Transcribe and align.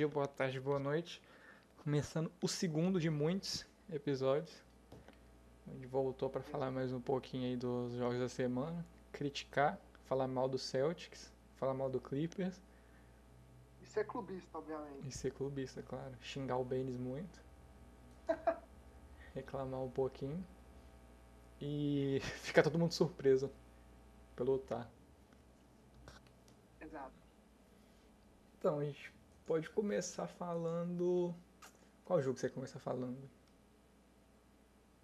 dia, 0.00 0.08
boa 0.08 0.26
tarde, 0.26 0.58
boa 0.58 0.78
noite. 0.78 1.20
Começando 1.84 2.32
o 2.40 2.48
segundo 2.48 2.98
de 2.98 3.10
muitos 3.10 3.66
episódios. 3.92 4.64
A 5.66 5.72
gente 5.72 5.86
voltou 5.86 6.30
para 6.30 6.40
falar 6.40 6.70
mais 6.70 6.90
um 6.90 7.02
pouquinho 7.02 7.44
aí 7.44 7.54
dos 7.54 7.92
jogos 7.92 8.18
da 8.18 8.26
semana, 8.26 8.82
criticar, 9.12 9.78
falar 10.04 10.26
mal 10.26 10.48
do 10.48 10.56
Celtics, 10.56 11.30
falar 11.56 11.74
mal 11.74 11.90
do 11.90 12.00
Clippers 12.00 12.62
E 13.82 13.86
ser 13.86 14.06
clubista, 14.06 14.56
obviamente. 14.56 15.06
e 15.06 15.12
ser 15.12 15.32
clubista, 15.34 15.82
claro. 15.82 16.16
Xingar 16.22 16.56
o 16.56 16.64
Baines 16.64 16.96
muito. 16.96 17.38
Reclamar 19.34 19.82
um 19.82 19.90
pouquinho. 19.90 20.42
E 21.60 22.20
ficar 22.40 22.62
todo 22.62 22.78
mundo 22.78 22.92
surpreso 22.92 23.52
pelo 24.34 24.54
Utah. 24.54 24.88
Exato. 26.80 27.12
Então, 28.58 28.78
a 28.78 28.84
gente 28.84 29.19
pode 29.50 29.68
começar 29.70 30.28
falando. 30.28 31.34
Qual 32.04 32.22
jogo 32.22 32.38
você 32.38 32.48
começa 32.48 32.78
falando? 32.78 33.28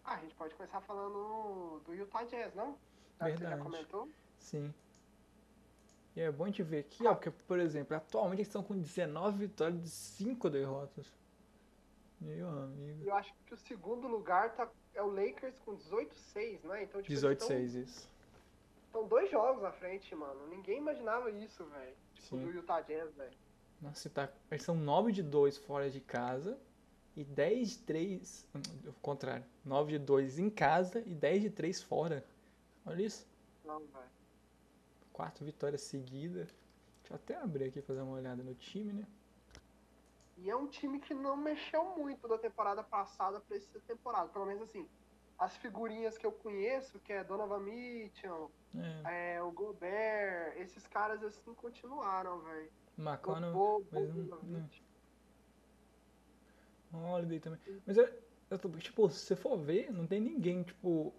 Ah, 0.04 0.14
a 0.14 0.20
gente 0.20 0.36
pode 0.36 0.54
começar 0.54 0.80
falando 0.82 1.80
do 1.84 1.92
Utah 1.92 2.22
Jazz, 2.22 2.54
não? 2.54 2.74
Que 2.74 2.78
Você 3.24 3.30
já 3.30 3.36
Verdade. 3.38 3.62
comentou? 3.62 4.08
Sim. 4.38 4.72
E 6.14 6.20
é 6.20 6.30
bom 6.30 6.44
a 6.44 6.46
gente 6.46 6.62
ver 6.62 6.78
aqui, 6.78 7.04
ó, 7.04 7.14
porque, 7.14 7.32
por 7.32 7.58
exemplo, 7.58 7.96
atualmente 7.96 8.38
eles 8.38 8.46
estão 8.46 8.62
com 8.62 8.78
19 8.78 9.36
vitórias 9.36 9.84
e 9.84 9.90
5 9.90 10.48
derrotas. 10.48 11.12
Meu 12.20 12.48
amigo. 12.48 13.02
Eu 13.02 13.16
acho 13.16 13.34
que 13.46 13.52
o 13.52 13.56
segundo 13.56 14.06
lugar 14.06 14.54
tá, 14.54 14.70
é 14.94 15.02
o 15.02 15.08
Lakers 15.08 15.58
com 15.58 15.76
18-6, 15.76 16.62
né? 16.62 16.84
Então, 16.84 17.02
tipo, 17.02 17.12
18-6, 17.12 17.74
isso. 17.82 18.08
Estão 18.86 19.08
dois 19.08 19.28
jogos 19.28 19.64
à 19.64 19.72
frente, 19.72 20.14
mano. 20.14 20.46
Ninguém 20.46 20.78
imaginava 20.78 21.32
isso, 21.32 21.64
velho. 21.64 21.96
Tipo, 22.14 22.28
Sim. 22.28 22.44
do 22.44 22.50
Utah 22.52 22.80
Jazz, 22.82 23.12
velho. 23.16 23.45
Nossa, 23.80 24.08
tá, 24.08 24.28
eles 24.50 24.62
são 24.62 24.74
9 24.74 25.12
de 25.12 25.22
2 25.22 25.58
fora 25.58 25.90
de 25.90 26.00
casa 26.00 26.58
e 27.16 27.24
10 27.24 27.70
de 27.70 27.78
3. 27.78 28.46
Ao 28.86 28.92
contrário. 29.02 29.44
9 29.64 29.92
de 29.92 29.98
2 29.98 30.38
em 30.38 30.50
casa 30.50 31.02
e 31.06 31.14
10 31.14 31.42
de 31.42 31.50
3 31.50 31.82
fora. 31.82 32.24
Olha 32.84 33.02
isso. 33.02 33.26
Não, 33.64 33.78
velho. 33.78 34.16
Quatro 35.12 35.44
vitórias 35.44 35.82
seguidas. 35.82 36.48
Deixa 37.00 37.12
eu 37.12 37.16
até 37.16 37.36
abrir 37.36 37.64
aqui 37.64 37.78
e 37.78 37.82
fazer 37.82 38.00
uma 38.00 38.16
olhada 38.16 38.42
no 38.42 38.54
time, 38.54 38.92
né? 38.92 39.06
E 40.38 40.50
é 40.50 40.56
um 40.56 40.66
time 40.66 41.00
que 41.00 41.14
não 41.14 41.36
mexeu 41.36 41.96
muito 41.96 42.28
da 42.28 42.36
temporada 42.36 42.82
passada 42.82 43.40
pra 43.40 43.56
essa 43.56 43.80
temporada. 43.80 44.28
Pelo 44.28 44.44
menos 44.44 44.62
assim, 44.62 44.86
as 45.38 45.56
figurinhas 45.56 46.18
que 46.18 46.26
eu 46.26 46.32
conheço, 46.32 46.98
que 47.00 47.12
é 47.12 47.24
Donovan 47.24 47.60
Mitchell, 47.60 48.50
É, 49.04 49.36
é, 49.36 49.42
o 49.42 49.50
Gobert, 49.50 50.54
esses 50.58 50.86
caras 50.86 51.22
assim 51.22 51.54
continuaram, 51.54 52.40
velho. 52.40 52.70
McConnell. 52.98 53.52
Mas 53.92 54.08
não- 54.08 54.24
Bogdanovic. 54.24 54.82
Holiday 56.92 57.40
também. 57.40 57.60
Mas 57.86 57.96
eu, 57.96 58.08
eu 58.50 58.58
tô, 58.58 58.68
tipo, 58.70 59.08
se 59.10 59.20
você 59.26 59.36
for 59.36 59.56
ver, 59.58 59.92
não 59.92 60.06
tem 60.06 60.20
ninguém, 60.20 60.62
tipo, 60.62 61.12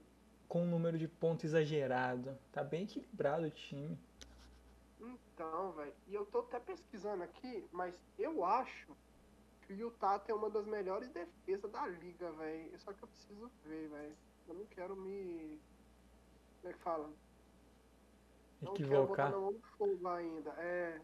com 0.48 0.64
um 0.64 0.70
número 0.70 0.98
de 0.98 1.08
pontos 1.08 1.46
exagerado. 1.46 2.38
Tá 2.52 2.64
bem 2.64 2.84
equilibrado 2.84 3.46
o 3.46 3.52
time. 3.52 3.98
Então, 5.00 5.72
velho, 5.74 5.94
e 6.08 6.16
eu 6.16 6.26
tô 6.26 6.40
até 6.40 6.60
pesquisando 6.60 7.22
aqui, 7.24 7.64
mas 7.72 7.94
eu 8.18 8.44
acho 8.44 8.96
que 9.62 9.74
o 9.74 9.76
Utah 9.76 10.18
tem 10.18 10.34
uma 10.34 10.50
das 10.50 10.66
melhores 10.66 11.10
defesas 11.10 11.70
da 11.72 11.86
liga, 11.86 12.32
velho. 12.32 12.80
Só 12.80 12.92
que 12.94 13.04
eu 13.04 13.08
preciso 13.08 13.52
ver, 13.66 13.88
velho. 13.90 14.16
Eu 14.48 14.54
não 14.56 14.66
quero 14.66 14.96
me. 14.96 15.60
Como 16.62 16.74
é 16.74 16.74
que 16.74 16.80
fala? 16.84 17.10
Não 18.62 18.74
quero 18.74 18.90
botar 18.90 19.28
Equivocar. 19.28 19.32
na 19.32 19.38
mão 19.38 19.54
do 19.54 19.62
fogo 19.78 20.08
ainda. 20.08 20.50
É. 20.58 21.00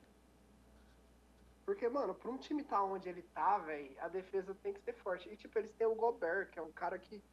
Porque, 1.66 1.88
mano, 1.90 2.16
pra 2.16 2.30
um 2.32 2.38
time 2.38 2.64
tá 2.64 2.84
onde 2.84 3.08
ele 3.10 3.24
tá, 3.24 3.58
velho, 3.60 4.00
a 4.02 4.10
defesa 4.10 4.54
tem 4.56 4.74
que 4.74 4.82
ser 4.82 4.94
forte. 4.94 5.30
E, 5.30 5.38
tipo, 5.38 5.58
eles 5.58 5.74
têm 5.76 5.88
o 5.88 5.96
Gobert, 5.96 6.50
que 6.52 6.60
é 6.60 6.62
um 6.62 6.74
cara 6.74 7.00
que, 7.00 7.24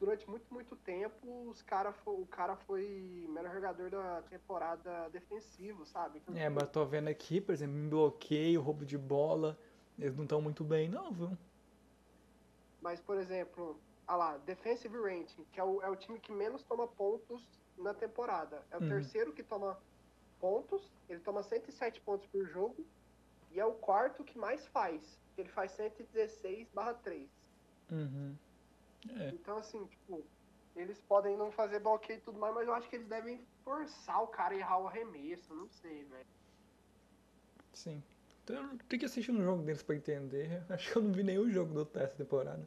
durante 0.00 0.28
muito, 0.28 0.52
muito 0.52 0.76
tempo, 0.76 1.48
os 1.48 1.62
cara 1.62 1.94
o 2.06 2.26
cara 2.26 2.56
foi 2.56 3.26
melhor 3.28 3.52
jogador 3.54 3.90
da 3.90 4.22
temporada 4.22 5.08
defensivo, 5.10 5.84
sabe? 5.86 6.18
Então, 6.18 6.34
É, 6.34 6.48
tipo, 6.48 6.54
mas 6.54 6.64
eu 6.66 6.72
tô 6.72 6.86
vendo 6.86 7.08
aqui, 7.08 7.40
por 7.40 7.52
exemplo, 7.52 7.76
em 7.76 7.88
bloqueio, 7.88 8.60
roubo 8.60 8.84
de 8.84 8.96
bola. 8.96 9.58
Eles 9.98 10.14
não 10.16 10.24
estão 10.24 10.40
muito 10.40 10.64
bem, 10.64 10.88
não, 10.88 11.12
viu? 11.12 11.36
Mas, 12.80 13.00
por 13.00 13.16
exemplo, 13.18 13.84
ah 14.06 14.16
lá, 14.16 14.38
Defensive 14.38 14.96
Rating, 14.96 15.44
que 15.46 15.60
é 15.60 15.64
o, 15.64 15.82
é 15.82 15.90
o 15.90 15.96
time 15.96 16.20
que 16.20 16.32
menos 16.32 16.64
toma 16.64 16.88
pontos 16.88 17.62
na 17.76 17.94
temporada. 17.94 18.66
É 18.70 18.76
o 18.78 18.80
Uhum. 18.80 18.88
terceiro 18.88 19.34
que 19.34 19.44
toma 19.44 19.82
pontos, 20.38 20.96
ele 21.08 21.20
toma 21.20 21.42
107 21.42 22.00
pontos 22.02 22.26
por 22.28 22.46
jogo, 22.46 22.90
e 23.50 23.60
é 23.60 23.64
o 23.64 23.72
quarto 23.72 24.24
que 24.24 24.38
mais 24.38 24.66
faz. 24.68 25.18
Ele 25.36 25.48
faz 25.48 25.72
116 25.72 26.68
barra 26.70 26.94
3. 26.94 27.28
Uhum. 27.90 28.36
É. 29.18 29.28
Então, 29.30 29.58
assim, 29.58 29.84
tipo, 29.86 30.24
eles 30.76 31.00
podem 31.02 31.36
não 31.36 31.50
fazer 31.50 31.80
bloqueio 31.80 32.18
e 32.18 32.22
tudo 32.22 32.38
mais, 32.38 32.54
mas 32.54 32.66
eu 32.66 32.74
acho 32.74 32.88
que 32.88 32.96
eles 32.96 33.08
devem 33.08 33.40
forçar 33.64 34.22
o 34.22 34.28
cara 34.28 34.54
a 34.54 34.58
errar 34.58 34.78
o 34.78 34.86
arremesso, 34.86 35.54
não 35.54 35.68
sei, 35.68 36.04
velho. 36.04 36.26
Sim. 37.72 38.02
Então 38.44 38.56
eu 38.56 38.78
tenho 38.88 39.00
que 39.00 39.06
assistir 39.06 39.30
um 39.30 39.42
jogo 39.42 39.62
deles 39.62 39.82
pra 39.82 39.94
entender. 39.94 40.62
Acho 40.68 40.92
que 40.92 40.98
eu 40.98 41.02
não 41.02 41.12
vi 41.12 41.22
nenhum 41.22 41.50
jogo 41.50 41.72
do 41.72 41.80
Utah 41.80 42.02
essa 42.02 42.16
temporada. 42.16 42.62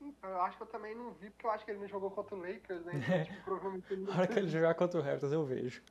Então, 0.00 0.30
eu 0.30 0.40
acho 0.40 0.56
que 0.56 0.62
eu 0.62 0.68
também 0.68 0.94
não 0.94 1.12
vi, 1.14 1.30
porque 1.30 1.46
eu 1.46 1.50
acho 1.50 1.64
que 1.64 1.70
ele 1.72 1.80
não 1.80 1.88
jogou 1.88 2.10
contra 2.10 2.36
o 2.36 2.38
Lakers, 2.38 2.84
né? 2.84 2.92
Então, 2.94 3.24
tipo, 3.24 3.44
provavelmente 3.44 3.92
ele 3.92 4.02
não 4.02 4.12
Na 4.12 4.18
hora 4.18 4.26
que 4.28 4.38
ele 4.38 4.48
jogar 4.48 4.74
contra 4.74 5.00
o 5.00 5.02
Raptors 5.02 5.32
eu 5.32 5.44
vejo. 5.44 5.82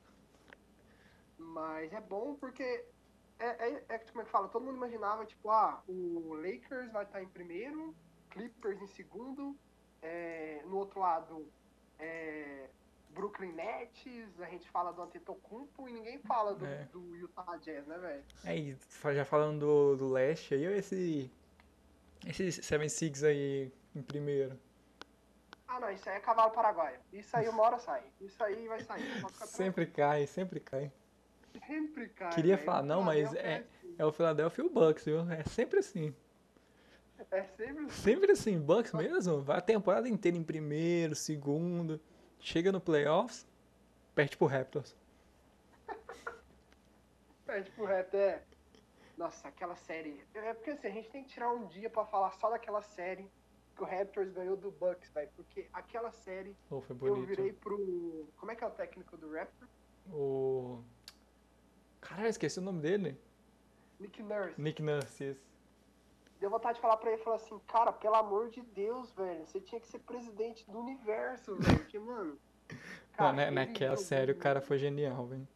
Mas 1.37 1.91
é 1.91 1.99
bom 1.99 2.35
porque 2.35 2.85
é, 3.39 3.45
é, 3.69 3.85
é 3.89 3.97
como 3.99 4.21
é 4.21 4.25
que 4.25 4.31
fala, 4.31 4.47
todo 4.47 4.63
mundo 4.65 4.75
imaginava, 4.77 5.25
tipo, 5.25 5.49
ah, 5.49 5.81
o 5.87 6.33
Lakers 6.35 6.91
vai 6.91 7.03
estar 7.05 7.21
em 7.21 7.27
primeiro, 7.27 7.95
Clippers 8.29 8.81
em 8.81 8.87
segundo, 8.87 9.55
é, 10.01 10.61
no 10.65 10.77
outro 10.77 10.99
lado 10.99 11.47
é, 11.99 12.69
Brooklyn 13.11 13.53
Nets, 13.53 14.39
a 14.41 14.45
gente 14.45 14.69
fala 14.69 14.91
do 14.91 15.01
Antetokounmpo 15.01 15.87
e 15.87 15.93
ninguém 15.93 16.19
fala 16.19 16.53
do, 16.53 16.65
É. 16.65 16.83
do 16.91 17.15
Utah 17.15 17.55
Jazz, 17.57 17.85
né, 17.87 17.97
velho? 17.97 18.23
Aí, 18.43 18.75
fa- 18.75 19.13
já 19.13 19.23
falando 19.25 19.59
do, 19.59 19.95
do 19.97 20.09
leste 20.11 20.53
aí, 20.53 20.65
esse. 20.65 21.31
Esse 22.25 22.47
7-6 22.49 23.23
aí 23.23 23.71
em 23.95 24.01
primeiro. 24.01 24.59
Ah, 25.67 25.79
não, 25.79 25.91
isso 25.91 26.09
aí 26.09 26.17
é 26.17 26.19
cavalo 26.19 26.51
paraguaio. 26.51 26.99
Isso 27.13 27.35
aí 27.37 27.47
uma 27.47 27.61
hora 27.63 27.77
sai. 27.79 28.03
Isso 28.19 28.43
aí 28.43 28.67
vai 28.67 28.81
sair. 28.81 29.03
Sempre 29.45 29.85
cai, 29.85 30.25
sempre 30.25 30.59
cai. 30.59 30.91
Sempre, 31.65 32.09
cara. 32.09 32.33
Queria 32.35 32.57
falar, 32.57 32.83
não, 32.83 33.01
mas 33.01 33.29
Philadelphia 33.29 33.49
é- 33.51 33.57
assim. 33.59 33.95
É 33.97 34.05
o 34.05 34.11
Philadelphia 34.11 34.63
e 34.63 34.67
o 34.67 34.69
Bucks, 34.69 35.05
viu? 35.05 35.29
É 35.31 35.43
sempre 35.43 35.79
assim. 35.79 36.13
É 37.31 37.43
sempre 37.43 37.85
assim. 37.85 37.89
Sempre 37.89 38.31
assim, 38.31 38.59
Bucks 38.59 38.93
mesmo, 38.93 39.41
vai 39.41 39.57
a 39.57 39.61
temporada 39.61 40.07
inteira 40.09 40.37
em 40.37 40.43
primeiro, 40.43 41.15
segundo, 41.15 41.99
chega 42.39 42.71
no 42.71 42.79
playoffs, 42.81 43.47
perde 44.13 44.37
pro 44.37 44.47
Raptors. 44.47 44.95
É, 47.47 47.61
tipo, 47.61 47.85
até. 47.85 48.43
Nossa, 49.17 49.47
aquela 49.47 49.75
série. 49.75 50.19
É 50.33 50.53
porque 50.53 50.71
assim, 50.71 50.87
a 50.87 50.91
gente 50.91 51.09
tem 51.09 51.23
que 51.23 51.29
tirar 51.29 51.51
um 51.53 51.67
dia 51.67 51.89
pra 51.89 52.03
falar 52.05 52.31
só 52.31 52.49
daquela 52.49 52.81
série 52.81 53.29
que 53.75 53.83
o 53.83 53.85
Raptors 53.85 54.31
ganhou 54.31 54.57
do 54.57 54.71
Bucks, 54.71 55.09
velho. 55.11 55.29
Porque 55.35 55.67
aquela 55.71 56.11
série 56.11 56.55
Oh, 56.69 56.81
foi 56.81 57.09
eu 57.09 57.23
virei 57.23 57.53
pro. 57.53 58.27
Como 58.37 58.51
é 58.51 58.55
que 58.55 58.63
é 58.63 58.67
o 58.67 58.71
técnico 58.71 59.15
do 59.15 59.31
Raptors? 59.31 59.69
O. 60.11 60.83
Caralho, 62.07 62.29
esqueci 62.29 62.59
o 62.59 62.61
nome 62.61 62.81
dele. 62.81 63.19
Nick 63.99 64.21
Nurse. 64.21 64.61
Nick 64.61 64.81
Nurse. 64.81 65.23
isso. 65.31 65.55
Deu 66.39 66.49
vontade 66.49 66.75
de 66.75 66.81
falar 66.81 66.97
pra 66.97 67.11
ele 67.11 67.21
falar 67.23 67.37
assim, 67.37 67.57
cara, 67.67 67.91
pelo 67.91 68.15
amor 68.15 68.49
de 68.49 68.61
Deus, 68.61 69.11
velho. 69.13 69.45
Você 69.45 69.59
tinha 69.59 69.81
que 69.81 69.87
ser 69.87 69.99
presidente 69.99 70.69
do 70.69 70.79
universo, 70.79 71.55
velho. 71.55 71.79
Porque, 71.79 71.97
mano. 71.97 72.37
Não, 73.17 73.33
né, 73.33 73.49
naquela 73.49 73.95
série 73.95 74.33
o 74.33 74.37
cara 74.37 74.61
foi 74.61 74.77
genial, 74.77 75.25
velho. 75.25 75.47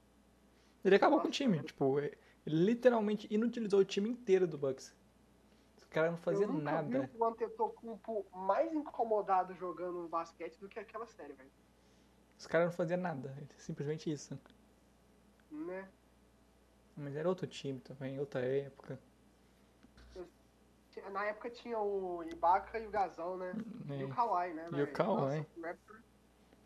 Ele 0.84 0.96
acabou 0.96 1.19
com 1.19 1.25
o 1.25 1.28
Nossa, 1.28 1.38
time, 1.38 1.62
tipo, 1.62 2.00
ele 2.00 2.18
literalmente 2.46 3.28
inutilizou 3.30 3.81
o 3.81 3.86
time 3.86 4.10
inteiro 4.10 4.48
do 4.48 4.57
Bucks. 4.57 4.96
Os 5.75 5.84
caras 5.84 6.12
não 6.12 6.18
faziam 6.18 6.44
eu 6.44 6.54
nunca 6.54 6.72
nada. 6.72 7.01
vi 7.01 7.18
o 7.18 7.25
Antetokounmpo 7.25 8.25
mais 8.34 8.74
incomodado 8.74 9.54
jogando 9.56 10.07
basquete 10.07 10.57
do 10.57 10.69
que 10.69 10.80
aquela 10.80 11.06
série, 11.06 11.34
velho. 11.34 11.51
Os 12.38 12.48
caras 12.48 12.68
não 12.68 12.74
faziam 12.74 13.00
nada. 13.00 13.36
Simplesmente 13.57 14.10
isso. 14.10 14.40
Né? 15.51 15.90
Mas 17.00 17.16
era 17.16 17.28
outro 17.30 17.48
time 17.48 17.80
também, 17.80 18.19
outra 18.19 18.42
época. 18.42 19.00
Na 21.13 21.25
época 21.25 21.50
tinha 21.50 21.80
o 21.80 22.22
Ibaka 22.24 22.78
e 22.78 22.86
o 22.86 22.90
Gasol, 22.92 23.38
né? 23.38 23.54
E 23.88 24.04
o 24.04 24.10
É. 24.12 24.13
Kawhi, 24.13 24.54
né? 24.54 24.66
E 24.66 24.68
o 24.68 24.72
velho? 24.72 24.94
Kawhi. 24.94 25.38
Nossa, 25.38 25.48
o 25.57 25.62
Raptors, 25.62 26.04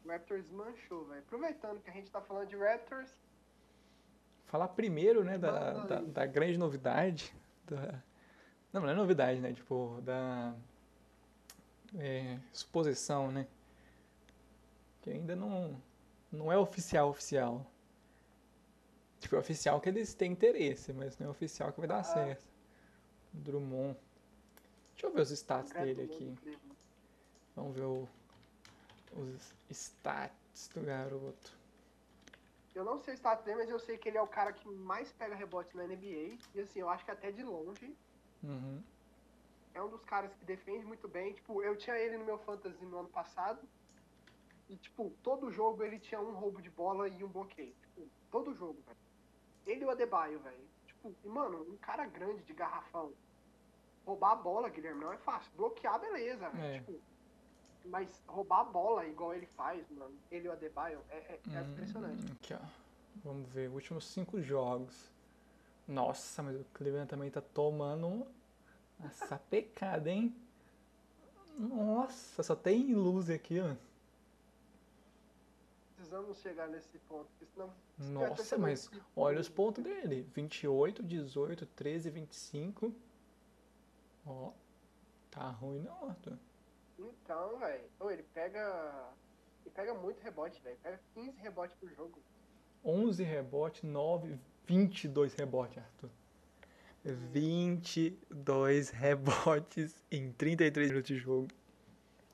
o 0.04 0.08
Raptors 0.10 0.50
manchou, 0.50 1.06
velho. 1.06 1.20
Aproveitando 1.22 1.80
que 1.82 1.90
a 1.90 1.94
gente 1.94 2.10
tá 2.10 2.20
falando 2.22 2.48
de 2.48 2.56
Raptors, 2.58 3.16
Falar 4.48 4.68
primeiro, 4.68 5.24
né, 5.24 5.36
da, 5.38 5.84
da, 5.86 6.02
da 6.02 6.26
grande 6.28 6.58
novidade. 6.60 7.34
da- 7.66 8.02
Não, 8.72 8.82
não 8.82 8.90
é 8.90 8.94
novidade, 8.94 9.40
né? 9.40 9.52
Tipo, 9.54 10.00
da 10.02 10.54
é, 11.98 12.38
suposição, 12.52 13.32
né? 13.32 13.48
Que 15.02 15.10
ainda 15.12 15.36
não, 15.36 15.82
não 16.32 16.52
é 16.52 16.58
oficial, 16.58 17.10
oficial. 17.10 17.66
Tipo, 19.24 19.38
é 19.38 19.40
oficial 19.40 19.80
que 19.80 19.88
eles 19.88 20.14
têm 20.14 20.34
interesse, 20.34 20.92
mas 20.92 21.18
não 21.18 21.28
é 21.28 21.30
oficial 21.30 21.72
que 21.72 21.80
vai 21.80 21.88
dar 21.88 22.00
Ah. 22.00 22.04
certo. 22.04 22.44
Drummond. 23.32 23.98
Deixa 24.92 25.08
eu 25.08 25.14
ver 25.14 25.22
os 25.22 25.32
stats 25.32 25.72
dele 25.72 26.02
aqui. 26.04 26.36
Vamos 27.56 27.74
ver 27.74 27.84
o- 27.86 28.08
os 29.14 29.54
stats 29.72 30.68
do 30.74 30.82
garoto. 30.82 31.58
Eu 32.76 32.84
não 32.84 33.00
sei 33.00 33.14
o 33.14 33.16
status 33.18 33.46
dele, 33.46 33.60
mas 33.60 33.70
eu 33.70 33.80
sei 33.80 33.98
que 33.98 34.10
ele 34.10 34.18
é 34.18 34.22
o 34.22 34.28
cara 34.28 34.52
que 34.52 34.68
mais 34.68 35.10
pega 35.14 35.36
rebote 35.36 35.74
na 35.78 35.86
NBA. 35.86 36.38
E 36.54 36.60
assim, 36.60 36.80
eu 36.80 36.90
acho 36.90 37.06
que 37.06 37.12
até 37.12 37.32
de 37.32 37.44
longe 37.44 37.96
Uhum. 38.44 38.84
é 39.74 39.82
um 39.82 39.88
dos 39.90 40.04
caras 40.04 40.34
que 40.36 40.44
defende 40.44 40.86
muito 40.86 41.08
bem. 41.08 41.32
Tipo, 41.34 41.64
eu 41.64 41.78
tinha 41.78 41.96
ele 41.98 42.18
no 42.18 42.26
meu 42.26 42.38
fantasy 42.40 42.84
no 42.86 42.98
ano 43.00 43.10
passado. 43.10 43.62
E, 44.68 44.76
tipo, 44.76 45.12
todo 45.24 45.50
jogo 45.50 45.82
ele 45.82 45.98
tinha 45.98 46.20
um 46.20 46.34
roubo 46.34 46.62
de 46.62 46.70
bola 46.70 47.08
e 47.08 47.24
um 47.24 47.28
bloqueio. 47.30 47.74
Tipo, 47.82 48.08
todo 48.30 48.54
jogo, 48.54 48.82
velho. 48.86 48.98
Ele 49.66 49.84
e 49.84 49.86
o 49.86 49.90
Adebayo, 49.92 50.40
velho. 50.40 50.64
Tipo, 50.86 51.14
e, 51.24 51.28
mano, 51.30 51.62
um 51.70 51.78
cara 51.78 52.06
grande 52.06 52.44
de 52.44 52.54
garrafão. 52.54 53.12
Roubar 54.06 54.32
a 54.32 54.36
bola, 54.36 54.70
Guilherme, 54.70 55.02
não 55.02 55.14
é 55.14 55.18
fácil. 55.18 55.52
Bloquear, 55.56 56.00
beleza. 56.00 56.46
É. 56.60 56.80
Tipo, 56.80 57.00
mas 57.86 58.22
roubar 58.28 58.62
a 58.62 58.64
bola 58.66 59.06
igual 59.06 59.34
ele 59.34 59.46
faz, 59.58 59.86
mano, 59.92 60.16
ele 60.32 60.46
e 60.48 60.50
o 60.50 60.54
Adebayo, 60.54 61.02
é, 61.10 61.18
é, 61.18 61.40
é 61.54 61.62
Hum, 61.62 61.72
impressionante. 61.72 62.32
Aqui, 62.32 62.54
ó. 62.54 62.60
Vamos 63.24 63.50
ver, 63.50 63.70
últimos 63.70 64.06
cinco 64.08 64.42
jogos. 64.42 65.12
Nossa, 65.88 66.42
mas 66.42 66.56
o 66.60 66.64
Cleveland 66.74 67.10
também 67.10 67.30
tá 67.30 67.42
tomando 67.42 68.26
essa 69.04 69.38
pecada, 69.50 70.10
hein? 70.10 70.36
Nossa, 71.58 72.42
só 72.42 72.56
tem 72.56 72.94
luz 72.94 73.30
aqui, 73.30 73.60
ó. 73.60 73.76
Precisamos 76.14 76.42
chegar 76.42 76.68
nesse 76.70 77.00
ponto, 77.00 77.26
porque 77.32 77.46
senão. 77.52 77.74
Nossa, 77.98 78.56
mas 78.56 78.88
olha 79.16 79.42
os 79.42 79.50
pontos 79.50 79.84
dele. 79.84 80.22
28, 80.36 81.02
18, 81.02 81.66
13, 81.66 82.10
25. 82.12 82.94
Ó, 84.24 84.52
tá 85.32 85.50
ruim 85.50 85.80
não, 85.80 86.10
Arthur. 86.10 86.38
Então, 87.00 87.58
velho, 87.58 87.84
ele 88.12 88.22
pega. 88.32 89.12
Ele 89.66 89.74
pega 89.74 89.96
muito 89.96 90.22
rebote, 90.22 90.62
velho. 90.62 90.78
Pega 90.84 91.00
15 91.16 91.36
rebotes 91.40 91.76
por 91.78 91.90
jogo. 91.90 92.20
11 92.86 93.24
rebote, 93.24 93.84
9, 93.84 94.38
22 94.68 95.34
rebote, 95.34 95.80
Arthur. 95.80 96.12
22 97.04 98.92
rebotes 98.94 100.04
em 100.12 100.32
33 100.32 100.92
minutos 100.92 101.08
de 101.08 101.18
jogo. 101.18 101.48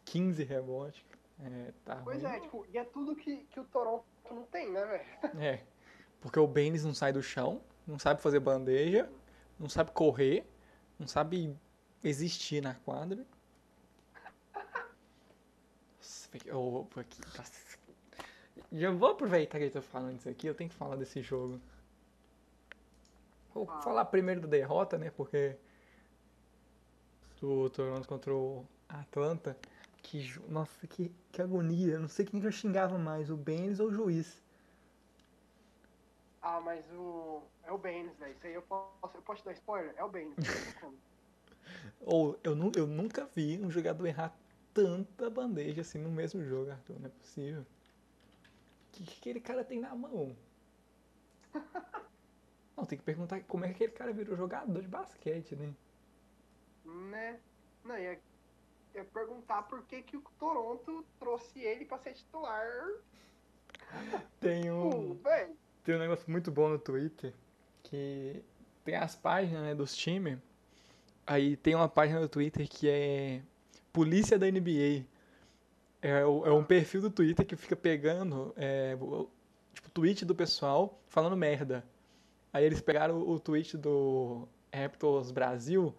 15 0.03 0.43
rebotes. 0.43 1.08
É, 1.41 1.71
tá 1.85 2.01
Pois 2.03 2.21
ruim. 2.21 2.31
é, 2.31 2.39
tipo, 2.39 2.65
e 2.71 2.77
é 2.77 2.83
tudo 2.83 3.15
que, 3.15 3.37
que 3.45 3.59
o 3.59 3.63
Toronto 3.65 4.03
não 4.29 4.43
tem, 4.43 4.71
né, 4.71 4.85
velho? 4.85 5.05
É, 5.41 5.63
porque 6.19 6.39
o 6.39 6.47
Baines 6.47 6.83
não 6.83 6.93
sai 6.93 7.13
do 7.13 7.23
chão, 7.23 7.61
não 7.87 7.97
sabe 7.97 8.21
fazer 8.21 8.39
bandeja, 8.39 9.09
não 9.57 9.69
sabe 9.69 9.91
correr, 9.91 10.45
não 10.97 11.07
sabe 11.07 11.55
existir 12.03 12.61
na 12.61 12.75
quadra. 12.75 13.25
Eu- 16.45 16.87
aqui. 16.95 17.21
Já 18.71 18.91
vou 18.91 19.09
aproveitar 19.09 19.57
que 19.57 19.65
eu 19.65 19.71
tô 19.71 19.81
falando 19.81 20.15
disso 20.17 20.29
aqui, 20.29 20.45
eu 20.47 20.53
tenho 20.53 20.69
que 20.69 20.75
falar 20.75 20.95
desse 20.95 21.21
jogo. 21.21 21.59
Vou 23.53 23.65
Fala. 23.65 23.81
falar 23.81 24.05
primeiro 24.05 24.41
da 24.41 24.47
derrota, 24.47 24.97
né? 24.97 25.09
Porque 25.11 25.55
do 27.41 27.69
Toronto 27.69 28.07
contra 28.07 28.33
o 28.33 28.65
Atlanta. 28.87 29.57
Que, 30.01 30.39
nossa, 30.49 30.85
que, 30.87 31.11
que 31.31 31.41
agonia. 31.41 31.93
Eu 31.93 31.99
não 32.01 32.07
sei 32.09 32.25
quem 32.25 32.39
que 32.41 32.47
eu 32.47 32.51
xingava 32.51 32.97
mais, 32.97 33.29
o 33.29 33.37
Baines 33.37 33.79
ou 33.79 33.87
o 33.89 33.91
juiz. 33.93 34.41
Ah, 36.41 36.59
mas 36.61 36.85
o. 36.91 37.41
É 37.63 37.71
o 37.71 37.77
Baines, 37.77 38.17
velho. 38.17 38.33
Isso 38.33 38.45
aí 38.47 38.53
eu 38.53 38.61
posso, 38.63 39.17
eu 39.17 39.21
posso 39.21 39.41
te 39.41 39.45
dar 39.45 39.53
spoiler? 39.53 39.93
É 39.97 40.03
o 40.03 40.09
como. 40.09 40.35
Ou 41.99 42.37
eu, 42.43 42.55
nu- 42.55 42.71
eu 42.75 42.87
nunca 42.87 43.25
vi 43.25 43.59
um 43.59 43.69
jogador 43.71 44.05
errar 44.05 44.35
tanta 44.73 45.29
bandeja 45.29 45.81
assim 45.81 45.99
no 45.99 46.09
mesmo 46.11 46.43
jogo, 46.43 46.71
Arthur. 46.71 46.99
Não 46.99 47.07
é 47.07 47.09
possível. 47.09 47.61
O 47.61 47.65
que, 48.91 49.03
que 49.03 49.17
aquele 49.19 49.39
cara 49.39 49.63
tem 49.63 49.79
na 49.79 49.95
mão? 49.95 50.35
Não, 52.75 52.83
tem 52.85 52.97
que 52.97 53.03
perguntar 53.03 53.41
como 53.43 53.63
é 53.65 53.67
que 53.69 53.75
aquele 53.75 53.91
cara 53.91 54.11
virou 54.13 54.35
jogador 54.35 54.81
de 54.81 54.87
basquete, 54.87 55.55
né? 55.55 55.75
né? 56.85 57.39
Não, 57.83 57.97
ia, 57.97 58.21
ia 58.93 59.05
perguntar 59.05 59.63
por 59.63 59.83
que, 59.83 60.01
que 60.01 60.17
o 60.17 60.23
Toronto 60.39 61.05
trouxe 61.19 61.59
ele 61.59 61.85
pra 61.85 61.97
ser 61.97 62.13
titular. 62.13 62.67
Tem 64.39 64.71
um, 64.71 65.15
velho. 65.15 65.57
tem 65.83 65.95
um 65.95 65.99
negócio 65.99 66.29
muito 66.29 66.51
bom 66.51 66.69
no 66.69 66.79
Twitter 66.79 67.33
que 67.83 68.43
tem 68.83 68.95
as 68.95 69.15
páginas 69.15 69.63
né, 69.63 69.75
dos 69.75 69.95
times. 69.95 70.37
Aí 71.25 71.55
tem 71.57 71.75
uma 71.75 71.89
página 71.89 72.19
no 72.19 72.29
Twitter 72.29 72.67
que 72.67 72.89
é 72.89 73.41
Polícia 73.91 74.37
da 74.37 74.49
NBA. 74.49 75.05
É, 76.01 76.21
é 76.21 76.51
um 76.51 76.63
perfil 76.63 77.01
do 77.01 77.09
Twitter 77.09 77.45
que 77.45 77.55
fica 77.55 77.75
pegando 77.75 78.53
é, 78.55 78.95
tipo, 79.73 79.89
tweet 79.89 80.23
do 80.25 80.35
pessoal 80.35 80.99
falando 81.07 81.35
merda. 81.35 81.83
Aí 82.53 82.63
eles 82.63 82.81
pegaram 82.81 83.15
o, 83.19 83.31
o 83.31 83.39
tweet 83.39 83.77
do 83.77 84.47
Raptors 84.73 85.31
Brasil, 85.31 85.93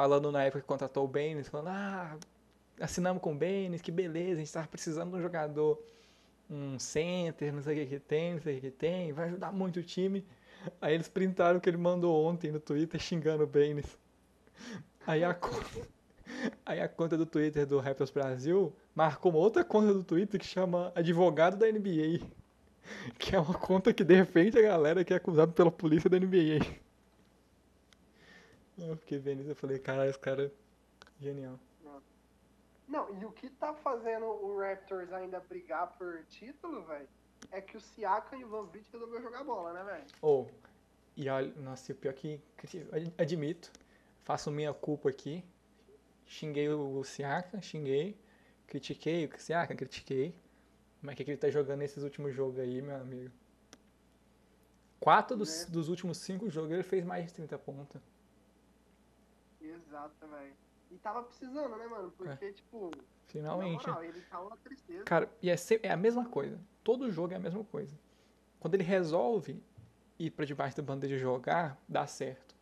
falando 0.00 0.32
na 0.32 0.44
época 0.44 0.62
que 0.62 0.66
contratou 0.66 1.04
o 1.04 1.08
Baines, 1.08 1.46
falando, 1.46 1.68
ah, 1.68 2.16
assinamos 2.80 3.22
com 3.22 3.32
o 3.32 3.36
Baines, 3.36 3.82
que 3.82 3.92
beleza, 3.92 4.36
a 4.36 4.38
gente 4.38 4.50
tava 4.50 4.66
precisando 4.66 5.10
de 5.10 5.18
um 5.18 5.20
jogador, 5.20 5.78
um 6.48 6.78
center, 6.78 7.52
não 7.52 7.62
sei 7.62 7.74
o 7.74 7.86
que 7.86 7.94
que 7.96 8.00
tem, 8.00 8.32
não 8.32 8.40
sei 8.40 8.56
o 8.56 8.60
que 8.62 8.70
que 8.70 8.76
tem, 8.78 9.12
vai 9.12 9.26
ajudar 9.26 9.52
muito 9.52 9.78
o 9.78 9.82
time. 9.82 10.26
Aí 10.80 10.94
eles 10.94 11.06
printaram 11.06 11.58
o 11.58 11.60
que 11.60 11.68
ele 11.68 11.76
mandou 11.76 12.24
ontem 12.24 12.50
no 12.50 12.58
Twitter 12.58 12.98
xingando 12.98 13.44
o 13.44 13.46
Baines. 13.46 13.98
Aí 15.06 15.22
a, 15.22 15.36
aí 16.64 16.80
a 16.80 16.88
conta 16.88 17.18
do 17.18 17.26
Twitter 17.26 17.66
do 17.66 17.78
Raptors 17.78 18.10
Brasil 18.10 18.74
marcou 18.94 19.30
uma 19.30 19.38
outra 19.38 19.62
conta 19.62 19.92
do 19.92 20.02
Twitter 20.02 20.40
que 20.40 20.46
chama 20.46 20.92
Advogado 20.94 21.58
da 21.58 21.70
NBA. 21.70 22.26
Que 23.18 23.36
é 23.36 23.38
uma 23.38 23.54
conta 23.54 23.92
que 23.92 24.02
defende 24.02 24.58
a 24.58 24.62
galera 24.62 25.04
que 25.04 25.12
é 25.12 25.16
acusada 25.16 25.52
pela 25.52 25.70
polícia 25.70 26.08
da 26.10 26.18
NBA. 26.18 26.89
Eu 28.80 28.96
fiquei 28.96 29.18
vendo 29.18 29.42
isso 29.42 29.50
e 29.50 29.54
falei, 29.54 29.78
caralho, 29.78 30.10
esse 30.10 30.18
cara 30.18 30.46
é 30.46 31.22
genial. 31.22 31.58
Não, 32.88 33.08
e 33.20 33.24
o 33.24 33.30
que 33.30 33.48
tá 33.48 33.72
fazendo 33.72 34.24
o 34.26 34.58
Raptors 34.58 35.12
ainda 35.12 35.38
brigar 35.38 35.96
por 35.96 36.24
título, 36.24 36.82
velho, 36.86 37.08
é 37.52 37.60
que 37.60 37.76
o 37.76 37.80
Siakam 37.80 38.36
e 38.40 38.44
o 38.44 38.48
Van 38.48 38.64
Vliet 38.64 38.84
resolveu 38.92 39.22
jogar 39.22 39.44
bola, 39.44 39.72
né, 39.72 39.84
velho? 39.84 40.04
Ou, 40.20 40.50
e 41.16 41.28
olha, 41.28 41.52
nossa, 41.60 41.92
e 41.92 41.94
o 41.94 41.96
pior 41.96 42.12
que, 42.14 42.40
cri- 42.56 42.88
ad- 42.90 43.14
admito, 43.16 43.70
faço 44.24 44.50
minha 44.50 44.74
culpa 44.74 45.08
aqui. 45.08 45.44
Xinguei 46.26 46.68
o 46.68 47.02
Siaka, 47.04 47.60
xinguei, 47.62 48.18
critiquei 48.66 49.26
o 49.26 49.38
Siaka, 49.40 49.74
critiquei. 49.74 50.34
Mas 51.00 51.14
que, 51.14 51.24
que 51.24 51.30
ele 51.30 51.38
tá 51.38 51.48
jogando 51.48 51.78
nesses 51.78 52.02
últimos 52.02 52.34
jogos 52.34 52.58
aí, 52.58 52.82
meu 52.82 52.96
amigo? 52.96 53.30
Quatro 54.98 55.36
dos, 55.36 55.64
Né? 55.64 55.70
dos 55.70 55.88
últimos 55.88 56.18
cinco 56.18 56.50
jogos 56.50 56.72
ele 56.72 56.82
fez 56.82 57.04
mais 57.04 57.26
de 57.26 57.34
30 57.34 57.56
pontos. 57.58 58.00
Exato, 59.60 60.26
velho. 60.26 60.54
E 60.90 60.98
tava 60.98 61.22
precisando, 61.22 61.76
né, 61.76 61.86
mano? 61.86 62.12
Porque, 62.16 62.52
tipo, 62.52 62.90
Finalmente. 63.26 63.86
na 63.86 63.92
moral, 63.92 64.04
ele 64.04 64.20
tá 64.22 64.40
uma 64.40 64.56
tristeza. 64.56 65.04
Cara, 65.04 65.30
e 65.40 65.50
é, 65.50 65.54
é 65.82 65.90
a 65.90 65.96
mesma 65.96 66.24
coisa. 66.24 66.58
Todo 66.82 67.10
jogo 67.10 67.32
é 67.32 67.36
a 67.36 67.40
mesma 67.40 67.62
coisa. 67.64 67.96
Quando 68.58 68.74
ele 68.74 68.82
resolve 68.82 69.62
ir 70.18 70.30
pra 70.30 70.44
debaixo 70.44 70.76
da 70.76 70.82
bandeja 70.82 71.16
jogar, 71.16 71.80
dá 71.88 72.06
certo. 72.06 72.54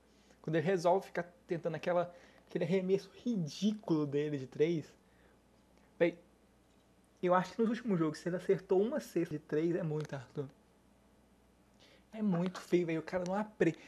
Quando 0.43 0.57
ele 0.57 0.67
resolve 0.67 1.07
ficar 1.07 1.25
tentando 1.47 1.75
aquela, 1.75 2.15
aquele 2.47 2.65
arremesso 2.65 3.11
ridículo 3.25 4.07
dele 4.07 4.39
de 4.39 4.47
três, 4.47 4.93
véi, 5.99 6.19
eu 7.23 7.35
acho 7.35 7.55
que 7.55 7.61
nos 7.61 7.71
últimos 7.71 7.99
jogos, 7.99 8.19
se 8.19 8.29
ele 8.29 8.37
acertou 8.37 8.81
uma 8.81 9.01
cesta 9.01 9.35
de 9.35 9.39
três, 9.41 9.75
é 9.75 9.83
muito, 9.83 10.15
Arthur. 10.15 10.49
É 12.13 12.23
muito 12.23 12.61
feio, 12.61 12.87
velho. 12.87 13.01
O 13.01 13.03
cara 13.03 13.25
não 13.27 13.35
aprende. 13.35 13.79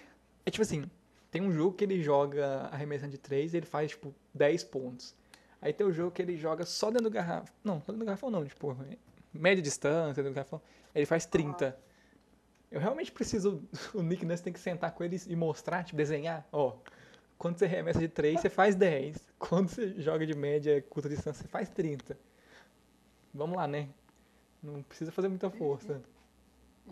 É 0.45 0.51
tipo 0.51 0.63
assim, 0.63 0.91
tem 1.31 1.41
um 1.41 1.53
jogo 1.53 1.77
que 1.77 1.85
ele 1.85 2.03
joga 2.03 2.69
arremessando 2.73 3.13
de 3.13 3.19
três 3.19 3.55
e 3.55 3.59
ele 3.59 3.67
faz, 3.67 3.93
tipo, 3.93 4.15
10 4.35 4.65
pontos. 4.65 5.15
Aí 5.63 5.73
tem 5.73 5.87
o 5.87 5.93
jogo 5.93 6.11
que 6.11 6.23
ele 6.23 6.37
joga 6.37 6.65
só 6.65 6.91
dentro 6.91 7.05
do 7.05 7.11
garrafão. 7.11 7.55
Não, 7.63 7.79
dentro 7.79 7.99
do 7.99 8.05
garrafão 8.05 8.31
não, 8.31 8.45
tipo, 8.45 8.77
média 9.33 9.63
distância 9.63 10.23
dentro 10.23 10.33
do 10.33 10.35
garrafão. 10.35 10.61
Ele 10.95 11.07
faz 11.07 11.27
30. 11.27 11.79
Eu 12.71 12.81
realmente 12.81 13.13
preciso. 13.13 13.63
O 13.95 14.03
Nick 14.03 14.25
Nurse 14.25 14.43
tem 14.43 14.53
que 14.53 14.61
sentar 14.61 14.93
com 14.93 15.05
eles 15.05 15.27
e 15.27 15.37
mostrar, 15.37 15.85
tipo, 15.85 15.97
desenhar. 15.97 16.47
Ó, 16.51 16.77
quando 17.39 17.59
você 17.59 17.67
arremessa 17.67 18.01
de 18.01 18.09
3, 18.09 18.41
você 18.41 18.49
faz 18.49 18.75
10. 18.75 19.17
Quando 19.39 19.69
você 19.69 20.01
joga 20.01 20.27
de 20.27 20.35
média 20.35 20.83
curta 20.83 21.09
distância, 21.09 21.43
você 21.43 21.49
faz 21.49 21.69
30. 21.69 22.19
Vamos 23.33 23.57
lá, 23.57 23.67
né? 23.67 23.89
Não 24.63 24.83
precisa 24.83 25.11
fazer 25.11 25.29
muita 25.29 25.49
força. 25.49 26.03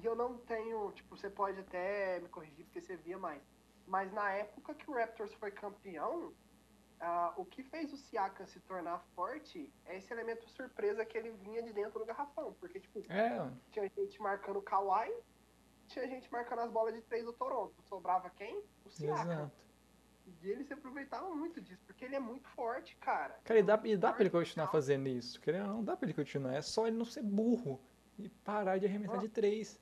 E 0.03 0.07
eu 0.07 0.15
não 0.15 0.39
tenho, 0.39 0.91
tipo, 0.93 1.17
você 1.17 1.29
pode 1.29 1.61
até 1.61 2.19
me 2.21 2.29
corrigir 2.29 2.65
porque 2.65 2.81
você 2.81 2.97
via 2.97 3.19
mais. 3.19 3.43
Mas 3.89 4.13
na 4.13 4.31
época 4.33 4.75
que 4.75 4.89
o 4.91 4.95
Raptors 4.95 5.33
foi 5.35 5.51
campeão, 5.51 6.33
ah, 7.01 7.33
o 7.37 7.45
que 7.45 7.63
fez 7.63 7.93
o 7.93 7.97
Siakam 7.97 8.47
se 8.47 8.61
tornar 8.61 8.99
forte 9.17 9.73
é 9.87 9.97
esse 9.97 10.13
elemento 10.13 10.49
surpresa 10.51 11.05
que 11.05 11.17
ele 11.17 11.31
vinha 11.31 11.63
de 11.63 11.73
dentro 11.73 11.99
do 11.99 12.05
garrafão. 12.05 12.53
Porque, 12.61 12.79
tipo, 12.81 13.01
É, 13.11 13.51
tinha 13.73 13.89
gente 13.89 14.21
marcando 14.21 14.59
o 14.59 14.63
Kawhi 14.63 15.11
tinha 15.87 16.07
gente 16.07 16.31
marcando 16.31 16.59
as 16.59 16.71
bolas 16.71 16.95
de 16.95 17.01
três 17.01 17.25
do 17.25 17.33
Toronto. 17.33 17.75
Sobrava 17.89 18.29
quem? 18.29 18.63
O 18.85 18.91
Siakam. 18.91 19.33
Exato. 19.33 19.53
E 20.43 20.51
ele 20.51 20.63
se 20.63 20.75
aproveitava 20.75 21.35
muito 21.35 21.63
disso, 21.63 21.83
porque 21.87 22.05
ele 22.05 22.15
é 22.15 22.21
muito 22.21 22.47
forte, 22.51 22.95
cara. 22.97 23.39
Cara, 23.43 23.59
e 23.59 23.63
dá, 23.63 23.81
e 23.83 23.97
dá 23.97 24.13
pra 24.13 24.21
ele 24.21 24.29
continuar 24.29 24.67
fazendo 24.69 25.09
isso. 25.09 25.41
Querendo 25.41 25.67
não, 25.69 25.83
dá 25.83 25.97
pra 25.97 26.05
ele 26.05 26.13
continuar. 26.13 26.53
É 26.55 26.61
só 26.61 26.87
ele 26.87 26.99
não 26.99 27.07
ser 27.07 27.23
burro 27.23 27.81
e 28.19 28.29
parar 28.29 28.77
de 28.77 28.85
arremessar 28.85 29.17
Ah. 29.17 29.21
de 29.21 29.31
três. 29.31 29.81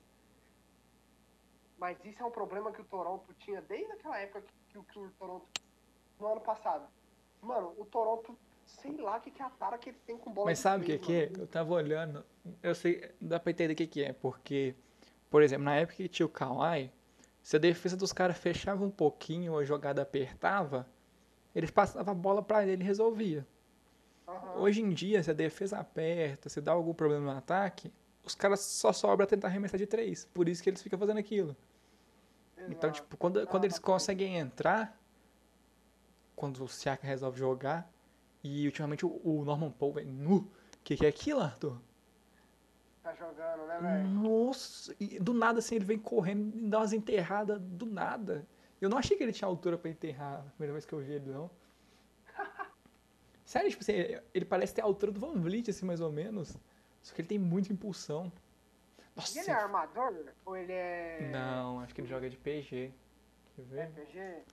Mas 1.77 1.97
isso 2.03 2.21
é 2.21 2.25
um 2.25 2.31
problema 2.31 2.71
que 2.71 2.81
o 2.81 2.85
Toronto 2.85 3.33
tinha 3.35 3.61
desde 3.61 3.91
aquela 3.93 4.17
época 4.19 4.41
que, 4.41 4.79
que, 4.81 4.99
o 4.99 5.11
Toronto. 5.11 5.45
No 6.19 6.27
ano 6.27 6.41
passado. 6.41 6.87
Mano, 7.41 7.75
o 7.77 7.85
Toronto, 7.85 8.37
sei 8.65 8.97
lá 8.97 9.17
o 9.17 9.21
que, 9.21 9.29
que 9.29 9.41
é 9.41 9.45
a 9.45 9.49
tara 9.51 9.77
que 9.77 9.89
ele 9.89 9.99
tem 10.05 10.17
com 10.17 10.31
bola 10.31 10.47
Mas 10.47 10.59
sabe 10.59 10.83
o 10.83 10.85
que 10.85 10.97
que 10.97 11.13
é? 11.13 11.31
Eu 11.37 11.45
tava 11.45 11.73
olhando, 11.73 12.25
eu 12.63 12.73
sei, 12.73 13.11
dá 13.21 13.39
pra 13.39 13.51
entender 13.51 13.73
o 13.73 13.75
que 13.75 13.85
que 13.85 14.03
é, 14.03 14.13
porque, 14.13 14.75
por 15.29 15.43
exemplo, 15.43 15.65
na 15.65 15.75
época 15.75 15.97
que 15.97 16.07
tinha 16.07 16.25
o 16.25 16.29
Kawhi, 16.29 16.91
se 17.43 17.55
a 17.55 17.59
defesa 17.59 17.95
dos 17.95 18.11
caras 18.11 18.37
fechava 18.37 18.83
um 18.83 18.89
pouquinho 18.89 19.53
ou 19.53 19.59
a 19.59 19.63
jogada 19.63 20.01
apertava, 20.01 20.87
eles 21.53 21.69
passavam 21.69 22.11
a 22.11 22.15
bola 22.15 22.41
pra 22.41 22.65
ele 22.65 22.83
e 22.83 22.85
resolvia. 22.85 23.47
Aham. 24.27 24.59
Hoje 24.59 24.81
em 24.81 24.89
dia, 24.89 25.21
se 25.21 25.29
a 25.29 25.33
defesa 25.33 25.77
aperta, 25.77 26.49
se 26.49 26.59
dá 26.59 26.71
algum 26.71 26.93
problema 26.93 27.31
no 27.31 27.37
ataque, 27.37 27.93
os 28.23 28.35
caras 28.35 28.59
só 28.59 28.91
sobra 28.91 29.25
tentar 29.25 29.47
arremessar 29.47 29.77
de 29.77 29.87
três. 29.87 30.25
Por 30.33 30.49
isso 30.49 30.61
que 30.61 30.69
eles 30.69 30.81
ficam 30.81 30.99
fazendo 30.99 31.19
aquilo. 31.19 31.55
Então, 32.69 32.91
tipo, 32.91 33.15
quando, 33.17 33.45
quando 33.47 33.63
eles 33.65 33.79
conseguem 33.79 34.37
entrar, 34.37 34.99
quando 36.35 36.63
o 36.63 36.67
Siaka 36.67 37.05
resolve 37.05 37.37
jogar, 37.39 37.91
e 38.43 38.65
ultimamente 38.65 39.05
o, 39.05 39.21
o 39.23 39.43
Norman 39.45 39.71
Paul, 39.71 39.93
velho, 39.93 40.11
nu, 40.11 40.37
o 40.37 40.49
que, 40.83 40.95
que 40.95 41.05
é 41.05 41.09
aquilo, 41.09 41.39
Arthur? 41.41 41.79
Tá 43.03 43.13
jogando, 43.15 43.65
né, 43.67 43.79
velho? 43.79 44.09
Nossa, 44.09 44.95
e 44.99 45.19
do 45.19 45.33
nada 45.33 45.59
assim 45.59 45.75
ele 45.75 45.85
vem 45.85 45.97
correndo 45.99 46.57
e 46.57 46.69
dá 46.69 46.79
umas 46.79 46.93
enterradas 46.93 47.59
do 47.61 47.85
nada. 47.85 48.45
Eu 48.81 48.89
não 48.89 48.97
achei 48.97 49.17
que 49.17 49.23
ele 49.23 49.31
tinha 49.33 49.47
altura 49.47 49.77
pra 49.77 49.89
enterrar 49.89 50.39
a 50.39 50.49
primeira 50.51 50.73
vez 50.73 50.85
que 50.85 50.93
eu 50.93 50.99
vi 50.99 51.13
ele, 51.13 51.31
não. 51.31 51.49
Sério, 53.45 53.69
tipo 53.69 53.81
assim, 53.81 53.93
ele- 53.93 54.21
ele 54.33 54.45
parece 54.45 54.73
ter 54.73 54.81
a 54.81 54.85
altura 54.85 55.11
do 55.11 55.19
Van 55.19 55.33
Vliet, 55.33 55.69
assim, 55.69 55.85
mais 55.85 56.01
ou 56.01 56.11
menos. 56.11 56.55
Só 57.01 57.15
que 57.15 57.21
ele 57.21 57.27
tem 57.27 57.39
muita 57.39 57.71
impulsão. 57.71 58.31
E 59.17 59.19
Nossa, 59.19 59.39
ele 59.39 59.49
é 59.49 59.53
armador? 59.53 60.25
Ou 60.45 60.55
ele 60.55 60.71
é. 60.73 61.29
não, 61.31 61.79
acho 61.79 61.93
que 61.95 62.01
ele 62.01 62.07
joga 62.07 62.29
de 62.29 62.37
PG. 62.37 62.93
Quer 63.55 63.61
ver? 63.63 63.83
RPG? 63.87 64.43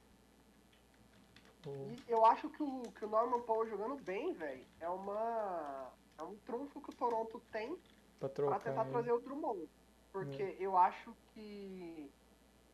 O- 1.67 1.71
E 1.71 2.05
eu 2.09 2.25
acho 2.25 2.49
que 2.49 2.63
o, 2.63 2.83
que 2.93 3.05
o 3.05 3.09
Norman 3.09 3.41
Powell 3.43 3.69
jogando 3.69 4.03
bem, 4.03 4.33
velho, 4.33 4.65
é 4.81 4.89
uma. 4.89 5.93
É 6.19 6.23
um 6.23 6.35
trunfo 6.47 6.81
que 6.81 6.91
o 6.91 6.95
Toronto 6.95 7.41
tem 7.53 7.77
Pra 8.19 8.29
pra 8.29 8.29
trocar 8.31 8.61
tentar 8.61 8.83
ele. 8.83 8.91
trazer 8.93 9.13
o 9.13 9.21
Drummond. 9.21 9.69
Porque 10.13 10.57
eu 10.59 10.79
acho 10.79 11.15
que 11.35 12.11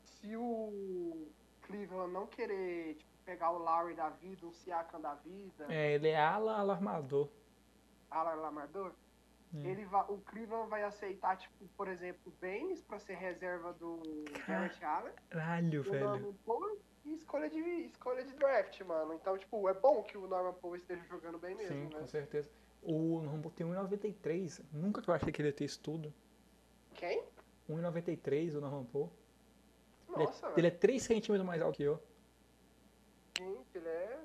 se 0.04 0.36
o 0.36 1.26
Cleveland 1.62 2.12
não 2.12 2.26
querer 2.26 2.94
tipo, 2.96 3.10
pegar 3.24 3.50
o 3.50 3.58
Lowry 3.58 3.94
da 3.94 4.10
vida, 4.10 4.46
um 4.46 4.52
Siakam 4.52 5.00
da 5.00 5.14
vida, 5.14 5.66
É, 5.68 5.94
ele 5.94 6.08
é 6.08 6.20
ala, 6.20 6.56
ala 6.58 6.74
armador. 6.74 7.28
É. 9.52 9.66
ele 9.66 9.84
vai, 9.86 10.04
o 10.08 10.18
Cleveland 10.18 10.68
vai 10.70 10.82
aceitar, 10.84 11.36
tipo, 11.36 11.66
por 11.76 11.88
exemplo, 11.88 12.20
o 12.26 12.30
Baines 12.40 12.80
pra 12.82 12.98
ser 13.00 13.14
reserva 13.14 13.72
do 13.72 14.00
Garrett 14.46 14.84
Allen, 14.84 15.12
Caralho, 15.28 15.82
velho. 15.82 16.34
Powell 16.44 16.78
e 17.04 17.14
escolha 17.14 17.50
de, 17.50 17.58
escolha 17.58 18.24
de 18.24 18.32
draft, 18.34 18.80
mano. 18.82 19.12
Então, 19.14 19.36
tipo, 19.36 19.68
é 19.68 19.74
bom 19.74 20.02
que 20.04 20.16
o 20.16 20.26
Norman 20.28 20.52
Powell 20.54 20.76
esteja 20.76 21.02
jogando 21.06 21.36
bem 21.38 21.56
mesmo, 21.56 21.74
Sim, 21.74 21.84
né? 21.94 21.98
com 22.00 22.06
certeza. 22.06 22.48
O 22.82 23.20
Norman 23.22 23.50
tem 23.50 23.66
1,93. 23.66 24.62
Nunca 24.72 25.02
que 25.02 25.10
eu 25.10 25.14
achei 25.14 25.32
que 25.32 25.42
ele 25.42 25.48
ia 25.48 25.52
ter 25.54 25.64
isso 25.64 25.80
tudo. 25.80 26.14
Quem? 26.94 27.24
1,93 27.68 28.54
o 28.56 28.60
Norman. 28.60 28.86
Ele 28.94 30.22
é- 30.22 30.26
Nossa, 30.26 30.46
ele 30.46 30.54
velho. 30.62 30.66
é 30.68 30.70
3 30.70 31.02
centímetros 31.02 31.44
mais 31.46 31.60
alto 31.60 31.76
que 31.76 31.82
eu. 31.82 32.00
Gente, 33.36 33.66
ele 33.76 33.88
é. 33.88 34.20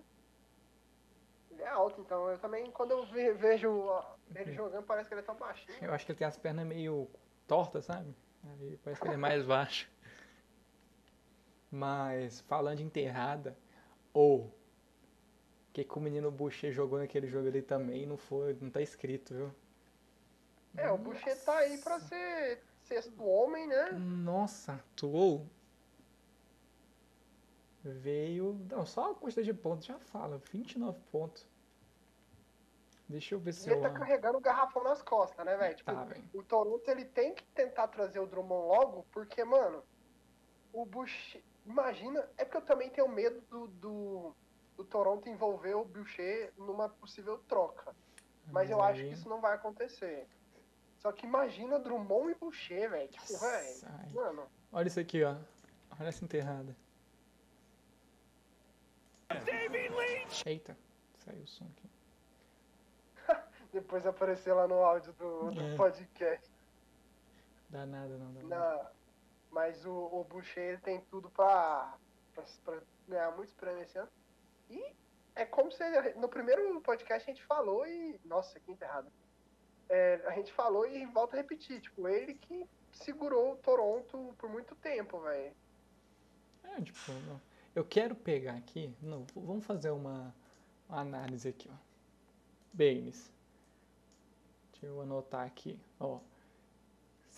Ele 1.51 1.62
é 1.63 1.67
alto, 1.67 2.01
então. 2.01 2.29
Eu 2.29 2.38
também, 2.39 2.70
quando 2.72 2.91
eu 2.91 3.05
ve- 3.08 3.34
vejo 3.34 3.89
ele 4.34 4.53
jogando, 4.53 4.84
parece 4.84 5.10
que 5.10 5.13
ele 5.13 5.22
é 5.22 5.25
tão 5.25 5.36
baixinho. 5.36 5.77
Eu 5.82 5.94
acho 5.94 6.05
que 6.05 6.12
ele 6.12 6.20
tem 6.20 6.27
as 6.27 6.38
pernas 6.38 6.65
meio 6.65 7.10
tortas, 7.48 7.86
sabe? 7.86 8.15
Aí 8.44 8.77
parece 8.84 9.01
que 9.01 9.08
ele 9.08 9.15
é 9.15 9.17
mais 9.17 9.44
baixo. 9.46 9.89
Mas, 11.72 12.41
falando 12.41 12.77
de 12.77 12.84
enterrada, 12.84 13.58
ou. 14.13 14.46
o 14.46 14.53
que, 15.74 15.84
que 15.84 15.98
o 15.98 16.01
menino 16.01 16.32
Boucher 16.32 16.72
jogou 16.72 17.00
naquele 17.00 17.27
jogo 17.27 17.48
ali 17.48 17.62
também 17.62 18.05
não 18.05 18.17
foi. 18.17 18.58
Não 18.62 18.70
tá 18.70 18.82
escrito, 18.82 19.34
viu? 19.34 19.51
É, 20.77 20.89
o 20.89 20.98
Boucher 20.98 21.38
tá 21.44 21.58
aí 21.58 21.77
pra 21.77 22.00
ser 22.00 22.62
sexto 22.84 23.24
homem, 23.24 23.67
né? 23.67 23.91
Nossa, 23.91 24.74
atuou. 24.74 25.46
Veio. 27.84 28.60
Não, 28.70 28.86
só 28.86 29.12
a 29.12 29.15
quantidade 29.15 29.46
de 29.46 29.53
pontos 29.53 29.86
já 29.86 30.00
fala. 30.00 30.41
29 30.51 31.00
pontos. 31.12 31.46
Deixa 33.07 33.35
eu 33.35 33.39
ver 33.39 33.53
se 33.53 33.69
ele 33.69 33.77
eu. 33.77 33.81
tá 33.83 33.89
carregando 33.91 34.38
o 34.38 34.41
garrafão 34.41 34.83
nas 34.83 35.01
costas, 35.01 35.45
né, 35.45 35.55
velho? 35.57 35.75
Tipo, 35.75 35.91
Tá, 35.93 36.03
velho. 36.05 36.24
o 36.33 36.41
Toronto 36.43 36.88
ele 36.89 37.05
tem 37.05 37.35
que 37.35 37.43
tentar 37.47 37.88
trazer 37.88 38.19
o 38.19 38.25
Drummond 38.25 38.67
logo, 38.67 39.05
porque, 39.12 39.43
mano, 39.43 39.83
o 40.74 40.85
Boucher. 40.85 41.43
Imagina, 41.65 42.27
é 42.38 42.43
porque 42.45 42.57
eu 42.57 42.62
também 42.65 42.89
tenho 42.89 43.07
medo 43.07 43.41
do, 43.50 43.67
do, 43.67 44.35
do 44.77 44.83
Toronto 44.83 45.29
envolver 45.29 45.75
o 45.75 45.85
Boucher 45.85 46.51
numa 46.57 46.89
possível 46.89 47.38
troca. 47.47 47.95
Mas 48.51 48.69
eu 48.69 48.81
acho 48.81 49.01
aí- 49.01 49.07
que 49.09 49.13
isso 49.13 49.29
não 49.29 49.39
vai 49.41 49.53
acontecer. 49.55 50.27
Só 51.00 51.12
que 51.12 51.25
imagina 51.27 51.77
Drummond 51.79 52.31
e 52.31 52.35
Boucher, 52.35 52.89
velho. 52.89 53.07
Tipo, 53.09 53.38
velho. 53.39 54.13
Mano, 54.13 54.47
Olha 54.71 54.88
isso 54.88 55.00
aqui, 55.00 55.24
ó. 55.24 55.35
Olha 56.00 56.09
essa 56.09 56.24
enterrada. 56.24 56.75
Eita, 60.45 60.77
saiu 61.17 61.43
o 61.43 61.47
som 61.47 61.65
aqui. 61.65 61.89
Depois 63.75 64.05
aparecer 64.05 64.53
lá 64.53 64.67
no 64.67 64.75
áudio 64.84 65.13
do, 65.13 65.51
do 65.51 65.62
É. 65.62 65.75
podcast. 65.75 66.50
Dá 67.70 67.86
nada, 67.86 68.17
não. 68.17 68.34
Dá 68.34 68.44
nada. 68.44 68.84
Na- 68.84 68.91
mas 69.51 69.86
o, 69.86 69.94
o 69.94 70.24
Boucher 70.25 70.63
ele 70.63 70.77
tem 70.79 71.00
tudo 71.10 71.29
pra, 71.29 71.96
pra, 72.34 72.44
pra 72.65 72.82
ganhar 73.08 73.32
muitos 73.36 73.53
prêmios 73.53 73.84
esse 73.88 73.98
ano. 73.98 74.10
E 74.70 74.94
é 75.36 75.46
como 75.46 75.72
se 75.72 75.84
ele- 75.84 76.13
no 76.15 76.27
primeiro 76.27 76.82
podcast 76.82 77.24
a 77.29 77.34
gente 77.34 77.44
falou 77.46 77.86
e. 77.88 78.20
Nossa, 78.25 78.60
que 78.60 78.72
enterrado. 78.72 79.10
É, 79.88 80.15
a 80.25 80.32
gente 80.32 80.51
falou 80.51 80.86
e 80.88 81.05
volta 81.05 81.36
a 81.36 81.41
repetir. 81.41 81.79
Tipo, 81.79 82.08
ele 82.08 82.34
que 82.34 82.67
segurou 82.91 83.53
o 83.53 83.58
Toronto 83.58 84.34
por 84.38 84.50
muito 84.50 84.75
tempo, 84.75 85.20
velho. 85.20 85.53
É, 86.63 86.82
tipo, 86.82 87.12
eu 87.75 87.86
quero 87.86 88.15
pegar 88.15 88.55
aqui. 88.55 88.94
Não, 89.01 89.25
vamos 89.36 89.65
fazer 89.65 89.91
uma, 89.91 90.34
uma 90.89 91.00
análise 91.01 91.48
aqui, 91.48 91.70
ó. 91.72 91.77
Baines. 92.74 93.32
Deixa 94.86 94.98
eu 94.98 95.01
anotar 95.01 95.48
aqui, 95.48 95.80
ó. 96.00 96.20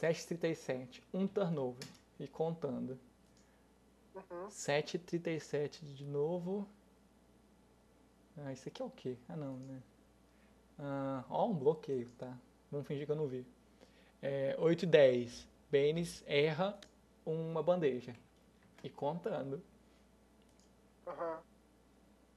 7,37. 0.02 1.02
Um 1.14 1.26
turnover. 1.26 1.88
E 2.20 2.28
contando. 2.28 3.00
Uhum. 4.14 4.48
7,37 4.50 5.86
de 5.94 6.04
novo. 6.04 6.68
Ah, 8.38 8.52
isso 8.52 8.68
aqui 8.68 8.82
é 8.82 8.86
o 8.86 8.90
quê? 8.90 9.16
Ah, 9.30 9.38
não, 9.38 9.56
né? 9.60 9.82
Ah, 10.78 11.24
ó, 11.30 11.48
um 11.48 11.54
bloqueio, 11.54 12.10
tá? 12.18 12.38
Vamos 12.70 12.86
fingir 12.86 13.06
que 13.06 13.12
eu 13.14 13.16
não 13.16 13.28
vi. 13.28 13.46
É, 14.22 14.54
8 14.60 14.84
e 14.84 14.86
10. 14.86 15.48
Baines 15.72 16.24
erra 16.28 16.78
uma 17.26 17.64
bandeja. 17.64 18.14
E 18.84 18.90
contando. 18.90 19.64
Uhum. 21.06 21.38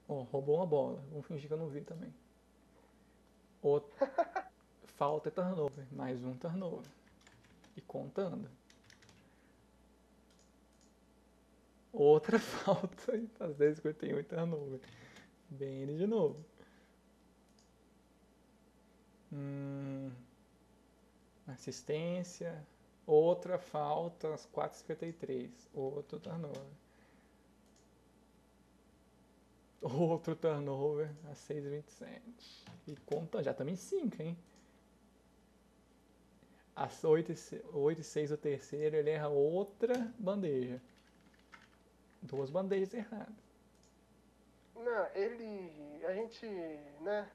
Ó, 0.09 0.23
roubou 0.23 0.57
uma 0.59 0.67
bola. 0.67 1.03
Vamos 1.11 1.27
fingir 1.27 1.49
que 1.49 1.55
eu 1.55 1.59
não 1.59 1.69
vi 1.69 1.81
também. 1.81 2.15
Outra. 3.61 3.91
Falta 5.01 5.31
e 5.31 5.33
turnover. 5.33 5.87
Mais 5.91 6.23
um 6.23 6.35
turnover. 6.35 6.85
E 7.75 7.81
contando. 7.81 8.51
Outra 11.91 12.37
falta. 12.39 13.15
Às 13.39 13.57
10h51 13.57 14.19
e 14.19 14.23
turnover. 14.25 14.81
Ele 15.59 15.97
de 15.97 16.07
novo. 16.07 16.45
Hum, 19.33 20.11
assistência. 21.47 22.63
Outra 23.07 23.59
falta 23.59 24.35
às 24.35 24.47
4h53. 24.49 25.51
Outro 25.73 26.21
turnover. 26.21 26.73
Outro 29.81 30.37
turnover 30.37 31.11
às 31.33 31.39
6h27. 31.49 32.21
E 32.87 32.97
conta, 33.07 33.43
já 33.43 33.53
estamos 33.53 33.73
em 33.73 33.77
5, 33.77 34.23
hein? 34.23 34.37
Às 36.83 37.05
8 37.05 37.33
e 37.33 37.37
se- 37.37 37.63
8 37.75 38.01
e 38.01 38.05
6 38.05 38.33
o 38.33 38.39
terceiro, 38.39 38.97
ele 38.97 39.11
erra 39.11 39.29
outra 39.29 39.93
bandeja. 40.19 40.81
Duas 42.23 42.49
bandejas 42.49 42.95
erradas. 42.95 43.35
Não, 44.75 45.07
ele. 45.15 46.03
A 46.07 46.15
gente, 46.15 46.47
né? 47.03 47.31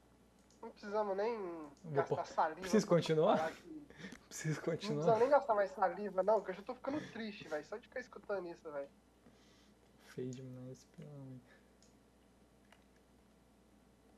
não 0.61 0.71
precisamos 0.71 1.15
nem 1.15 1.37
Vou 1.37 1.91
gastar 1.91 2.15
pôr- 2.15 2.25
saliva. 2.25 2.61
Preciso 2.61 2.87
continuar? 2.87 3.51
Preciso 4.27 4.59
Não 4.59 4.65
continuar. 4.65 5.03
precisa 5.03 5.19
nem 5.19 5.29
gastar 5.29 5.53
mais 5.53 5.69
saliva, 5.71 6.23
não, 6.23 6.41
que 6.41 6.49
eu 6.49 6.55
já 6.55 6.63
tô 6.63 6.73
ficando 6.73 6.99
triste, 7.11 7.47
velho. 7.47 7.63
Só 7.65 7.77
de 7.77 7.83
ficar 7.87 7.99
escutando 7.99 8.47
isso, 8.49 8.71
velho. 8.71 8.89
Feio 10.07 10.31
demais, 10.31 10.83
pelo 10.97 11.09
amor. 11.11 11.39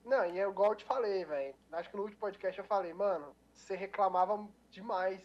Não, 0.06 0.26
e 0.26 0.40
é 0.40 0.48
igual 0.48 0.72
eu 0.72 0.76
te 0.78 0.86
falei, 0.86 1.26
velho. 1.26 1.54
Acho 1.74 1.90
que 1.90 1.98
no 1.98 2.04
último 2.04 2.20
podcast 2.22 2.58
eu 2.58 2.66
falei, 2.66 2.94
mano, 2.94 3.36
você 3.58 3.76
reclamava 3.76 4.48
demais 4.72 5.20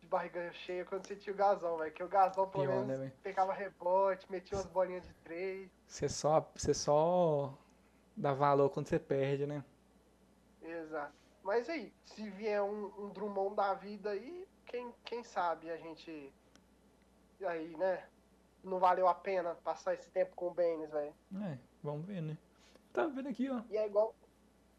de 0.00 0.06
barriga 0.06 0.52
cheia 0.52 0.84
quando 0.84 1.06
você 1.06 1.16
tinha 1.16 1.32
o 1.32 1.36
gasão, 1.36 1.78
velho. 1.78 1.92
Que 1.92 2.02
o 2.02 2.08
gasão, 2.08 2.48
pelo 2.48 2.64
Pior, 2.64 2.84
menos, 2.84 2.98
né, 2.98 3.12
pegava 3.22 3.52
rebote, 3.52 4.30
metia 4.30 4.58
umas 4.58 4.66
bolinhas 4.66 5.06
de 5.06 5.14
três. 5.14 5.70
Você 5.86 6.08
só, 6.08 6.40
você 6.54 6.74
só 6.74 7.56
dá 8.16 8.34
valor 8.34 8.68
quando 8.70 8.88
você 8.88 8.98
perde, 8.98 9.46
né? 9.46 9.64
Exato. 10.60 11.14
Mas 11.42 11.68
aí, 11.68 11.92
se 12.04 12.28
vier 12.30 12.62
um, 12.62 12.86
um 12.98 13.08
Drummond 13.10 13.56
da 13.56 13.74
vida 13.74 14.10
aí, 14.10 14.46
quem, 14.66 14.92
quem 15.04 15.22
sabe 15.24 15.70
a 15.70 15.76
gente. 15.76 16.32
Aí, 17.44 17.76
né? 17.76 18.06
Não 18.62 18.78
valeu 18.78 19.08
a 19.08 19.14
pena 19.14 19.56
passar 19.56 19.94
esse 19.94 20.08
tempo 20.10 20.36
com 20.36 20.48
o 20.48 20.54
Baines, 20.54 20.90
velho. 20.90 21.12
É, 21.42 21.58
vamos 21.82 22.06
ver, 22.06 22.22
né? 22.22 22.38
Tá 22.92 23.06
vendo 23.06 23.28
aqui, 23.28 23.50
ó. 23.50 23.60
E 23.70 23.76
é 23.76 23.86
igual. 23.86 24.14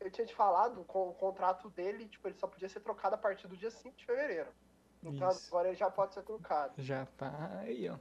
Eu 0.04 0.12
tinha 0.12 0.28
te 0.28 0.36
falado, 0.36 0.84
com 0.84 1.10
o 1.10 1.14
contrato 1.14 1.70
dele, 1.70 2.08
tipo, 2.10 2.28
ele 2.28 2.36
só 2.36 2.46
podia 2.46 2.68
ser 2.68 2.82
trocado 2.82 3.16
a 3.16 3.18
partir 3.18 3.48
do 3.48 3.56
dia 3.56 3.72
5 3.72 3.96
de 3.96 4.06
fevereiro. 4.06 4.50
Então 5.02 5.30
Isso. 5.30 5.48
agora 5.48 5.70
ele 5.70 5.78
já 5.78 5.90
pode 5.90 6.14
ser 6.14 6.24
trocado. 6.24 6.74
Já 6.78 7.06
tá 7.18 7.60
aí, 7.62 7.90
ó. 7.90 7.98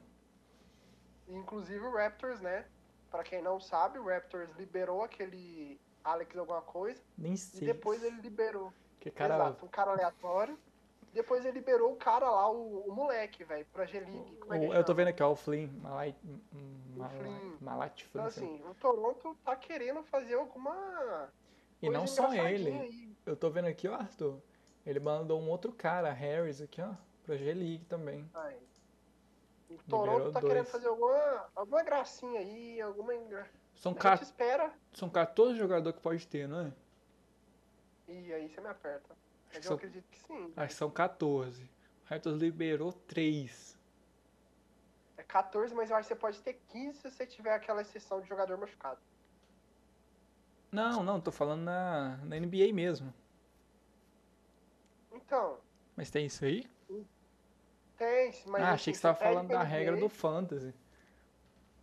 Inclusive 1.28 1.84
o 1.84 1.94
Raptors, 1.96 2.40
né? 2.40 2.66
Pra 3.08 3.22
quem 3.22 3.40
não 3.40 3.60
sabe, 3.60 3.98
o 4.00 4.08
Raptors 4.08 4.50
liberou 4.56 5.02
aquele 5.02 5.80
Alex 6.02 6.36
alguma 6.36 6.62
coisa. 6.62 7.00
Nem 7.16 7.34
E 7.34 7.38
sei. 7.38 7.66
depois 7.68 8.02
ele 8.02 8.20
liberou. 8.20 8.72
Que 8.98 9.10
cara. 9.10 9.34
Exato, 9.36 9.64
um 9.64 9.68
cara 9.68 9.92
aleatório. 9.92 10.58
Depois 11.12 11.44
ele 11.44 11.58
liberou 11.58 11.92
o 11.92 11.96
cara 11.96 12.28
lá, 12.30 12.50
o, 12.50 12.88
o 12.88 12.92
moleque, 12.92 13.44
velho, 13.44 13.66
pra 13.66 13.84
G-League. 13.84 14.38
É 14.50 14.78
eu 14.78 14.84
tô 14.84 14.94
vendo 14.94 15.08
aqui, 15.08 15.22
ó, 15.22 15.30
o 15.30 15.36
Flynn. 15.36 15.68
Malai, 15.82 16.16
Malai, 16.96 17.18
Flynn. 17.18 17.56
Malat 17.60 18.02
Flynn. 18.04 18.22
Então, 18.22 18.30
sei 18.30 18.42
lá. 18.48 18.54
assim, 18.54 18.64
o 18.70 18.74
Toronto 18.76 19.36
tá 19.44 19.54
querendo 19.54 20.02
fazer 20.04 20.34
alguma. 20.34 21.30
E 21.82 21.90
não 21.90 22.06
só 22.06 22.32
ele. 22.32 22.70
aí. 22.70 23.16
Eu 23.26 23.36
tô 23.36 23.50
vendo 23.50 23.66
aqui, 23.68 23.88
ó, 23.88 23.94
Arthur. 23.94 24.40
Ele 24.86 24.98
mandou 25.00 25.40
um 25.40 25.48
outro 25.48 25.72
cara, 25.72 26.12
Harris, 26.12 26.60
aqui, 26.60 26.80
ó. 26.80 26.92
Pra 27.24 27.36
G-League 27.36 27.84
também. 27.84 28.28
Aí. 28.34 28.58
O 29.70 29.78
Toronto 29.88 30.32
tá 30.32 30.40
dois. 30.40 30.52
querendo 30.52 30.66
fazer 30.66 30.88
alguma, 30.88 31.46
alguma 31.54 31.82
gracinha 31.82 32.40
aí, 32.40 32.80
alguma. 32.80 33.12
São, 33.74 33.92
A 33.92 33.94
ca- 33.94 34.16
gente 34.16 34.24
espera. 34.26 34.72
São 34.92 35.08
14 35.08 35.56
jogadores 35.58 35.96
que 35.96 36.02
pode 36.02 36.26
ter, 36.26 36.46
não 36.48 36.66
é? 36.66 36.72
E 38.08 38.32
aí 38.32 38.48
você 38.48 38.60
me 38.60 38.68
aperta. 38.68 39.16
Mas 39.48 39.56
eu 39.58 39.62
São- 39.62 39.76
acredito 39.76 40.04
que 40.10 40.18
sim. 40.18 40.52
Acho 40.56 40.68
que 40.68 40.74
são 40.74 40.90
14. 40.90 41.62
O 41.62 41.68
Raptors 42.04 42.36
liberou 42.38 42.92
3. 42.92 43.78
É 45.16 45.22
14, 45.22 45.74
mas 45.74 45.90
eu 45.90 45.96
acho 45.96 46.08
que 46.08 46.14
você 46.14 46.20
pode 46.20 46.40
ter 46.42 46.60
15 46.68 46.98
se 46.98 47.10
você 47.10 47.26
tiver 47.26 47.54
aquela 47.54 47.80
exceção 47.82 48.20
de 48.20 48.28
jogador 48.28 48.58
machucado. 48.58 49.00
Não, 50.72 51.02
não, 51.04 51.20
tô 51.20 51.30
falando 51.30 51.62
na, 51.62 52.16
na 52.24 52.36
NBA 52.36 52.72
mesmo. 52.72 53.12
Então, 55.12 55.58
Mas 55.96 56.10
tem 56.10 56.26
isso 56.26 56.44
aí? 56.44 56.66
tem, 57.96 58.32
mas. 58.46 58.62
ah, 58.62 58.72
assim, 58.72 58.74
achei 58.74 58.92
que 58.92 58.96
você 58.98 59.02
tava 59.02 59.18
pede 59.18 59.30
falando 59.34 59.48
da 59.50 59.62
regra 59.62 59.96
do 59.96 60.08
Fantasy. 60.08 60.74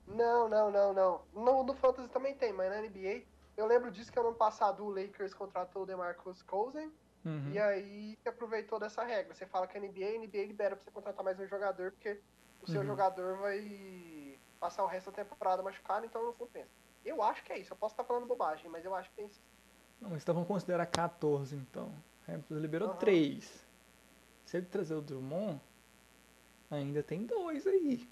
Não, 0.07 0.49
não, 0.49 0.71
não, 0.71 0.93
não. 0.93 1.27
No, 1.33 1.63
no 1.63 1.73
Fantasy 1.75 2.09
também 2.09 2.35
tem, 2.35 2.51
mas 2.51 2.69
na 2.69 2.81
NBA. 2.81 3.27
Eu 3.55 3.67
lembro 3.67 3.91
disso 3.91 4.11
que 4.11 4.19
ano 4.19 4.33
passado 4.33 4.83
o 4.85 4.89
Lakers 4.89 5.33
contratou 5.33 5.83
o 5.83 5.85
DeMarcus 5.85 6.41
Cousins. 6.43 6.91
Uhum. 7.25 7.51
E 7.51 7.59
aí 7.59 8.15
você 8.17 8.29
aproveitou 8.29 8.79
dessa 8.79 9.03
regra. 9.03 9.35
Você 9.35 9.45
fala 9.45 9.67
que 9.67 9.77
a 9.77 9.81
NBA, 9.81 10.05
a 10.15 10.17
NBA 10.17 10.45
libera 10.47 10.75
pra 10.75 10.83
você 10.85 10.91
contratar 10.91 11.23
mais 11.23 11.39
um 11.39 11.47
jogador, 11.47 11.91
porque 11.91 12.23
o 12.61 12.67
seu 12.67 12.81
Uhum. 12.81 12.87
jogador 12.87 13.37
vai 13.37 14.39
passar 14.59 14.83
o 14.83 14.87
resto 14.87 15.11
da 15.11 15.23
temporada 15.23 15.61
machucado, 15.61 16.05
então 16.05 16.23
não 16.23 16.33
compensa. 16.33 16.78
Eu 17.05 17.21
acho 17.23 17.43
que 17.43 17.51
é 17.53 17.57
isso. 17.59 17.73
Eu 17.73 17.77
posso 17.77 17.93
estar 17.93 18.03
falando 18.03 18.25
bobagem, 18.25 18.69
mas 18.69 18.83
eu 18.85 18.93
acho 18.93 19.09
que 19.09 19.15
tem 19.15 19.25
isso. 19.25 19.41
Não, 20.01 20.09
mas 20.11 20.21
então 20.21 20.33
vamos 20.33 20.47
considerar 20.47 20.85
14, 20.85 21.55
então. 21.55 21.91
O 22.27 22.31
Raptors 22.31 22.61
liberou 22.61 22.89
Aham. 22.89 22.97
3. 22.97 23.65
Se 24.45 24.57
ele 24.57 24.65
trazer 24.65 24.95
o 24.95 25.01
Drummond, 25.01 25.59
ainda 26.71 27.01
tem 27.03 27.25
dois 27.25 27.65
aí. 27.67 28.07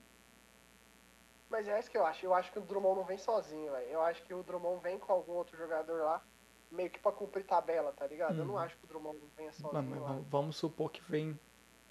Mas 1.50 1.68
é 1.68 1.80
isso 1.80 1.90
que 1.90 1.98
eu 1.98 2.06
acho. 2.06 2.26
Eu 2.26 2.34
acho 2.34 2.52
que 2.52 2.60
o 2.60 2.62
Drummond 2.62 2.98
não 2.98 3.06
vem 3.06 3.18
sozinho, 3.18 3.72
velho. 3.72 3.88
Eu 3.90 4.02
acho 4.02 4.22
que 4.24 4.34
o 4.34 4.44
Drummond 4.44 4.82
vem 4.82 5.00
com 5.00 5.12
algum 5.14 5.32
outro 5.34 5.58
jogador 5.58 6.04
lá, 6.04 6.22
meio 6.70 6.90
que 6.90 7.00
pra 7.00 7.12
cumprir 7.12 7.46
tabela, 7.46 7.94
tá 7.94 8.06
ligado? 8.06 8.38
Eu 8.40 8.46
não 8.46 8.56
Uhum. 8.56 8.60
acho 8.60 8.76
que 8.78 8.84
o 8.84 8.88
Drummond 8.88 9.18
venha 9.38 9.52
Não, 9.60 9.70
sozinho 9.72 9.90
mas 9.92 10.02
lá. 10.02 10.20
vamos- 10.30 10.58
supor 10.58 10.92
que 10.92 11.02
vem 11.04 11.40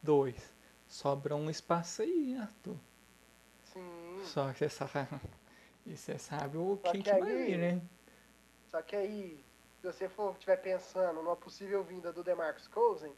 dois. 0.03 0.55
Sobra 0.87 1.35
um 1.35 1.49
espaço 1.49 2.03
aí, 2.03 2.37
Arthur. 2.37 2.77
Sim. 3.65 4.21
Só 4.25 4.53
que 4.53 4.69
sabe, 4.69 5.09
e 5.87 5.97
você 5.97 6.19
sabe 6.19 6.57
o 6.59 6.79
Só 6.85 6.93
que 6.93 7.03
que 7.03 7.11
vai 7.11 7.23
aí- 7.23 7.47
vir, 7.47 7.59
né? 7.59 7.83
Só 8.71 8.83
que 8.83 8.97
aí, 8.97 9.45
se 9.81 9.87
você 9.87 10.09
for 10.09 10.33
estiver 10.33 10.57
pensando 10.57 11.23
numa 11.23 11.37
possível 11.37 11.83
vinda 11.85 12.13
do 12.13 12.23
DeMarcus 12.23 12.67
Cousins, 12.69 13.15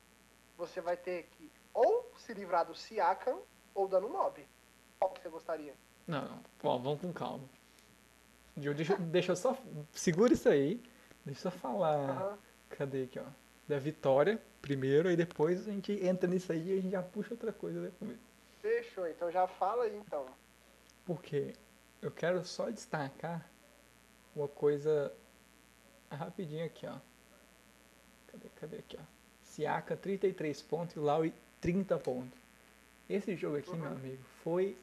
você 0.56 0.80
vai 0.80 0.96
ter 0.96 1.24
que 1.32 1.50
ou 1.72 2.12
se 2.18 2.32
livrar 2.34 2.66
do 2.66 2.74
Siakam 2.74 3.40
ou 3.74 3.88
do 3.88 3.96
Anunobi. 3.96 4.46
Qual 4.98 5.12
que 5.12 5.20
você 5.22 5.28
gostaria? 5.28 5.74
Não, 6.06 6.22
não. 6.28 6.40
Ó, 6.64 6.78
vamos 6.78 7.00
com 7.00 7.12
calma. 7.12 7.44
Deixa, 8.56 8.96
deixa 8.98 9.32
eu 9.32 9.36
só. 9.36 9.56
Segura 9.92 10.32
isso 10.32 10.48
aí. 10.48 10.82
Deixa 11.24 11.46
eu 11.48 11.50
só 11.52 11.58
falar. 11.58 11.96
Aham. 12.10 12.38
Cadê 12.70 13.04
aqui, 13.04 13.18
ó? 13.18 13.24
Da 13.66 13.78
vitória 13.78 14.40
primeiro, 14.60 15.10
e 15.10 15.16
depois 15.16 15.68
a 15.68 15.70
gente 15.72 15.92
entra 16.04 16.28
nisso 16.28 16.50
aí 16.52 16.68
e 16.74 16.78
a 16.78 16.82
gente 16.82 16.90
já 16.90 17.02
puxa 17.02 17.34
outra 17.34 17.52
coisa 17.52 17.80
depois. 17.80 18.18
Fechou, 18.60 19.06
então 19.06 19.30
já 19.30 19.46
fala 19.46 19.84
aí 19.84 19.96
então. 19.96 20.26
Porque 21.06 21.54
eu 22.02 22.10
quero 22.10 22.44
só 22.44 22.70
destacar 22.70 23.44
uma 24.34 24.48
coisa 24.48 25.12
rapidinho 26.10 26.64
aqui, 26.64 26.86
ó. 26.86 26.96
Cadê, 28.28 28.48
cadê 28.60 28.76
aqui, 28.78 28.96
ó? 29.00 29.02
Siaka 29.42 29.96
33 29.96 30.62
pontos 30.62 30.96
e 30.96 30.98
Laui 30.98 31.32
30 31.60 31.98
pontos. 31.98 32.38
Esse 33.08 33.34
jogo 33.36 33.56
aqui, 33.56 33.70
meu 33.74 33.86
Uhum. 33.90 33.96
amigo, 33.96 34.22
foi 34.44 34.76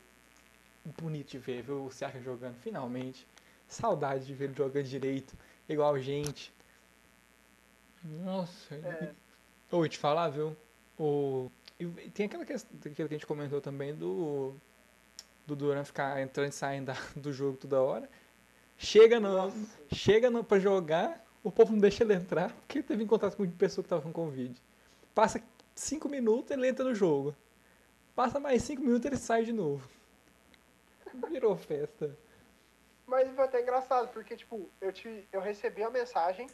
bonito 0.99 1.29
de 1.31 1.39
ver, 1.39 1.61
viu? 1.63 1.85
O 1.85 1.91
Siaka 1.91 2.19
jogando 2.19 2.55
finalmente. 2.61 3.25
Saudade 3.67 4.25
de 4.25 4.33
ver 4.33 4.45
ele 4.45 4.53
jogando 4.55 4.85
direito, 4.85 5.35
igual 5.69 5.97
gente. 5.99 6.53
Nossa, 8.03 8.75
ele- 8.75 8.87
É. 8.87 9.15
Ô, 9.71 9.83
eu 9.83 9.89
te 9.89 9.97
falar, 9.97 10.29
viu? 10.29 10.55
O... 10.97 11.49
e 11.79 11.85
tem 12.11 12.27
aquela 12.27 12.45
questão 12.45 12.77
que 12.93 13.01
a 13.01 13.07
gente 13.07 13.25
comentou 13.25 13.59
também 13.59 13.93
do 13.95 14.55
do 15.45 15.55
Duran 15.55 15.83
ficar 15.83 16.21
entrando 16.21 16.49
e 16.49 16.53
saindo 16.53 16.91
do 17.15 17.31
jogo 17.31 17.57
toda 17.57 17.81
hora. 17.81 18.09
Chega 18.77 19.19
no, 19.19 19.31
Nossa. 19.31 19.57
chega 19.93 20.29
no, 20.29 20.43
pra 20.43 20.59
jogar, 20.59 21.25
o 21.43 21.51
povo 21.51 21.71
não 21.71 21.79
deixa 21.79 22.03
ele 22.03 22.13
entrar, 22.13 22.51
porque 22.51 22.79
ele 22.79 22.87
teve 22.87 23.03
em 23.03 23.07
contato 23.07 23.37
com 23.37 23.43
uma 23.43 23.51
pessoa 23.51 23.83
que 23.83 23.89
tava 23.89 24.01
com 24.01 24.11
Covid. 24.11 24.61
Passa 25.13 25.41
cinco 25.73 26.09
minutos, 26.09 26.51
ele 26.51 26.67
entra 26.67 26.83
no 26.83 26.93
jogo. 26.93 27.35
Passa 28.15 28.39
mais 28.39 28.63
cinco 28.63 28.81
minutos, 28.81 29.05
ele 29.05 29.17
sai 29.17 29.43
de 29.43 29.53
novo. 29.53 29.87
Virou 31.29 31.55
festa. 31.55 32.17
Mas 33.07 33.29
foi 33.33 33.45
até 33.45 33.61
engraçado, 33.61 34.09
porque 34.11 34.35
tipo, 34.35 34.69
eu, 34.81 34.91
te, 34.91 35.27
eu 35.31 35.39
recebi 35.39 35.83
a 35.83 35.89
mensagem 35.89 36.47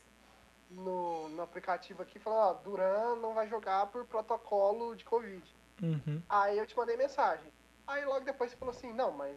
no, 0.69 1.29
no 1.29 1.41
aplicativo 1.41 2.01
aqui 2.01 2.19
falando, 2.19 2.39
ó, 2.39 2.53
Duran 2.53 3.15
não 3.15 3.33
vai 3.33 3.47
jogar 3.47 3.87
por 3.87 4.05
protocolo 4.05 4.95
de 4.95 5.05
Covid. 5.05 5.43
Uhum. 5.81 6.21
Aí 6.29 6.57
eu 6.57 6.67
te 6.67 6.75
mandei 6.75 6.97
mensagem. 6.97 7.51
Aí 7.91 8.05
logo 8.05 8.23
depois 8.23 8.49
você 8.49 8.57
falou 8.57 8.73
assim, 8.73 8.93
não, 8.93 9.11
mas 9.11 9.35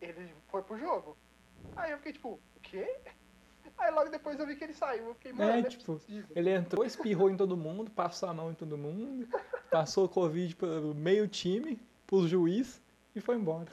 ele 0.00 0.34
foi 0.48 0.62
pro 0.62 0.78
jogo. 0.78 1.16
Aí 1.76 1.90
eu 1.90 1.98
fiquei 1.98 2.14
tipo, 2.14 2.30
o 2.30 2.60
quê? 2.62 2.98
Aí 3.76 3.90
logo 3.90 4.08
depois 4.08 4.40
eu 4.40 4.46
vi 4.46 4.56
que 4.56 4.64
ele 4.64 4.72
saiu. 4.72 5.08
Eu 5.08 5.14
fiquei, 5.14 5.34
mano, 5.34 5.50
É, 5.50 5.60
não 5.60 5.66
é 5.66 5.68
tipo, 5.68 5.84
possível. 5.84 6.34
Ele 6.34 6.50
entrou, 6.50 6.82
espirrou 6.82 7.28
em 7.28 7.36
todo 7.36 7.58
mundo, 7.58 7.90
passou 7.90 8.30
a 8.30 8.34
mão 8.34 8.50
em 8.50 8.54
todo 8.54 8.78
mundo, 8.78 9.28
passou 9.70 10.06
o 10.06 10.08
Covid 10.08 10.56
pelo 10.56 10.94
meio 10.94 11.28
time, 11.28 11.78
pros 12.06 12.30
juiz 12.30 12.82
e 13.14 13.20
foi 13.20 13.36
embora. 13.36 13.70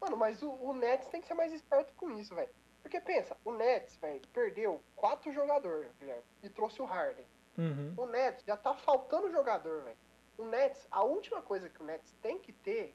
Mano, 0.00 0.16
mas 0.16 0.42
o, 0.42 0.50
o 0.50 0.72
Nets 0.72 1.08
tem 1.08 1.20
que 1.20 1.26
ser 1.26 1.34
mais 1.34 1.52
esperto 1.52 1.92
com 1.94 2.10
isso, 2.18 2.34
velho. 2.34 2.48
Porque 2.80 2.98
pensa, 3.02 3.36
o 3.44 3.52
Nets, 3.52 3.98
velho, 3.98 4.22
perdeu 4.32 4.82
quatro 4.96 5.30
jogadores, 5.30 5.92
Guilherme, 5.98 6.22
e 6.42 6.48
trouxe 6.48 6.80
o 6.80 6.86
Harden. 6.86 7.26
Uhum. 7.58 7.92
O 7.98 8.06
Nets 8.06 8.42
já 8.46 8.56
tá 8.56 8.72
faltando 8.72 9.30
jogador, 9.30 9.82
velho. 9.82 9.98
O 10.38 10.46
Nets, 10.46 10.86
a 10.90 11.04
última 11.04 11.42
coisa 11.42 11.68
que 11.68 11.82
o 11.82 11.84
Nets 11.84 12.14
tem 12.22 12.38
que 12.38 12.50
ter 12.50 12.94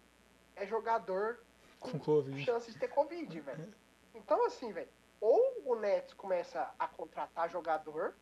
é 0.55 0.65
jogador 0.65 1.39
Com 1.79 1.99
Covid. 1.99 2.43
chance 2.43 2.71
de 2.71 2.77
ter 2.79 2.87
Covid, 2.87 3.39
velho. 3.41 3.73
Então, 4.13 4.45
assim, 4.45 4.71
velho, 4.71 4.87
ou 5.19 5.61
o 5.65 5.75
Nets 5.75 6.13
começa 6.13 6.73
a 6.79 6.87
contratar 6.87 7.49
jogador, 7.49 8.15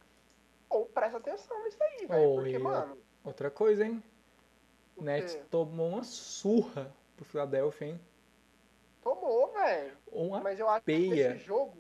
ou 0.70 0.86
presta 0.88 1.18
atenção 1.18 1.64
nisso 1.64 1.78
aí, 1.84 2.06
velho. 2.06 2.36
Porque, 2.36 2.58
mano, 2.58 2.98
Outra 3.24 3.50
coisa, 3.52 3.86
hein? 3.86 4.04
o 4.98 5.04
Nets 5.04 5.34
quê? 5.36 5.44
tomou 5.50 5.90
uma 5.90 6.04
surra 6.04 6.92
pro 7.16 7.26
Philadelphia, 7.26 7.88
hein? 7.88 8.00
tomou, 9.02 9.52
velho. 9.54 9.98
Mas 10.42 10.60
eu 10.60 10.70
acho 10.70 10.80
que 10.82 10.86
peia. 10.86 11.36
esse 11.36 11.44
jogo, 11.46 11.78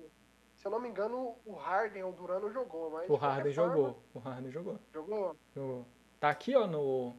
Se 0.57 0.65
eu 0.67 0.71
não 0.71 0.79
me 0.79 0.87
engano, 0.89 1.35
o 1.45 1.53
Harden 1.55 2.03
ou 2.03 2.11
o 2.11 2.13
Duran 2.15 2.39
não 2.39 2.51
jogou, 2.51 2.89
mas. 2.91 3.09
O 3.09 3.15
Harden 3.15 3.53
forma, 3.53 3.73
jogou. 3.75 4.03
O 4.13 4.19
Harden 4.19 4.51
jogou. 4.51 4.79
Jogou? 4.93 5.35
Jogou. 5.55 5.85
Tá 6.19 6.29
aqui, 6.29 6.55
ó, 6.55 6.65
no. 6.67 7.13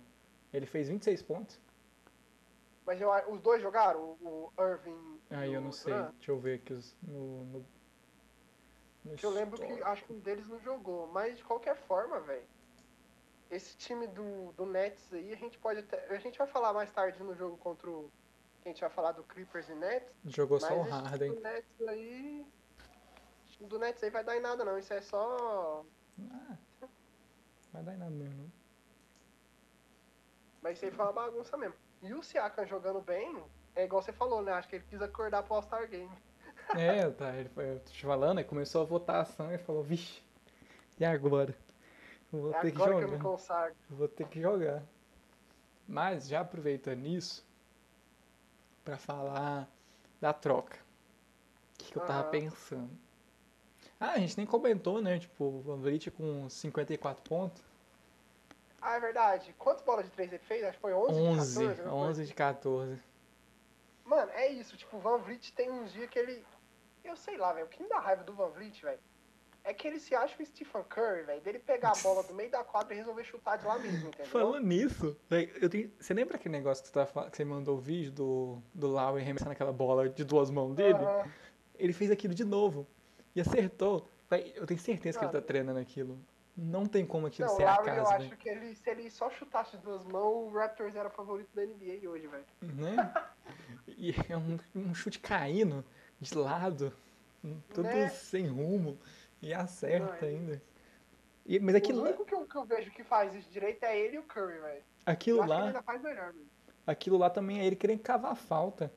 Ele 0.53 0.64
fez 0.66 0.88
26 0.88 1.23
pontos. 1.23 1.61
Mas 2.87 3.01
eu, 3.01 3.11
os 3.33 3.40
dois 3.40 3.62
jogaram? 3.62 4.16
O 4.20 4.53
Irving. 4.59 5.20
Aí 5.31 5.53
eu 5.53 5.61
não 5.61 5.73
sei. 5.73 5.92
Duran? 5.92 6.11
Deixa 6.12 6.31
eu 6.31 6.38
ver 6.38 6.55
aqui 6.57 6.73
os, 6.73 6.97
no, 7.03 7.44
no, 7.44 7.66
no 9.05 9.16
Eu 9.23 9.31
lembro 9.31 9.59
que 9.59 9.83
acho 9.83 10.05
que 10.05 10.12
um 10.12 10.18
deles 10.20 10.47
não 10.47 10.61
jogou. 10.61 11.07
Mas 11.07 11.38
de 11.38 11.44
qualquer 11.44 11.77
forma, 11.77 12.20
velho. 12.20 12.47
Esse 13.51 13.77
time 13.77 14.07
do, 14.09 14.53
do 14.53 14.66
Nets 14.66 15.12
aí, 15.12 15.33
a 15.33 15.37
gente 15.37 15.59
pode 15.59 15.81
até. 15.81 16.07
A 16.14 16.18
gente 16.18 16.37
vai 16.38 16.47
falar 16.47 16.73
mais 16.73 16.90
tarde 16.90 17.23
no 17.23 17.35
jogo 17.35 17.57
contra 17.57 17.88
o. 17.90 18.11
A 18.64 18.68
gente 18.68 18.81
vai 18.81 18.90
falar 18.90 19.12
do 19.12 19.23
Clippers 19.23 19.68
e 19.68 19.75
Nets. 19.75 20.11
Jogou 20.25 20.59
só 20.59 20.77
o 20.77 20.83
Harden. 20.83 21.31
O 21.33 21.40
Nets 21.40 21.88
aí. 21.88 22.47
O 23.61 23.66
do 23.66 23.79
Nets 23.79 24.03
aí 24.03 24.11
vai 24.11 24.25
dar 24.25 24.37
em 24.37 24.40
nada 24.40 24.64
não. 24.64 24.79
Isso 24.79 24.92
é 24.92 25.01
só. 25.01 25.85
Ah, 26.31 26.57
vai 27.73 27.83
dar 27.83 27.94
em 27.94 27.99
nada 27.99 28.11
mesmo. 28.11 28.51
Mas 30.62 30.79
isso 30.79 30.87
aí 30.87 30.90
foi 30.90 31.05
uma 31.05 31.12
bagunça 31.12 31.57
mesmo. 31.57 31.84
E 32.05 32.12
o 32.12 32.23
Siakam 32.23 32.67
jogando 32.67 33.01
bem, 33.01 33.43
é 33.75 33.85
igual 33.85 34.03
você 34.03 34.12
falou, 34.12 34.43
né? 34.43 34.53
Acho 34.53 34.69
que 34.69 34.77
ele 34.77 34.85
quis 34.88 35.01
acordar 35.01 35.43
pro 35.43 35.55
All-Star 35.55 35.88
Game. 35.88 36.11
É, 36.77 37.11
tá. 37.11 37.37
Ele 37.37 37.49
foi, 37.51 37.73
eu 37.73 37.81
tô 37.81 37.90
te 37.90 38.07
falando, 38.07 38.38
aí 38.38 38.45
começou 38.45 38.81
a 38.81 38.85
votação 38.85 39.53
e 39.53 39.59
falou, 39.59 39.83
vixe, 39.83 40.23
e 40.99 41.05
agora? 41.05 41.55
Vou 42.33 42.55
é 42.55 42.61
ter 42.61 42.73
que 42.73 42.79
jogar. 42.79 42.99
Que 42.99 43.05
eu 43.05 43.11
me 43.11 43.19
consagro. 43.19 43.77
Vou 43.90 44.09
ter 44.09 44.27
que 44.29 44.40
jogar. 44.40 44.83
Mas 45.87 46.27
já 46.27 46.40
aproveitando 46.40 47.05
isso, 47.07 47.47
para 48.83 48.97
falar 48.97 49.69
da 50.21 50.33
troca. 50.33 50.79
O 51.75 51.79
que, 51.79 51.93
que 51.93 51.99
eu 51.99 52.07
tava 52.07 52.31
pensando? 52.31 52.90
Ah, 54.01 54.12
a 54.12 54.19
gente 54.19 54.37
nem 54.38 54.47
comentou, 54.47 55.03
né? 55.03 55.19
Tipo, 55.19 55.45
o 55.45 55.61
Van 55.61 55.77
Vliet 55.77 56.11
com 56.11 56.49
54 56.49 57.23
pontos. 57.23 57.62
Ah, 58.85 58.97
é 58.97 59.01
verdade. 59.01 59.55
Quantas 59.59 59.83
bolas 59.83 60.05
de 60.05 60.11
3 60.11 60.35
ele 60.35 60.42
fez? 60.44 60.62
Acho 60.62 60.75
que 60.75 60.83
foi 60.83 60.92
11, 60.92 61.20
11 61.20 61.59
de 61.59 61.75
14. 61.75 61.88
11 61.88 62.27
de 62.27 62.35
14. 62.35 63.03
Mano, 64.05 64.31
é 64.33 64.49
isso. 64.53 64.77
Tipo, 64.77 64.99
o 64.99 65.01
Van 65.01 65.16
Vliet 65.16 65.55
tem 65.55 65.70
uns 65.70 65.90
dias 65.90 66.11
que 66.11 66.18
ele... 66.18 66.44
Eu 67.03 67.16
sei 67.16 67.38
lá, 67.38 67.55
velho. 67.55 67.64
O 67.64 67.68
que 67.70 67.83
me 67.83 67.88
dá 67.88 67.99
raiva 67.99 68.23
do 68.23 68.35
Van 68.35 68.51
Vliet, 68.51 68.83
velho, 68.83 69.01
é 69.64 69.73
que 69.73 69.88
ele 69.88 69.99
se 69.99 70.14
acha 70.14 70.40
o 70.40 70.44
Stephen 70.44 70.83
Curry, 70.85 71.23
velho, 71.23 71.40
dele 71.40 71.59
pegar 71.59 71.92
a 71.92 72.03
bola 72.03 72.23
do 72.23 72.35
meio 72.35 72.51
da 72.51 72.62
quadra 72.62 72.92
e 72.92 72.99
resolver 72.99 73.25
chutar 73.25 73.57
de 73.57 73.64
lá 73.64 73.79
mesmo, 73.79 74.09
entendeu? 74.09 74.27
Falando 74.31 74.66
nisso, 74.66 75.16
véio, 75.31 75.51
eu 75.59 75.70
tenho, 75.70 75.90
você 75.99 76.12
lembra 76.12 76.37
aquele 76.37 76.53
negócio 76.53 76.85
que, 76.85 76.90
você, 76.90 77.07
tá, 77.07 77.31
que 77.31 77.37
você 77.38 77.44
mandou 77.47 77.79
o 77.79 77.81
vídeo 77.81 78.12
do, 78.12 78.62
do 78.75 78.88
Lowry 78.88 79.23
arremessando 79.23 79.53
aquela 79.53 79.73
bola 79.73 80.11
de 80.11 80.23
duas 80.25 80.51
mãos 80.51 80.75
dele? 80.75 80.99
Uhum. 80.99 81.31
Ele 81.77 81.94
fez 81.94 82.11
aquilo 82.11 82.35
de 82.35 82.44
novo 82.44 82.87
e 83.35 83.40
acertou. 83.40 84.07
Véio, 84.29 84.53
eu 84.55 84.66
tenho 84.66 84.79
certeza 84.79 85.18
que 85.18 85.25
ele 85.25 85.33
tá 85.33 85.40
treinando 85.40 85.79
aquilo. 85.79 86.18
Não 86.57 86.87
tem 86.87 87.05
como 87.05 87.27
aquilo 87.27 87.49
não, 87.49 87.57
ser 87.57 87.64
Lowry, 87.64 87.90
acaso, 87.90 88.01
eu 88.01 88.17
acho 88.17 88.37
que 88.37 88.49
ele, 88.49 88.77
se 88.77 88.88
ele 88.88 89.11
só 89.11 89.29
chutasse 89.29 89.77
duas 89.79 90.05
mãos, 90.05 90.53
o 90.53 90.57
Raptors 90.57 90.95
era 90.95 91.11
favorito 91.11 91.49
da 91.53 91.67
NBA 91.67 92.09
hoje, 92.09 92.29
velho. 92.29 92.45
Né? 92.62 93.14
e 93.88 94.14
é 94.29 94.37
um, 94.37 94.59
um 94.75 94.95
chute 94.95 95.19
caindo 95.19 95.85
de 96.21 96.37
lado, 96.37 96.97
tudo 97.71 97.83
né? 97.83 98.09
sem 98.09 98.47
rumo. 98.47 98.99
E 99.43 99.53
acerta 99.53 100.25
não, 100.25 100.29
ainda. 100.29 100.62
E, 101.45 101.59
mas 101.61 101.75
aquilo 101.75 102.01
o 102.01 102.05
único 102.05 102.25
que 102.25 102.35
eu, 102.35 102.47
que 102.47 102.57
eu 102.57 102.64
vejo 102.64 102.90
que 102.93 103.05
faz 103.05 103.35
isso 103.35 103.51
direito 103.51 103.83
é 103.85 103.99
ele 103.99 104.17
e 104.17 104.19
o 104.19 104.23
Curry, 104.23 104.59
velho. 104.59 104.83
Aquilo 105.05 105.43
eu 105.43 105.47
lá. 105.47 105.64
ainda 105.64 105.83
faz 105.83 106.01
melhor, 106.01 106.33
velho. 106.33 106.47
Aquilo 106.87 107.19
lá 107.19 107.29
também 107.29 107.61
é 107.61 107.67
ele 107.67 107.77
querendo 107.77 108.01
cavar 108.01 108.33
a 108.33 108.37
falta. 108.37 108.93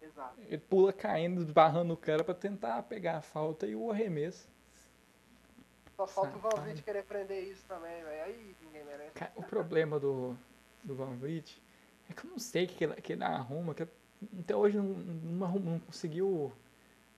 Exato. 0.00 0.40
Ele 0.42 0.58
pula 0.58 0.92
caindo, 0.92 1.44
barrando 1.52 1.94
o 1.94 1.96
cara 1.96 2.22
pra 2.22 2.34
tentar 2.34 2.82
pegar 2.84 3.16
a 3.16 3.22
falta 3.22 3.66
e 3.66 3.74
o 3.74 3.90
arremesso. 3.90 4.48
Só 5.96 6.06
falta 6.06 6.36
o 6.36 6.40
Van 6.40 6.50
Vliet 6.62 6.82
querer 6.82 7.04
prender 7.04 7.42
isso 7.44 7.64
também, 7.66 8.04
velho. 8.04 8.24
Aí 8.24 8.56
ninguém 8.60 8.84
merece. 8.84 9.12
O 9.34 9.42
problema 9.42 9.98
do, 9.98 10.36
do 10.84 10.94
Van 10.94 11.16
Vliet 11.16 11.62
é 12.10 12.12
que 12.12 12.26
eu 12.26 12.30
não 12.30 12.38
sei 12.38 12.66
o 12.66 12.68
que, 12.68 12.84
ele, 12.84 12.94
que 12.96 13.12
ele 13.14 13.24
arruma, 13.24 13.74
que 13.74 13.88
até 14.40 14.54
hoje 14.54 14.76
não, 14.76 14.84
não, 14.84 15.58
não 15.58 15.80
conseguiu 15.80 16.52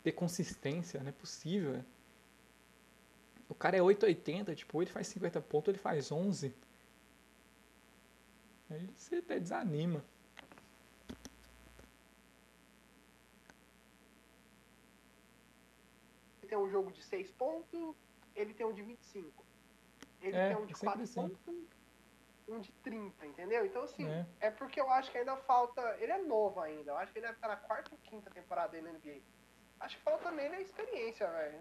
ter 0.02 0.12
consistência, 0.12 1.00
não 1.00 1.08
é 1.08 1.12
possível. 1.12 1.84
O 3.48 3.54
cara 3.54 3.76
é 3.76 3.82
880, 3.82 4.54
tipo, 4.54 4.80
ele 4.80 4.90
faz 4.90 5.08
50 5.08 5.40
pontos, 5.40 5.68
ele 5.68 5.78
faz 5.78 6.12
11. 6.12 6.54
Aí 8.70 8.88
você 8.96 9.16
até 9.16 9.40
desanima. 9.40 10.04
Tem 16.46 16.56
um 16.56 16.70
jogo 16.70 16.90
de 16.90 17.02
6 17.02 17.30
pontos, 17.32 17.94
ele 18.38 18.54
tem 18.54 18.66
um 18.66 18.72
de 18.72 18.82
25. 18.82 19.44
Ele 20.22 20.36
é, 20.36 20.48
tem 20.48 20.56
um 20.56 20.66
de 20.66 20.74
4 20.74 21.02
assim. 21.02 21.36
um 22.48 22.60
de 22.60 22.72
30, 22.82 23.26
entendeu? 23.26 23.66
Então, 23.66 23.82
assim, 23.82 24.08
é. 24.08 24.26
é. 24.40 24.50
porque 24.50 24.80
eu 24.80 24.90
acho 24.90 25.10
que 25.10 25.18
ainda 25.18 25.36
falta. 25.36 25.80
Ele 26.00 26.12
é 26.12 26.18
novo 26.18 26.60
ainda. 26.60 26.92
Eu 26.92 26.96
acho 26.96 27.12
que 27.12 27.18
ele 27.18 27.26
deve 27.26 27.38
estar 27.38 27.48
na 27.48 27.56
quarta 27.56 27.90
ou 27.92 27.98
quinta 27.98 28.30
temporada 28.30 28.72
dele 28.72 28.86
na 28.86 28.92
NBA. 28.92 29.20
Acho 29.80 29.96
que 29.96 30.02
falta 30.02 30.30
nele 30.30 30.56
a 30.56 30.60
experiência, 30.60 31.30
velho. 31.30 31.60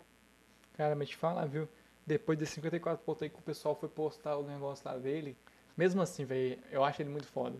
Cara, 0.74 0.96
mas 0.96 1.10
te 1.10 1.18
falar, 1.18 1.46
viu? 1.46 1.68
Depois 2.06 2.38
de 2.38 2.46
54 2.46 3.04
pontos 3.04 3.24
aí 3.24 3.30
que 3.30 3.40
o 3.40 3.42
pessoal 3.42 3.76
foi 3.76 3.90
postar 3.90 4.38
o 4.38 4.44
negócio 4.44 4.88
lá 4.88 4.98
dele, 4.98 5.38
mesmo 5.76 6.02
assim, 6.02 6.26
velho, 6.26 6.60
eu 6.72 6.84
acho 6.84 7.02
ele 7.02 7.10
muito 7.10 7.28
foda. 7.28 7.58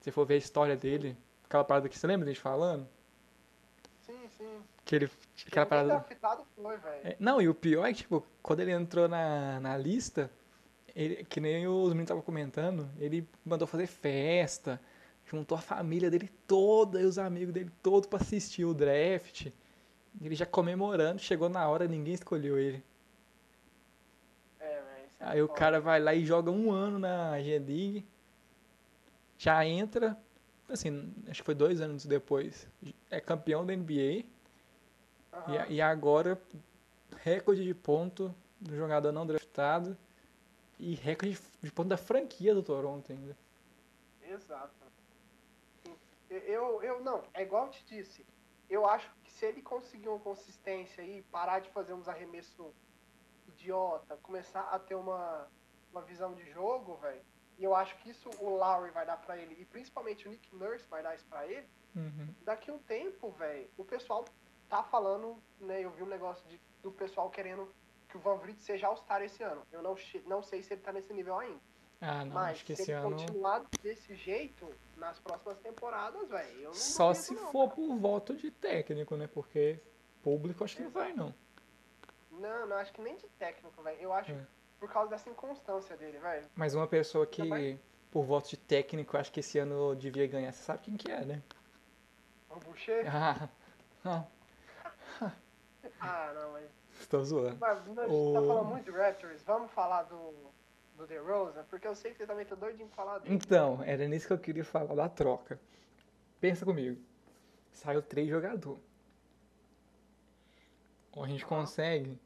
Se 0.00 0.10
for 0.10 0.24
ver 0.24 0.34
a 0.34 0.38
história 0.38 0.76
dele, 0.76 1.16
aquela 1.44 1.64
parada 1.64 1.88
que 1.88 1.98
você 1.98 2.06
lembra 2.06 2.32
de 2.32 2.38
falando? 2.38 2.88
Sim, 4.00 4.28
sim. 4.30 4.62
Que 4.84 4.96
ele. 4.96 5.10
Aquela 5.46 5.66
parada. 5.66 6.04
Foi, 6.56 6.76
é, 7.04 7.16
não, 7.18 7.40
e 7.40 7.48
o 7.48 7.54
pior 7.54 7.86
é 7.86 7.92
que, 7.92 8.00
tipo, 8.00 8.26
quando 8.42 8.60
ele 8.60 8.72
entrou 8.72 9.08
na, 9.08 9.60
na 9.60 9.76
lista, 9.76 10.30
ele, 10.94 11.24
que 11.24 11.40
nem 11.40 11.66
os 11.66 11.88
meninos 11.88 12.04
estavam 12.04 12.22
comentando, 12.22 12.88
ele 12.98 13.26
mandou 13.44 13.66
fazer 13.66 13.86
festa, 13.86 14.80
juntou 15.24 15.56
a 15.56 15.60
família 15.60 16.10
dele 16.10 16.30
toda 16.46 17.00
e 17.00 17.04
os 17.04 17.18
amigos 17.18 17.54
dele 17.54 17.70
todos 17.82 18.08
para 18.08 18.20
assistir 18.20 18.64
o 18.64 18.74
draft. 18.74 19.46
Ele 20.20 20.34
já 20.34 20.46
comemorando, 20.46 21.20
chegou 21.20 21.48
na 21.48 21.68
hora, 21.68 21.86
ninguém 21.86 22.14
escolheu 22.14 22.58
ele. 22.58 22.84
É, 24.58 24.64
é 24.64 25.06
Aí 25.20 25.42
o 25.42 25.48
cara 25.48 25.80
vai 25.80 26.00
lá 26.00 26.14
e 26.14 26.24
joga 26.24 26.50
um 26.50 26.72
ano 26.72 26.98
na 26.98 27.40
G-League, 27.40 28.04
já 29.38 29.64
entra, 29.64 30.18
assim, 30.68 31.14
acho 31.28 31.40
que 31.40 31.46
foi 31.46 31.54
dois 31.54 31.80
anos 31.80 32.04
depois, 32.04 32.68
é 33.10 33.20
campeão 33.20 33.64
da 33.64 33.74
NBA. 33.74 34.24
Uhum. 35.32 35.54
E, 35.68 35.74
e 35.74 35.80
agora, 35.80 36.40
recorde 37.22 37.64
de 37.64 37.74
ponto 37.74 38.34
do 38.60 38.76
jogador 38.76 39.12
não 39.12 39.26
draftado 39.26 39.96
e 40.78 40.94
recorde 40.94 41.38
de 41.62 41.70
ponto 41.70 41.88
da 41.88 41.96
franquia 41.96 42.54
do 42.54 42.62
Toronto 42.62 43.12
ainda. 43.12 43.36
Exato. 44.22 44.74
Eu, 46.28 46.80
eu 46.82 47.02
não, 47.02 47.24
é 47.34 47.42
igual 47.42 47.66
eu 47.66 47.70
te 47.72 47.84
disse, 47.84 48.24
eu 48.68 48.86
acho 48.86 49.10
que 49.24 49.32
se 49.32 49.44
ele 49.46 49.60
conseguir 49.60 50.08
uma 50.08 50.20
consistência 50.20 51.02
e 51.02 51.22
parar 51.22 51.58
de 51.58 51.68
fazer 51.70 51.92
uns 51.92 52.08
arremessos 52.08 52.72
idiota, 53.48 54.16
começar 54.22 54.62
a 54.70 54.78
ter 54.78 54.94
uma, 54.94 55.48
uma 55.90 56.02
visão 56.02 56.32
de 56.34 56.48
jogo, 56.52 56.96
velho, 56.98 57.20
e 57.58 57.64
eu 57.64 57.74
acho 57.74 57.96
que 57.98 58.10
isso 58.10 58.30
o 58.38 58.48
Lowry 58.48 58.92
vai 58.92 59.04
dar 59.04 59.16
para 59.16 59.36
ele, 59.36 59.56
e 59.60 59.64
principalmente 59.64 60.26
o 60.28 60.30
Nick 60.30 60.54
Nurse 60.54 60.86
vai 60.88 61.02
dar 61.02 61.16
isso 61.16 61.26
pra 61.26 61.46
ele, 61.46 61.66
uhum. 61.96 62.32
daqui 62.44 62.70
a 62.70 62.74
um 62.74 62.78
tempo, 62.78 63.32
velho, 63.32 63.68
o 63.76 63.84
pessoal 63.84 64.24
tá 64.70 64.82
falando, 64.84 65.36
né, 65.60 65.84
eu 65.84 65.90
vi 65.90 66.02
um 66.02 66.06
negócio 66.06 66.48
de, 66.48 66.58
do 66.82 66.92
pessoal 66.92 67.28
querendo 67.28 67.68
que 68.08 68.16
o 68.16 68.20
Van 68.20 68.36
Vliet 68.36 68.62
seja 68.62 68.86
All-Star 68.86 69.20
esse 69.22 69.42
ano. 69.42 69.62
Eu 69.70 69.82
não, 69.82 69.94
não 70.26 70.42
sei 70.42 70.62
se 70.62 70.72
ele 70.72 70.80
tá 70.80 70.92
nesse 70.92 71.12
nível 71.12 71.36
ainda. 71.38 71.60
Ah, 72.00 72.24
não, 72.24 72.32
Mas 72.32 72.52
acho 72.52 72.64
que 72.64 72.74
se 72.74 72.82
esse 72.82 72.92
ele 72.92 73.00
ano... 73.00 73.10
continuar 73.10 73.62
desse 73.82 74.14
jeito, 74.14 74.66
nas 74.96 75.18
próximas 75.18 75.58
temporadas, 75.58 76.26
velho, 76.28 76.62
não 76.62 76.74
Só 76.74 77.12
se 77.12 77.34
não, 77.34 77.52
for 77.52 77.68
cara. 77.68 77.76
por 77.76 77.96
voto 77.98 78.34
de 78.34 78.50
técnico, 78.50 79.16
né? 79.16 79.26
Porque 79.26 79.78
público 80.22 80.64
acho 80.64 80.76
que 80.76 80.82
Exato. 80.82 80.98
não 80.98 81.04
vai, 81.04 81.12
não. 81.12 81.34
Não, 82.30 82.66
não, 82.66 82.76
acho 82.76 82.92
que 82.92 83.02
nem 83.02 83.16
de 83.16 83.28
técnico, 83.38 83.82
velho. 83.82 84.00
Eu 84.00 84.12
acho 84.14 84.32
é. 84.32 84.46
por 84.78 84.90
causa 84.90 85.10
dessa 85.10 85.28
inconstância 85.28 85.94
dele, 85.96 86.18
velho. 86.18 86.46
Mas 86.54 86.74
uma 86.74 86.86
pessoa 86.86 87.26
que, 87.26 87.78
por 88.10 88.24
voto 88.24 88.48
de 88.48 88.56
técnico, 88.56 89.18
acho 89.18 89.30
que 89.30 89.40
esse 89.40 89.58
ano 89.58 89.94
devia 89.94 90.26
ganhar, 90.26 90.52
você 90.52 90.62
sabe 90.62 90.84
quem 90.84 90.96
que 90.96 91.10
é, 91.10 91.24
né? 91.24 91.42
O 92.48 92.58
Boucher? 92.60 93.04
Ah, 93.12 93.48
ah. 94.04 94.24
Ah 96.00 96.32
não, 96.34 96.52
mas... 96.52 96.70
Estou 97.00 97.24
zoando. 97.24 97.56
Mas 97.58 97.78
a 97.78 97.82
gente 97.82 97.94
tá 97.94 98.06
o... 98.06 98.34
tá 98.34 98.40
falando 98.40 98.66
muito 98.66 98.84
de 98.84 98.90
Raptors, 98.90 99.42
vamos 99.42 99.70
falar 99.72 100.02
do 100.04 100.50
do 101.00 101.06
DeRozan? 101.06 101.64
Porque 101.68 101.86
eu 101.86 101.94
sei 101.94 102.12
que 102.12 102.18
você 102.18 102.26
também 102.26 102.44
tá 102.44 102.54
doidinho 102.54 102.88
pra 102.88 102.96
falar 102.96 103.18
dele. 103.18 103.34
Então, 103.34 103.82
era 103.84 104.06
nisso 104.06 104.26
que 104.26 104.32
eu 104.32 104.38
queria 104.38 104.64
falar, 104.64 104.94
da 104.94 105.08
troca. 105.08 105.58
Pensa 106.40 106.64
comigo. 106.64 107.00
Saiu 107.72 108.02
três 108.02 108.28
jogadores. 108.28 108.82
Ou 111.12 111.24
a 111.24 111.28
gente 111.28 111.44
consegue... 111.44 112.18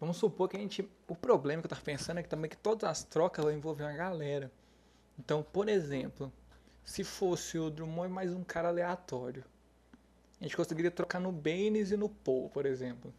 Vamos 0.00 0.16
supor 0.16 0.48
que 0.48 0.56
a 0.56 0.60
gente... 0.60 0.88
O 1.08 1.14
problema 1.14 1.62
que 1.62 1.66
eu 1.66 1.70
tava 1.70 1.82
pensando 1.82 2.18
é 2.18 2.22
que 2.22 2.28
também 2.28 2.50
que 2.50 2.56
todas 2.56 2.88
as 2.88 3.04
trocas 3.04 3.44
vão 3.44 3.52
envolver 3.52 3.84
uma 3.84 3.92
galera. 3.92 4.50
Então, 5.18 5.42
por 5.42 5.68
exemplo, 5.68 6.32
se 6.84 7.04
fosse 7.04 7.58
o 7.58 7.70
Drummond 7.70 8.12
mais 8.12 8.32
um 8.32 8.44
cara 8.44 8.68
aleatório, 8.68 9.44
a 10.40 10.44
gente 10.44 10.56
conseguiria 10.56 10.90
trocar 10.90 11.20
no 11.20 11.32
Baines 11.32 11.90
e 11.90 11.96
no 11.96 12.08
Paul, 12.08 12.50
por 12.50 12.66
exemplo. 12.66 13.12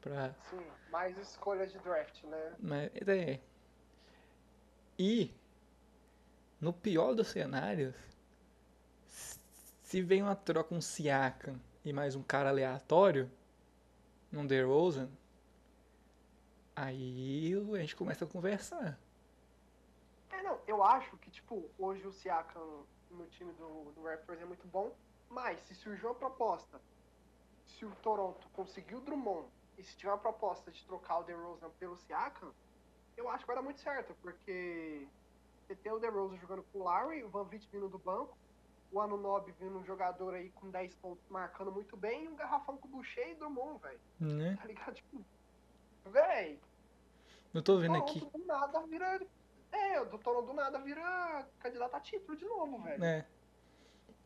Pra, 0.00 0.32
Sim, 0.48 0.64
mais 0.90 1.16
escolhas 1.18 1.72
de 1.72 1.78
draft, 1.80 2.22
né? 2.24 2.54
mas, 2.60 2.90
é. 3.08 3.40
E, 4.98 5.34
no 6.60 6.72
pior 6.72 7.14
dos 7.14 7.28
cenários, 7.28 7.94
se 9.82 10.02
vem 10.02 10.22
uma 10.22 10.36
troca, 10.36 10.74
um 10.74 10.80
Siakam 10.80 11.58
e 11.84 11.92
mais 11.92 12.14
um 12.14 12.22
cara 12.22 12.50
aleatório, 12.50 13.30
num 14.30 14.46
DeRozan, 14.46 15.08
aí 16.76 17.54
a 17.74 17.78
gente 17.78 17.96
começa 17.96 18.24
a 18.24 18.28
conversar. 18.28 18.98
É, 20.30 20.42
não, 20.42 20.60
eu 20.66 20.82
acho 20.84 21.16
que, 21.16 21.30
tipo, 21.30 21.68
hoje 21.78 22.06
o 22.06 22.12
Siakam 22.12 22.84
no 23.10 23.26
time 23.26 23.52
do, 23.54 23.90
do 23.92 24.02
Raptors 24.04 24.40
é 24.40 24.44
muito 24.44 24.66
bom, 24.68 24.94
mas 25.30 25.60
se 25.60 25.74
surgiu 25.74 26.08
uma 26.10 26.14
proposta, 26.14 26.80
se 27.66 27.84
o 27.84 27.90
Toronto 27.96 28.48
conseguiu 28.52 28.98
o 28.98 29.00
Drummond, 29.00 29.48
e 29.76 29.84
se 29.84 29.96
tiver 29.96 30.10
uma 30.10 30.18
proposta 30.18 30.70
de 30.70 30.84
trocar 30.84 31.18
o 31.18 31.22
DeRozan 31.22 31.70
pelo 31.78 31.96
Siakam, 31.96 32.52
eu 33.16 33.28
acho 33.28 33.40
que 33.40 33.46
vai 33.46 33.56
dar 33.56 33.62
muito 33.62 33.80
certo, 33.80 34.14
porque 34.20 35.06
você 35.66 35.76
tem 35.76 35.92
o 35.92 35.98
DeRozan 35.98 36.36
jogando 36.38 36.64
com 36.72 36.80
o 36.80 36.84
Larry, 36.84 37.22
o 37.22 37.28
Van 37.28 37.44
Vliet 37.44 37.68
vindo 37.70 37.88
do 37.88 37.98
banco, 37.98 38.36
o 38.90 39.00
Anunobi 39.00 39.52
vindo 39.52 39.78
um 39.78 39.84
jogador 39.84 40.34
aí 40.34 40.50
com 40.50 40.70
10 40.70 40.94
pontos 40.96 41.24
marcando 41.28 41.70
muito 41.70 41.96
bem, 41.96 42.24
e 42.24 42.28
um 42.28 42.34
garrafão 42.34 42.76
com 42.76 42.88
o 42.88 42.90
Boucher 42.90 43.28
e 43.28 43.34
Drummond, 43.34 43.80
velho. 43.82 44.00
Né? 44.18 44.56
Tá 44.56 44.64
ligado? 44.64 44.94
Tipo, 44.94 45.24
véi, 46.06 46.58
Eu 47.54 47.62
tô 47.62 47.78
vendo 47.78 48.00
Toronto 48.00 48.10
aqui. 48.10 48.38
do 48.38 48.46
nada 48.46 48.80
vira. 48.86 49.20
É, 49.70 50.00
o 50.00 50.18
Toronto 50.18 50.46
do 50.46 50.54
nada 50.54 50.78
vira 50.80 51.46
candidato 51.60 51.94
a 51.94 52.00
título 52.00 52.36
de 52.36 52.44
novo, 52.46 52.82
velho. 52.82 53.04
É. 53.04 53.26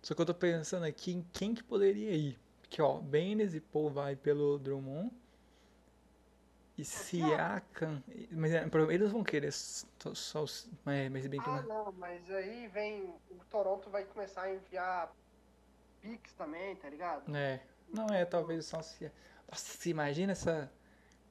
Só 0.02 0.14
que 0.14 0.20
eu 0.20 0.26
tô 0.26 0.34
pensando 0.34 0.84
aqui 0.84 1.12
em 1.12 1.22
quem 1.32 1.54
que 1.54 1.62
poderia 1.62 2.10
ir. 2.10 2.38
Porque, 2.60 2.82
ó, 2.82 2.98
Baines 2.98 3.54
e 3.54 3.60
Paul 3.60 3.90
vai 3.90 4.16
pelo 4.16 4.58
Drummond. 4.58 5.10
E 6.76 6.84
Siakam. 6.84 8.02
Mas 8.30 8.52
é, 8.52 8.66
eles 8.90 9.12
vão 9.12 9.22
querer 9.22 9.52
só, 9.52 9.86
só 10.14 10.42
os. 10.42 10.68
É, 10.86 11.08
mas 11.08 11.26
bem 11.26 11.40
que. 11.40 11.48
Ah, 11.48 11.62
não- 11.62 11.84
não, 11.84 11.92
mas 11.92 12.28
aí 12.30 12.66
vem. 12.68 13.14
O 13.30 13.44
Toronto 13.50 13.90
vai 13.90 14.04
começar 14.04 14.42
a 14.42 14.54
enviar 14.54 15.14
Pix 16.00 16.32
também, 16.32 16.74
tá 16.76 16.88
ligado? 16.88 17.34
É. 17.36 17.60
Não 17.88 18.06
é, 18.08 18.24
talvez 18.24 18.64
só 18.66 18.80
se. 18.82 19.04
Nossa, 19.48 19.78
se 19.78 19.90
imagina 19.90 20.32
essa. 20.32 20.72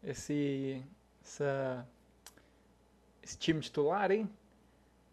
Esse. 0.03 0.85
Essa. 1.23 1.87
Esse 3.23 3.37
time 3.37 3.59
titular, 3.61 4.11
hein? 4.11 4.29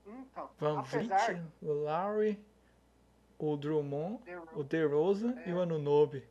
Então, 0.06 0.50
Van 0.58 0.80
apesar 0.80 1.26
Vliet, 1.26 1.42
o 1.62 1.72
Lowry, 1.72 2.38
o 3.38 3.56
Drummond, 3.56 4.20
o 4.54 4.64
DeRozan 4.64 5.40
e 5.46 5.52
o 5.52 5.60
É. 5.60 5.62
Anunobi. 5.62 6.26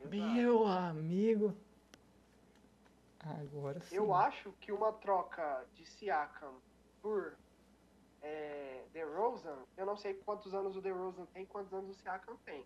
Exato. 0.00 0.10
Meu 0.10 0.66
amigo. 0.66 1.54
Agora 3.20 3.80
sim. 3.80 3.96
Eu 3.96 4.14
acho 4.14 4.52
que 4.60 4.72
uma 4.72 4.92
troca 4.92 5.66
de 5.74 5.84
Siakam 5.84 6.54
por 7.02 7.36
é, 8.22 8.84
DeRozan, 8.92 9.58
eu 9.76 9.84
não 9.84 9.96
sei 9.96 10.14
quantos 10.14 10.54
anos 10.54 10.76
o 10.76 10.80
DeRozan 10.80 11.26
tem, 11.26 11.44
quantos 11.44 11.72
anos 11.72 11.90
o 11.90 11.94
Siakam 11.94 12.36
tem. 12.44 12.64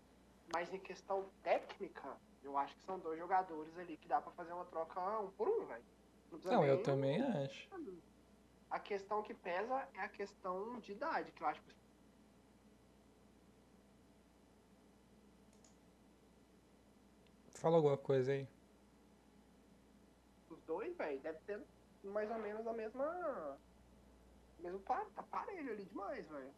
Mas 0.53 0.73
em 0.73 0.79
questão 0.79 1.29
técnica, 1.41 2.15
eu 2.43 2.57
acho 2.57 2.75
que 2.75 2.83
são 2.83 2.99
dois 2.99 3.17
jogadores 3.19 3.77
ali 3.77 3.97
que 3.97 4.07
dá 4.07 4.21
pra 4.21 4.31
fazer 4.33 4.53
uma 4.53 4.65
troca 4.65 4.99
um 5.19 5.31
por 5.31 5.47
um, 5.47 5.65
velho. 5.65 5.83
precisa 6.29 6.53
Não, 6.53 6.65
eu 6.65 6.81
também 6.83 7.21
acho. 7.21 7.69
A 8.69 8.79
questão 8.79 9.21
que 9.21 9.33
pesa 9.33 9.87
é 9.95 10.01
a 10.01 10.09
questão 10.09 10.79
de 10.79 10.91
idade, 10.91 11.31
que 11.31 11.41
eu 11.41 11.47
acho 11.47 11.61
que 11.61 11.82
Fala 17.63 17.77
alguma 17.77 17.97
coisa 17.97 18.31
aí. 18.33 18.47
os 20.49 20.61
dois, 20.63 20.95
velho, 20.97 21.19
deve 21.21 21.39
ter 21.45 21.61
mais 22.03 22.29
ou 22.31 22.39
menos 22.39 22.65
a 22.67 22.73
mesma. 22.73 23.59
Mesmo 24.59 24.79
par, 24.81 25.05
tá 25.15 25.23
parelho 25.23 25.71
ali 25.73 25.85
demais, 25.85 26.27
velho. 26.27 26.53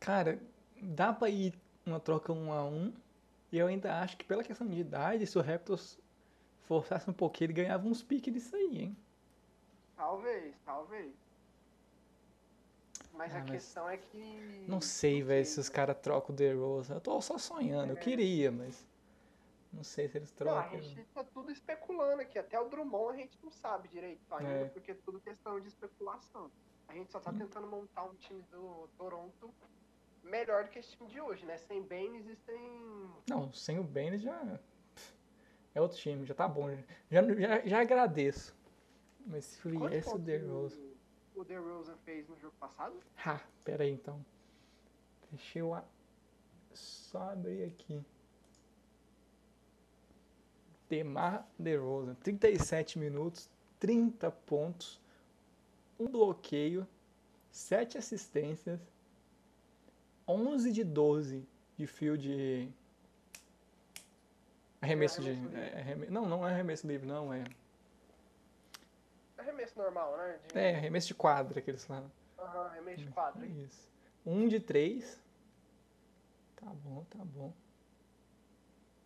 Cara, 0.00 0.40
dá 0.82 1.12
pra 1.12 1.28
ir 1.28 1.54
uma 1.86 2.00
troca 2.00 2.32
um 2.32 2.52
a 2.52 2.64
um. 2.64 2.92
E 3.52 3.58
eu 3.58 3.66
ainda 3.66 4.00
acho 4.00 4.16
que 4.16 4.24
pela 4.24 4.44
questão 4.44 4.66
de 4.68 4.78
idade, 4.80 5.26
se 5.26 5.38
o 5.38 5.42
Raptors 5.42 5.98
forçasse 6.64 7.08
um 7.10 7.14
pouquinho, 7.14 7.46
ele 7.48 7.54
ganhava 7.54 7.86
uns 7.88 8.02
piques 8.02 8.32
disso 8.34 8.56
aí, 8.56 8.78
hein? 8.78 8.96
Talvez, 9.96 10.54
talvez. 10.64 11.14
Mas 13.12 13.34
Ah, 13.34 13.38
a 13.38 13.40
mas 13.42 13.50
questão 13.52 13.88
é 13.88 13.96
que. 13.98 14.64
Não 14.66 14.80
sei, 14.80 15.22
velho, 15.22 15.44
se 15.46 15.58
os 15.60 15.68
caras 15.68 15.98
trocam 16.00 16.32
o 16.34 16.36
DeRozan. 16.36 16.94
Eu 16.96 17.00
tô 17.00 17.20
só 17.20 17.38
sonhando, 17.38 17.92
eu 17.92 17.96
É. 17.96 18.00
queria, 18.00 18.50
mas 18.52 18.87
não 19.72 19.82
sei 19.84 20.08
se 20.08 20.16
eles 20.18 20.34
Não, 20.38 20.56
a 20.56 20.62
trocam. 20.62 20.82
gente 20.82 21.04
tá 21.14 21.22
tudo 21.24 21.50
especulando 21.52 22.22
aqui. 22.22 22.38
Até 22.38 22.58
o 22.60 22.68
Drummond 22.68 23.14
a 23.14 23.16
gente 23.16 23.38
não 23.42 23.50
sabe 23.50 23.88
direito 23.88 24.22
ainda, 24.34 24.50
É. 24.50 24.64
porque 24.68 24.92
é 24.92 24.94
tudo 24.94 25.20
questão 25.20 25.60
de 25.60 25.68
especulação. 25.68 26.50
A 26.88 26.94
gente 26.94 27.10
só 27.12 27.20
tá 27.20 27.30
Hum. 27.30 27.38
tentando 27.38 27.66
montar 27.66 28.04
um 28.04 28.14
time 28.14 28.42
do 28.50 28.88
Toronto 28.96 29.52
melhor 30.22 30.64
do 30.64 30.70
que 30.70 30.78
esse 30.78 30.90
time 30.96 31.08
de 31.08 31.20
hoje, 31.20 31.44
né? 31.44 31.56
Sem 31.58 31.82
Baines 31.82 32.26
e 32.26 32.34
sem. 32.36 33.10
Não, 33.28 33.52
sem 33.52 33.78
o 33.78 33.84
Baines 33.84 34.20
já 34.22 34.58
é 35.74 35.80
outro 35.80 35.98
time, 35.98 36.24
já 36.24 36.34
tá 36.34 36.48
bom. 36.48 36.68
Já, 37.10 37.22
já, 37.22 37.60
já 37.66 37.80
agradeço. 37.80 38.56
Mas 39.26 39.44
se 39.44 39.60
Quantos 39.62 39.90
viesse 39.90 40.14
o 40.14 40.18
DeRozan... 40.18 40.80
o 41.36 41.44
DeRozan 41.44 41.96
fez 41.98 42.26
no 42.28 42.36
jogo 42.38 42.54
passado? 42.58 42.96
Ah, 43.24 43.40
pera 43.64 43.84
aí 43.84 43.90
então. 43.90 44.24
Deixa 45.30 45.58
eu 45.58 45.74
a- 45.74 45.84
só 46.72 47.32
abrir 47.32 47.64
aqui. 47.64 48.02
Demar 50.88 51.46
DeRozan, 51.58 52.14
37 52.16 52.98
minutos, 52.98 53.48
30 53.78 54.30
pontos, 54.30 55.00
um 55.98 56.06
bloqueio, 56.06 56.86
7 57.50 57.98
assistências, 57.98 58.80
11 60.26 60.72
de 60.72 60.84
12 60.84 61.46
de 61.76 61.86
arremesso 61.86 62.18
de 62.18 62.68
arremesso 64.80 65.20
livre. 65.22 65.56
é, 65.56 65.80
arreme- 65.80 66.06
não, 66.06 66.26
não 66.26 66.46
é 66.46 66.52
arremesso 66.52 66.86
livre, 66.86 67.06
não, 67.06 67.32
é 67.32 67.44
Arremesso 69.36 69.78
normal, 69.78 70.16
né? 70.16 70.38
De... 70.52 70.58
é 70.58 70.76
arremesso 70.76 71.06
de 71.08 71.14
quadra 71.14 71.60
que 71.60 71.70
eles 71.70 71.84
falam. 71.84 72.10
Aham, 72.38 72.66
arremesso 72.66 73.04
de 73.04 73.10
quadra. 73.10 73.46
Isso. 73.46 73.88
Um 74.26 74.48
de 74.48 74.58
três. 74.60 75.20
Tá 76.56 76.66
bom, 76.66 77.04
tá 77.08 77.18
bom. 77.24 77.52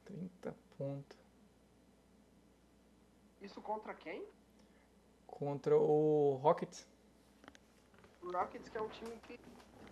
30 0.06 0.54
pontos. 0.78 1.18
Isso 3.42 3.60
contra 3.60 3.92
quem? 3.94 4.24
Contra 5.26 5.76
o 5.76 6.36
Rockets. 6.42 6.86
O 8.22 8.30
Rockets, 8.30 8.68
que 8.68 8.78
é 8.78 8.82
um 8.82 8.88
time 8.88 9.16
que 9.26 9.38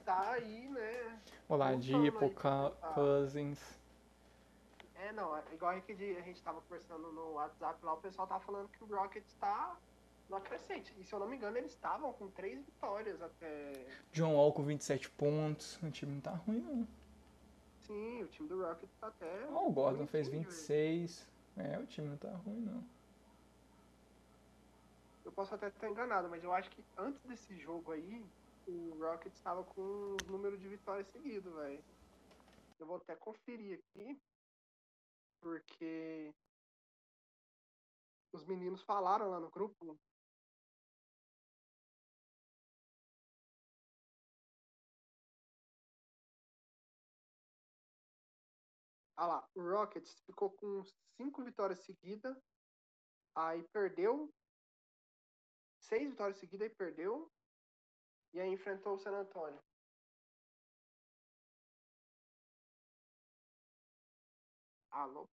tá 0.04 0.32
aí, 0.32 0.68
né? 0.68 1.20
Oladipo, 1.48 2.18
Cou- 2.18 2.30
pra- 2.30 2.92
Cousins. 2.94 3.58
É, 4.94 5.12
não, 5.12 5.36
é 5.36 5.42
igual 5.52 5.72
a 5.72 5.74
gente, 5.74 5.92
a 5.92 6.20
gente 6.20 6.42
tava 6.42 6.60
conversando 6.60 7.10
no 7.12 7.32
WhatsApp 7.32 7.84
lá, 7.84 7.94
o 7.94 7.96
pessoal 8.00 8.28
tava 8.28 8.44
falando 8.44 8.68
que 8.68 8.84
o 8.84 8.86
Rockets 8.86 9.34
tá 9.34 9.76
no 10.28 10.40
crescente. 10.40 10.94
E 10.98 11.04
se 11.04 11.12
eu 11.12 11.18
não 11.18 11.26
me 11.26 11.36
engano, 11.36 11.56
eles 11.56 11.72
estavam 11.72 12.12
com 12.12 12.28
três 12.28 12.62
vitórias 12.64 13.20
até. 13.20 13.72
John 14.12 14.34
Wall 14.34 14.52
com 14.52 14.62
27 14.62 15.10
pontos. 15.10 15.76
O 15.82 15.90
time 15.90 16.12
não 16.14 16.20
tá 16.20 16.32
ruim, 16.32 16.60
não. 16.60 16.86
Sim, 17.80 18.22
o 18.22 18.28
time 18.28 18.48
do 18.48 18.62
Rockets 18.62 18.94
tá 19.00 19.08
até. 19.08 19.46
Ó, 19.50 19.66
o 19.66 19.72
Gordon 19.72 20.06
fez 20.06 20.28
bonitinho, 20.28 20.50
26. 20.50 21.26
É, 21.56 21.78
o 21.78 21.86
time 21.86 22.08
não 22.10 22.16
tá 22.16 22.30
ruim, 22.30 22.60
não. 22.60 22.84
Eu 25.30 25.34
posso 25.36 25.54
até 25.54 25.68
estar 25.68 25.88
enganado, 25.88 26.28
mas 26.28 26.42
eu 26.42 26.52
acho 26.52 26.68
que 26.70 26.82
antes 26.98 27.22
desse 27.22 27.56
jogo 27.60 27.92
aí, 27.92 28.20
o 28.66 28.98
Rockets 28.98 29.38
estava 29.38 29.62
com 29.62 29.80
um 29.80 30.16
número 30.26 30.58
de 30.58 30.66
vitórias 30.66 31.06
seguido, 31.06 31.54
velho. 31.54 31.84
Eu 32.80 32.86
vou 32.88 32.96
até 32.96 33.14
conferir 33.14 33.78
aqui, 33.78 34.20
porque 35.40 36.34
os 38.32 38.44
meninos 38.44 38.82
falaram 38.82 39.30
lá 39.30 39.38
no 39.38 39.48
grupo. 39.50 39.96
Ah 49.16 49.26
lá, 49.28 49.48
o 49.54 49.60
Rockets 49.62 50.12
ficou 50.26 50.50
com 50.50 50.82
cinco 51.16 51.44
vitórias 51.44 51.78
seguidas, 51.84 52.36
aí 53.36 53.62
perdeu 53.72 54.28
seis 55.90 56.08
vitórias 56.08 56.38
seguidas 56.38 56.70
e 56.70 56.74
perdeu. 56.74 57.28
E 58.32 58.40
aí 58.40 58.48
enfrentou 58.48 58.94
o 58.94 58.98
San 58.98 59.10
Antonio. 59.10 59.58
Alô? 64.92 65.28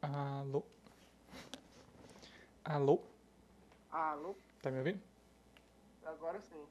Alô? 0.00 0.62
Alô? 2.64 3.02
Alô? 3.90 4.36
Tá 4.62 4.70
me 4.70 4.78
ouvindo? 4.78 5.02
Agora 6.04 6.40
sim. 6.40 6.66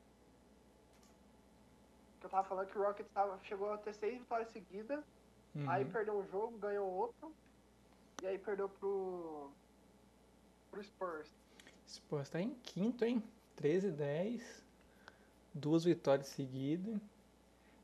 Eu 2.25 2.29
tava 2.29 2.47
falando 2.47 2.67
que 2.69 2.77
o 2.79 2.81
Rockets 2.81 3.11
tava, 3.13 3.39
chegou 3.43 3.71
a 3.71 3.77
ter 3.77 3.93
seis 3.93 4.17
vitórias 4.17 4.49
seguidas, 4.49 5.03
Uhum. 5.53 5.69
aí 5.69 5.85
perdeu 5.85 6.17
um 6.17 6.27
jogo, 6.27 6.57
ganhou 6.57 6.91
outro, 6.91 7.31
e 8.23 8.25
aí 8.25 8.37
perdeu 8.39 8.67
pro. 8.67 9.51
pro 10.71 10.83
Spurs. 10.83 11.29
Spurs 11.87 12.29
tá 12.29 12.41
em 12.41 12.55
quinto, 12.55 13.05
hein? 13.05 13.23
13 13.55 13.91
10. 13.91 14.65
Duas 15.53 15.83
vitórias 15.85 16.27
seguidas. 16.27 16.99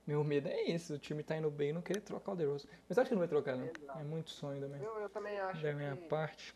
Meu 0.07 0.23
medo 0.23 0.47
é 0.49 0.71
esse, 0.71 0.91
o 0.91 0.97
time 0.97 1.21
tá 1.23 1.37
indo 1.37 1.51
bem 1.51 1.69
e 1.69 1.73
não 1.73 1.81
querer 1.83 2.01
trocar 2.01 2.31
o 2.31 2.35
DeRozan. 2.35 2.67
Mas 2.89 2.97
acho 2.97 3.07
que 3.09 3.13
não 3.15 3.19
vai 3.19 3.27
trocar, 3.29 3.55
não. 3.55 3.67
Exato. 3.67 3.99
É 3.99 4.03
muito 4.03 4.31
sonho 4.31 4.59
também. 4.59 4.81
Eu, 4.81 4.97
eu 4.99 5.09
também 5.09 5.39
acho 5.39 5.61
Da 5.61 5.71
minha 5.71 5.95
parte. 5.95 6.55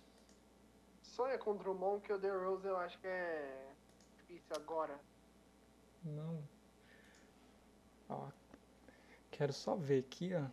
sonha 1.04 1.38
com 1.38 1.52
o 1.52 1.54
Drummond 1.58 2.02
que 2.02 2.12
o 2.12 2.18
DeRozan 2.18 2.70
eu 2.70 2.78
acho 2.78 3.00
que 3.00 3.06
é 3.08 3.72
difícil 4.18 4.56
agora. 4.56 5.00
Não. 6.04 6.44
Ó. 8.10 8.30
Quero 9.32 9.54
só 9.54 9.76
ver 9.76 10.00
aqui, 10.00 10.32
ó. 10.34 10.48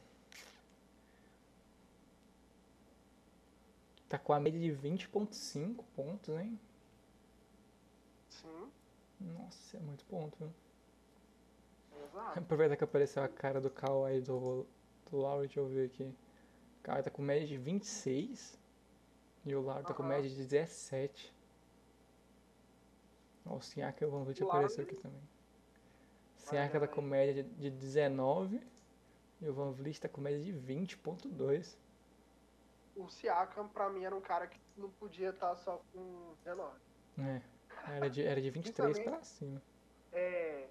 Tá 4.08 4.18
com 4.18 4.32
a 4.32 4.40
média 4.40 4.60
de 4.60 4.70
20.5 4.76 5.84
pontos, 5.94 6.34
hein? 6.38 6.58
Sim, 8.28 8.70
Nossa, 9.20 9.76
é 9.76 9.80
muito 9.80 10.04
ponto, 10.04 10.36
viu? 10.38 10.52
exato. 12.04 12.38
Aproveitar 12.40 12.76
que 12.76 12.84
apareceu 12.84 13.22
a 13.22 13.28
cara 13.28 13.60
do 13.60 13.70
Kawhi 13.70 14.20
do, 14.20 14.66
do 15.10 15.16
Lowry, 15.16 15.46
deixa 15.46 15.60
eu 15.60 15.66
ver 15.68 15.86
aqui. 15.86 16.14
O 16.80 16.82
Kawhi 16.82 17.02
tá 17.02 17.10
com 17.10 17.22
média 17.22 17.46
de 17.46 17.56
26 17.56 18.58
e 19.44 19.54
o 19.54 19.60
Lowry 19.60 19.84
tá 19.84 19.94
com 19.94 20.02
média 20.02 20.28
de 20.28 20.36
17. 20.36 21.32
Ó, 23.46 23.56
o 23.56 23.62
Siaka 23.62 24.04
e 24.04 24.06
o 24.06 24.10
Van 24.10 24.24
Vliet 24.24 24.42
apareceu 24.42 24.84
aqui 24.84 24.96
também. 24.96 25.22
O 26.52 26.54
Siaka 26.54 26.72
tá 26.72 26.78
Olha 26.80 26.88
com 26.88 27.00
aí. 27.00 27.06
média 27.06 27.42
de, 27.42 27.50
de 27.50 27.70
19 27.70 28.60
e 29.40 29.48
o 29.48 29.54
Van 29.54 29.72
Vliet 29.72 29.98
tá 30.00 30.08
com 30.08 30.20
média 30.20 30.38
de 30.40 30.52
20.2. 30.52 31.76
O 32.94 33.08
Siakam, 33.08 33.68
pra 33.68 33.88
mim, 33.88 34.04
era 34.04 34.14
um 34.14 34.20
cara 34.20 34.46
que 34.46 34.60
não 34.76 34.90
podia 34.90 35.30
estar 35.30 35.56
só 35.56 35.82
com 35.92 36.34
19. 36.44 36.76
É, 37.18 37.40
era 37.96 38.10
de, 38.10 38.22
era 38.22 38.40
de 38.40 38.50
23 38.50 38.90
Principalmente- 38.92 39.04
pra 39.18 39.24
cima. 39.24 39.62
É. 40.12 40.68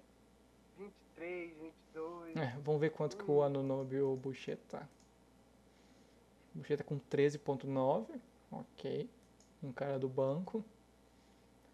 23, 0.78 1.56
22. 1.58 2.36
É, 2.36 2.56
vamos 2.62 2.80
ver 2.80 2.90
quanto 2.90 3.16
que 3.16 3.28
o 3.28 3.42
Anunobi 3.42 3.96
e 3.96 4.00
o 4.00 4.14
Boucher 4.16 4.56
tá. 4.68 4.86
O 6.54 6.58
Boucher 6.58 6.78
tá 6.78 6.84
com 6.84 6.98
13.9, 6.98 8.20
ok. 8.52 9.10
Um 9.62 9.72
cara 9.72 9.98
do 9.98 10.08
banco. 10.08 10.64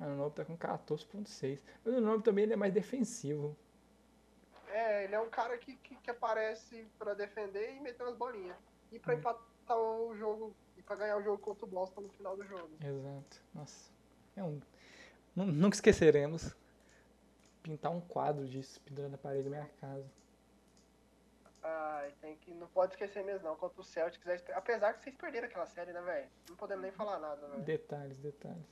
Anunobi 0.01 0.35
tá 0.37 0.45
com 0.47 0.57
14.6. 0.57 1.61
O 1.85 1.89
Anunobi 1.91 2.25
também 2.25 2.45
ele 2.45 2.55
é 2.55 2.57
mais 2.57 2.73
defensivo. 2.73 3.55
É, 4.79 5.05
ele 5.05 5.15
é 5.15 5.21
um 5.21 5.29
cara 5.31 5.57
que, 5.59 5.75
que, 5.77 5.97
que 5.97 6.11
aparece 6.11 6.87
pra 6.99 7.13
defender 7.15 7.75
e 7.75 7.81
meter 7.81 8.03
umas 8.05 8.17
bolinhas. 8.17 8.57
E 8.93 8.99
pra 8.99 9.15
Hum. 9.15 9.19
empatar 9.19 9.77
o 9.77 10.15
jogo. 10.17 10.55
E 10.77 10.83
pra 10.83 10.95
ganhar 10.97 11.17
o 11.17 11.23
jogo 11.23 11.39
contra 11.39 11.65
o 11.65 11.69
Boston 11.69 12.03
no 12.03 12.09
final 12.11 12.37
do 12.37 12.45
jogo. 12.47 12.71
Exato. 12.81 13.43
Nossa. 13.55 13.91
É 14.37 14.43
um. 14.43 14.61
nu- 15.35 15.47
Nunca 15.47 15.75
esqueceremos. 15.77 16.55
Pintar 17.63 17.91
um 17.91 18.01
quadro 18.01 18.47
disso 18.47 18.81
pendurando 18.83 19.13
na 19.13 19.19
parede 19.19 19.45
da 19.45 19.51
minha 19.51 19.69
casa. 19.81 20.07
Ai, 21.63 22.13
tem 22.21 22.37
que. 22.37 22.53
Não 22.55 22.69
pode 22.69 22.93
esquecer 22.93 23.25
mesmo, 23.25 23.49
não. 23.49 23.57
Contra 23.57 23.81
o 23.81 23.85
Celtics. 23.85 24.27
é 24.29 24.53
Apesar 24.55 24.93
que 24.95 25.03
vocês 25.03 25.17
perderam 25.17 25.49
aquela 25.49 25.67
série, 25.67 25.93
né, 25.93 26.01
velho? 26.01 26.29
Não 26.49 26.57
podemos 26.57 26.83
nem 26.83 26.93
falar 26.93 27.19
nada, 27.19 27.47
velho. 27.49 27.63
Detalhes, 27.63 28.17
detalhes. 28.19 28.65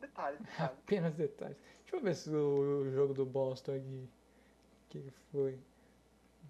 Detalhe, 0.00 0.36
detalhe. 0.42 0.72
Apenas 0.82 1.14
detalhes. 1.14 1.56
Deixa 1.82 1.96
eu 1.96 2.00
ver 2.00 2.14
se 2.16 2.28
o 2.30 2.90
jogo 2.90 3.14
do 3.14 3.24
Boston 3.24 3.76
aqui. 3.76 4.08
Que 5.02 5.10
foi? 5.30 5.58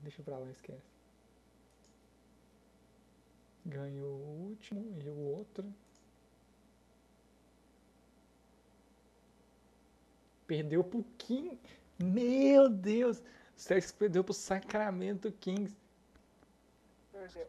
Deixa 0.03 0.23
pra 0.23 0.39
lá, 0.39 0.49
esquece. 0.51 0.95
Ganhou 3.65 4.09
o 4.09 4.49
último 4.49 4.97
e 5.03 5.09
o 5.09 5.19
outro. 5.19 5.65
Perdeu 10.47 10.85
pro 10.85 11.05
King. 11.19 11.61
Meu 11.99 12.69
Deus! 12.69 13.19
O 13.19 13.25
Celtics 13.57 13.91
perdeu 13.91 14.23
pro 14.23 14.33
Sacramento 14.33 15.33
Kings. 15.33 15.77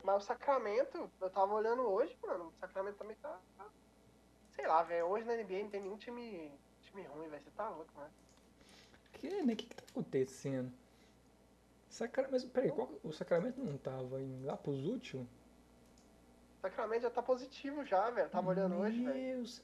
Mas 0.04 0.24
o 0.24 0.26
Sacramento, 0.26 1.12
eu 1.22 1.30
tava 1.30 1.54
olhando 1.54 1.84
hoje, 1.84 2.18
mano. 2.24 2.46
O 2.48 2.54
Sacramento 2.60 2.96
também 2.98 3.16
tá. 3.18 3.40
tá- 3.58 3.70
Sei 4.50 4.66
lá, 4.66 4.82
velho. 4.82 5.06
Hoje 5.06 5.26
na 5.26 5.36
NBA 5.36 5.62
não 5.64 5.70
tem 5.70 5.82
nenhum 5.82 5.98
time, 5.98 6.52
time 6.82 7.04
ruim, 7.04 7.28
velho. 7.30 7.44
Você 7.44 7.52
tá 7.52 7.70
louco, 7.70 7.92
mano. 7.96 8.10
Que, 9.14 9.30
né? 9.30 9.54
O 9.54 9.56
que, 9.56 9.68
que 9.68 9.76
tá 9.76 9.84
acontecendo? 9.92 10.72
Sacramento, 11.90 12.32
mas 12.32 12.46
peraí, 12.46 12.72
qual- 12.72 12.92
o 13.04 13.12
Sacramento 13.12 13.60
não 13.64 13.78
tava 13.78 14.22
indo 14.22 14.46
lá 14.46 14.56
pros 14.58 14.86
últimos? 14.86 15.28
Sacramento 16.62 17.02
já 17.04 17.10
tá 17.10 17.22
positivo 17.24 17.86
já, 17.86 18.10
velho. 18.10 18.30
Tava 18.30 18.50
olhando 18.50 18.76
hoje, 18.78 19.04
velho. 19.04 19.14
Deus. 19.14 19.64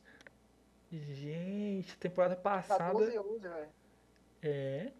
Gente, 0.91 1.97
temporada 1.97 2.35
Tá 2.35 2.41
passada 2.41 2.93
12 2.93 3.13
e 3.15 3.19
11, 3.19 3.39
velho. 3.47 3.69
é 4.43 4.91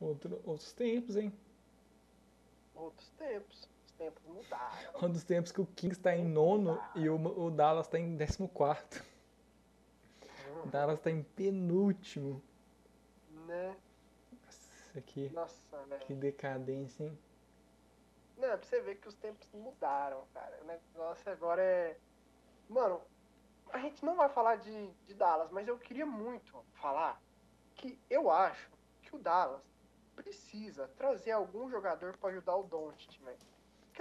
outro, 0.00 0.40
outros 0.44 0.72
tempos, 0.72 1.16
hein? 1.16 1.32
Outros 2.74 3.08
tempos. 3.18 3.68
Os 3.86 3.92
tempos 3.92 4.22
mudaram. 4.26 4.74
Um 5.02 5.10
dos 5.10 5.24
tempos 5.24 5.52
que 5.52 5.60
o 5.60 5.66
Kings 5.66 6.00
tá 6.00 6.16
em 6.16 6.24
nono 6.24 6.80
e 6.94 7.08
o, 7.08 7.16
o 7.16 7.50
Dallas 7.50 7.88
tá 7.88 7.98
em 7.98 8.16
décimo 8.16 8.48
quarto. 8.48 9.04
O 10.64 10.68
Dallas 10.68 11.00
tá 11.00 11.10
em 11.10 11.22
penúltimo. 11.22 12.40
Né? 13.46 13.76
Nossa, 14.94 15.00
que, 15.02 15.28
Nossa, 15.30 15.62
que 16.00 16.14
velho. 16.14 16.20
decadência, 16.20 17.04
hein? 17.04 17.18
Não, 18.36 18.48
é 18.48 18.56
pra 18.56 18.66
você 18.66 18.80
ver 18.80 18.96
que 18.96 19.08
os 19.08 19.14
tempos 19.14 19.48
mudaram, 19.52 20.24
cara. 20.32 20.58
O 20.62 20.66
negócio 20.66 21.30
agora 21.32 21.62
é. 21.62 21.96
Mano, 22.68 23.00
a 23.72 23.78
gente 23.78 24.04
não 24.04 24.16
vai 24.16 24.28
falar 24.28 24.56
de, 24.56 24.90
de 25.06 25.14
Dallas, 25.14 25.50
mas 25.50 25.66
eu 25.68 25.78
queria 25.78 26.06
muito 26.06 26.64
falar 26.74 27.20
que 27.74 27.98
eu 28.08 28.30
acho 28.30 28.70
que 29.02 29.14
o 29.14 29.18
Dallas 29.18 29.62
precisa 30.14 30.88
trazer 30.96 31.32
algum 31.32 31.68
jogador 31.68 32.16
pra 32.16 32.30
ajudar 32.30 32.56
o 32.56 32.62
Doncic, 32.64 33.18
velho. 33.22 33.38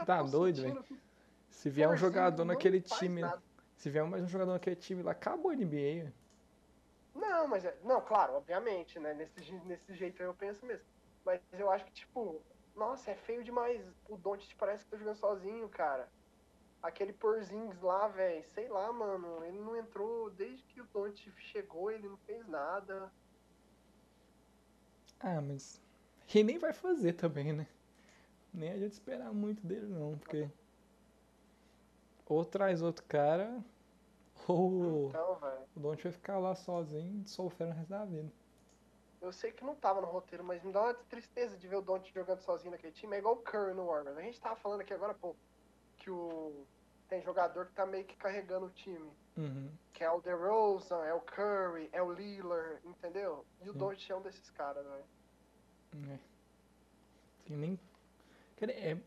Tá 0.06 0.22
doido, 0.24 0.62
velho? 0.62 0.84
que 0.84 0.94
o 0.94 0.98
Se 1.50 1.70
vier 1.70 1.90
um 1.90 1.98
jogador 1.98 2.46
naquele 2.46 2.82
time, 2.82 3.22
nada. 3.22 3.42
se 3.76 3.90
vier 3.90 4.06
mais 4.06 4.24
um 4.24 4.28
jogador 4.28 4.54
naquele 4.54 4.76
time 4.76 5.04
lá, 5.04 5.12
acabou 5.12 5.52
a 5.52 5.56
NBA. 5.56 5.68
velho. 5.70 6.14
Não, 7.14 7.48
mas 7.48 7.64
é, 7.64 7.78
não, 7.84 8.02
claro, 8.02 8.34
obviamente, 8.34 9.00
né? 9.00 9.14
Nesse, 9.14 9.52
nesse 9.66 9.94
jeito 9.94 10.22
aí 10.22 10.28
eu 10.28 10.34
penso 10.34 10.66
mesmo. 10.66 10.86
Mas 11.24 11.42
eu 11.54 11.70
acho 11.72 11.86
que, 11.86 11.92
tipo, 11.92 12.42
nossa, 12.76 13.12
é 13.12 13.16
feio 13.16 13.44
demais. 13.44 13.82
O 14.10 14.18
Doncic 14.18 14.56
parece 14.58 14.84
que 14.84 14.92
tá 14.92 14.98
jogando 14.98 15.16
sozinho, 15.16 15.70
cara. 15.70 16.10
Aquele 16.82 17.14
Porzingis 17.14 17.82
lá, 17.82 18.08
velho, 18.08 18.44
sei 18.54 18.68
lá, 18.68 18.92
mano, 18.92 19.44
ele 19.46 19.60
não 19.60 19.76
entrou 19.78 20.30
desde 20.32 20.64
que 20.64 20.82
o 20.82 20.88
Doncic 20.92 21.34
chegou, 21.40 21.90
ele 21.90 22.10
não 22.10 22.18
fez 22.18 22.46
nada. 22.48 23.12
Ah, 25.20 25.40
mas 25.40 25.82
ele 26.34 26.44
nem 26.44 26.58
vai 26.58 26.74
fazer 26.74 27.14
também, 27.14 27.54
né? 27.54 27.68
Nem 28.54 28.72
a 28.72 28.78
gente 28.78 28.92
esperar 28.92 29.32
muito 29.32 29.66
dele 29.66 29.88
não, 29.88 30.18
porque 30.18 30.50
ou 32.26 32.44
traz 32.44 32.82
outro 32.82 33.04
cara, 33.06 33.64
ou 34.48 35.10
Então, 35.10 35.40
o 35.76 35.80
Don't 35.80 36.04
vai 36.04 36.12
ficar 36.12 36.38
lá 36.40 36.56
sozinho, 36.56 37.28
sofrendo 37.28 37.72
o 37.72 37.76
resto 37.76 37.90
da 37.90 38.06
vida. 38.06 38.32
eu 39.22 39.32
sei 39.32 39.52
que 39.52 39.64
não 39.64 39.76
tava 39.76 40.02
no 40.02 40.08
roteiro, 40.08 40.44
mas 40.44 40.62
me 40.64 40.72
dá 40.72 40.82
uma 40.82 40.94
tristeza 40.94 41.58
de 41.58 41.68
ver 41.68 41.78
o 41.78 41.82
Doncic 41.82 42.14
jogando 42.14 42.42
sozinho 42.42 42.72
naquele 42.72 42.94
time. 42.94 43.16
É 43.16 43.20
igual 43.20 43.36
o 43.36 43.42
Curry 43.42 43.74
no 43.74 43.86
Warriors. 43.86 44.18
A 44.18 44.22
gente 44.22 44.42
tava 44.42 44.56
falando 44.58 44.82
aqui 44.82 44.94
agora, 44.94 45.14
pô, 45.14 45.36
que 45.98 46.10
o 46.10 46.66
tem 47.08 47.22
jogador 47.22 47.68
que 47.68 47.74
tá 47.74 47.86
meio 47.86 48.06
que 48.06 48.16
carregando 48.16 48.66
o 48.66 48.72
time. 48.72 49.12
Uhum. 49.38 49.70
Que 49.94 50.04
é 50.04 50.12
o 50.12 50.20
DeRozan, 50.22 51.04
é 51.06 51.14
o 51.14 51.22
Curry, 51.22 51.90
é 51.92 52.02
o 52.02 52.12
Lillard, 52.12 52.80
entendeu? 52.84 53.46
E 53.62 53.70
o. 53.70 53.74
Doncic 53.74 54.10
é 54.10 54.16
um 54.16 54.22
desses 54.22 54.50
caras, 54.50 54.84
velho. 54.86 55.06
É. 56.12 56.20
Tem 57.46 57.58
nem. 57.58 57.80
É. 58.62 58.98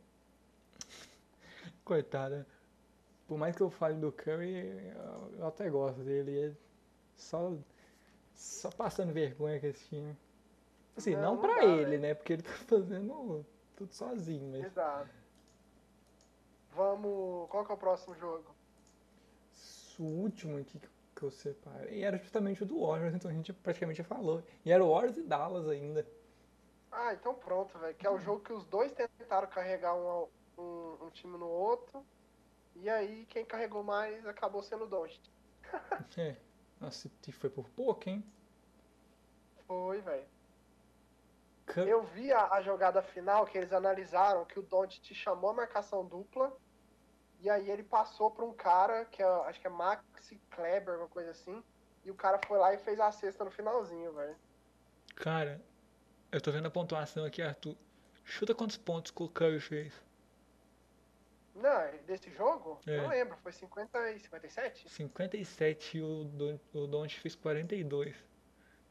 Coitada. 1.85 2.47
Por 3.27 3.37
mais 3.39 3.57
que 3.57 3.63
eu 3.63 3.71
fale 3.71 3.97
do 3.99 4.13
Curry, 4.13 4.93
eu, 5.39 5.47
até 5.47 5.69
gosto 5.69 6.03
dele. 6.03 6.51
É 6.51 6.53
só. 7.17 7.53
Só 8.35 8.71
passando 8.71 9.13
vergonha 9.13 9.59
com 9.59 9.67
esse 9.67 9.89
time. 9.89 10.17
Assim, 10.97 11.15
Não, 11.15 11.23
não, 11.23 11.35
não 11.35 11.41
pra 11.41 11.55
dá, 11.57 11.65
ele, 11.65 11.85
velho. 11.85 12.01
né? 12.03 12.15
Porque 12.15 12.35
ele 12.35 12.43
tá 12.43 12.53
fazendo 12.69 13.45
tudo 13.77 13.93
sozinho, 13.93 14.51
mas. 14.53 14.65
Exato. 14.67 15.11
Vamos. 16.75 17.49
Qual 17.51 17.65
que 17.65 17.73
é 17.73 17.75
o 17.75 17.79
próximo 17.79 18.15
jogo? 18.17 18.55
O 19.99 20.03
último 20.05 20.59
aqui 20.59 20.79
que 21.15 21.23
eu 21.23 21.31
separei 21.31 22.05
era 22.05 22.19
justamente 22.19 22.63
o 22.63 22.67
do 22.67 22.87
Warriors, 22.87 23.15
então 23.15 23.31
a 23.31 23.35
gente 23.35 23.51
praticamente 23.53 23.99
já 23.99 24.05
falou. 24.05 24.43
E 24.65 24.71
era 24.71 24.85
o 24.85 24.93
Warriors 24.93 25.17
e 25.17 25.23
Dallas 25.23 25.67
ainda. 25.69 26.07
Ah, 26.93 27.15
então 27.15 27.35
pronto, 27.35 27.79
velho. 27.79 27.95
Que 27.95 28.07
é 28.07 28.11
o 28.11 28.19
jogo 28.19 28.41
que 28.41 28.53
os 28.53 28.65
dois 28.67 28.93
tentaram 28.93 29.49
carregar 29.49 29.95
um, 29.95 30.29
um, 30.59 30.97
um 31.05 31.11
time 31.11 31.37
no 31.39 31.49
outro. 31.49 32.05
E 32.83 32.89
aí 32.91 33.27
quem 33.27 33.45
carregou 33.45 33.83
mais 33.83 34.27
acabou 34.27 34.63
sendo 34.63 34.85
o 34.85 34.89
Doncic. 34.89 35.21
É. 36.19 36.37
Nossa, 36.81 37.11
foi 37.33 37.51
por 37.51 37.69
pouco, 37.71 38.09
hein? 38.09 38.23
Foi, 39.67 40.01
velho. 40.01 40.27
Cur- 41.67 41.89
Eu 41.89 42.03
vi 42.05 42.33
a, 42.33 42.49
a 42.53 42.63
jogada 42.63 43.03
final 43.03 43.45
que 43.47 43.59
eles 43.59 43.73
analisaram 43.73 44.45
que 44.45 44.59
o 44.59 44.63
Doncic 44.63 45.15
chamou 45.15 45.51
a 45.51 45.55
marcação 45.55 46.05
dupla 46.05 46.57
e 47.41 47.51
aí 47.51 47.71
ele 47.71 47.83
passou 47.83 48.31
pra 48.31 48.45
um 48.45 48.53
cara 48.53 49.05
que 49.07 49.23
é, 49.23 49.27
acho 49.27 49.61
que 49.61 49.67
é 49.67 49.71
Maxi 49.71 50.41
Kleber, 50.51 50.99
uma 50.99 51.09
coisa 51.09 51.31
assim, 51.31 51.63
e 52.05 52.11
o 52.11 52.15
cara 52.15 52.39
foi 52.47 52.59
lá 52.59 52.73
e 52.73 52.79
fez 52.79 53.01
a 53.01 53.11
cesta 53.11 53.45
no 53.45 53.51
finalzinho, 53.51 54.13
velho. 54.13 54.37
Cara, 55.17 55.61
eu 56.31 56.41
tô 56.41 56.51
vendo 56.53 56.67
a 56.67 56.71
pontuação 56.71 57.25
aqui, 57.25 57.43
Arthur. 57.43 57.77
Chuta 58.25 58.55
quantos 58.55 58.77
pontos 58.77 59.11
que 59.11 59.23
o 59.23 59.29
Curry 59.29 59.61
fez. 59.61 59.93
Não, 61.57 62.05
desse 62.07 62.31
jogo? 62.31 62.79
É. 62.87 62.97
Não 63.01 63.09
lembro, 63.09 63.37
foi 63.43 63.53
50 63.53 64.11
e 64.13 64.21
57? 64.21 64.89
57 64.91 65.97
e 65.99 66.03
o, 66.03 66.25
Don, 66.25 66.59
o 66.75 66.87
Doncic 66.87 67.21
fez 67.21 67.35
42. 67.35 68.15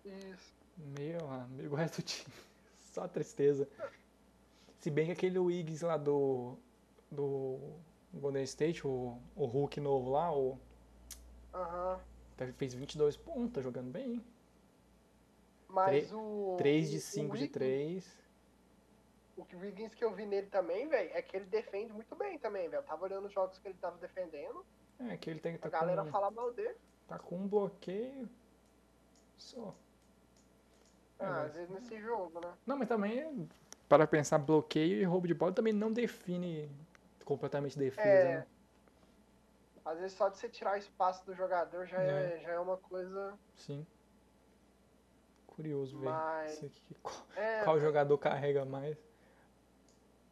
Isso. 0.03 0.53
Meu 0.78 1.30
amigo, 1.30 1.74
o 1.74 1.78
resto 1.78 2.01
do 2.01 2.05
time. 2.05 2.34
Só 2.91 3.07
tristeza. 3.07 3.68
Se 4.80 4.89
bem 4.89 5.05
que 5.07 5.11
aquele 5.13 5.38
Wiggins 5.39 5.82
lá 5.82 5.97
do. 5.97 6.57
do 7.11 7.59
Golden 8.13 8.43
State, 8.43 8.86
o, 8.88 9.18
o 9.36 9.45
Hulk 9.45 9.80
novo 9.82 10.09
lá, 10.11 10.34
o, 10.36 10.57
Aham. 11.53 11.99
fez 12.57 12.74
22 12.74 13.18
pontos, 13.18 13.53
tá 13.53 13.61
jogando 13.61 13.91
bem. 13.91 14.24
Mas 15.68 16.11
o. 16.13 16.55
3 16.57 16.89
de 16.91 16.97
o- 16.97 17.01
5 17.01 17.34
o 17.34 17.38
de 17.38 17.43
Wiggins- 17.43 17.51
3. 17.53 18.25
O 19.38 19.44
que- 19.44 19.56
o 19.56 19.60
Wiggins 19.60 19.94
que 19.94 20.04
eu 20.04 20.14
vi 20.14 20.26
nele 20.26 20.48
também, 20.48 20.88
velho, 20.88 21.10
é 21.14 21.22
que 21.22 21.36
ele 21.36 21.46
defende 21.46 21.92
muito 21.92 22.16
bem 22.16 22.38
também, 22.40 22.70
velho. 22.70 22.80
Eu 22.82 22.86
tava 22.86 23.04
olhando 23.04 23.26
os 23.28 23.34
jogos 23.34 23.58
que 23.60 23.68
ele 23.68 23.78
tava 23.78 23.98
defendendo, 23.98 24.66
É, 25.00 25.18
que 25.18 25.30
ele 25.30 25.40
tem 25.40 25.58
que 25.58 25.68
a 25.68 25.70
tá 25.70 25.80
galera 25.80 26.04
com, 26.04 26.10
fala 26.10 26.32
mal 26.32 26.54
dele. 26.54 26.76
tá 27.08 27.20
com 27.20 27.36
um 27.38 27.48
bloqueio. 27.48 28.30
Só. 29.38 29.76
É, 31.20 31.26
Ah, 31.26 31.30
mas- 31.32 31.46
às 31.50 31.56
vezes 31.56 31.70
nesse 31.70 32.00
jogo, 32.00 32.40
né? 32.40 32.54
Não, 32.66 32.78
mas 32.78 32.88
também, 32.88 33.50
para 33.90 34.08
pensar, 34.08 34.38
bloqueio 34.38 35.02
e 35.02 35.04
roubo 35.04 35.28
de 35.28 35.34
bola 35.34 35.52
também 35.52 35.74
não 35.74 35.92
define 35.92 36.70
completamente 37.26 37.78
defesa, 37.78 38.08
É. 38.08 38.36
né? 38.38 38.48
Às 39.84 40.00
vezes 40.00 40.18
só 40.18 40.30
de 40.30 40.38
você 40.38 40.48
tirar 40.50 40.78
espaço 40.78 41.26
do 41.26 41.36
jogador 41.36 41.86
já 41.86 42.02
é, 42.02 42.40
já 42.40 42.52
é 42.54 42.60
uma 42.60 42.78
coisa. 42.78 43.38
Sim. 43.58 43.86
Curioso 45.48 45.98
ver 46.00 46.06
Mas-. 46.06 46.62
Qual, 47.04 47.16
É, 47.36 47.64
qual 47.64 47.80
jogador 47.80 48.18
carrega 48.18 48.66
mais? 48.66 48.98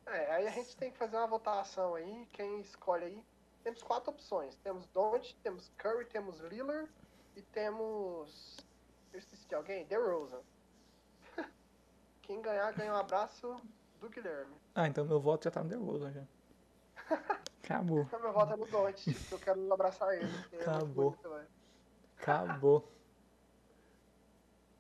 É, 0.06 0.32
aí 0.32 0.47
a 0.47 0.51
gente 0.51 0.76
tem 0.76 0.91
que 0.91 0.97
fazer 0.97 1.18
uma 1.18 1.28
votação 1.28 1.95
aí, 1.95 2.26
quem 2.34 2.60
escolhe 2.62 3.06
aí. 3.06 3.24
Temos 3.64 3.82
quatro 3.82 4.12
opções. 4.12 4.56
Temos 4.58 4.86
Don't, 4.88 5.36
temos 5.41 5.72
Curry, 5.78 6.06
temos 6.06 6.39
Lillard 6.41 6.89
e 7.36 7.41
temos. 7.41 8.58
Eu 9.14 9.20
esqueci 9.20 9.47
de 9.47 9.56
alguém? 9.56 9.86
DeRozan. 9.86 10.41
Quem 12.24 12.41
ganhar, 12.41 12.74
ganha 12.74 12.91
um 12.93 12.97
abraço 12.97 13.56
do 13.99 14.10
Guilherme. 14.10 14.56
Ah, 14.76 14.88
então 14.88 15.06
meu 15.06 15.20
voto 15.22 15.45
já 15.45 15.51
tá 15.51 15.64
no 15.64 15.70
nervoso 15.70 16.12
já. 16.12 16.24
Acabou. 17.64 18.01
Então 18.01 18.20
meu 18.20 18.34
voto 18.34 18.54
é 18.54 18.58
no 18.58 18.66
Don't, 18.66 19.14
porque 19.14 19.34
eu 19.34 19.39
quero 19.39 19.74
abraçar 19.74 20.14
ele. 20.14 20.30
é 20.51 20.62
Acabou. 20.62 21.12
bonito, 21.12 21.30
velho. 21.30 21.47
Acabou. 22.18 22.91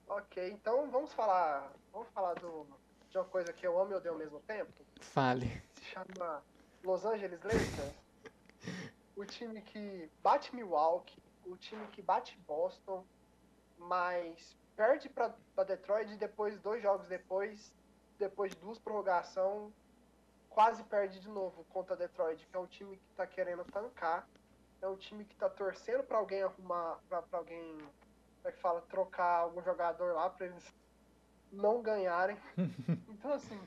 Ok, 0.09 0.51
então 0.51 0.91
vamos 0.91 1.13
falar. 1.13 1.71
Vamos 1.93 2.09
falar 2.09 2.33
do, 2.35 2.67
de 3.13 3.19
uma 3.19 3.25
coisa 3.25 3.53
que 3.53 3.65
eu 3.65 3.79
amo 3.79 3.91
e 3.91 3.95
odeio 3.95 4.13
ao 4.13 4.19
mesmo 4.19 4.39
tempo. 4.39 4.73
Fale. 4.99 5.61
Se 5.75 5.85
chama 5.85 6.43
Los 6.83 7.05
Angeles 7.05 7.39
Lakers. 7.43 7.93
o 9.15 9.23
time 9.23 9.61
que 9.61 10.09
bate 10.23 10.53
Milwaukee, 10.55 11.21
o 11.45 11.55
time 11.55 11.85
que 11.87 12.01
bate 12.01 12.35
Boston, 12.47 13.05
mas 13.77 14.57
perde 14.75 15.09
pra, 15.09 15.31
pra 15.53 15.63
Detroit 15.63 16.11
e 16.11 16.17
depois, 16.17 16.59
dois 16.59 16.81
jogos 16.81 17.07
depois, 17.07 17.71
depois 18.17 18.51
de 18.51 18.57
duas 18.57 18.79
prorrogação, 18.79 19.71
quase 20.49 20.83
perde 20.83 21.19
de 21.19 21.29
novo 21.29 21.63
contra 21.65 21.95
Detroit, 21.95 22.47
que 22.47 22.55
é 22.55 22.59
um 22.59 22.65
time 22.65 22.97
que 22.97 23.13
tá 23.15 23.27
querendo 23.27 23.63
tancar. 23.65 24.27
É 24.81 24.87
um 24.87 24.97
time 24.97 25.23
que 25.23 25.35
tá 25.35 25.49
torcendo 25.49 26.03
pra 26.03 26.17
alguém 26.17 26.41
arrumar, 26.41 26.99
pra 27.07 27.23
alguém, 27.31 27.77
como 27.77 28.45
é 28.45 28.51
que 28.51 28.59
fala, 28.59 28.81
trocar 28.81 29.41
algum 29.41 29.61
jogador 29.61 30.15
lá 30.15 30.31
pra 30.31 30.47
eles 30.47 30.82
não 31.53 31.81
ganharem. 31.81 32.37
Então 33.09 33.31
assim, 33.31 33.59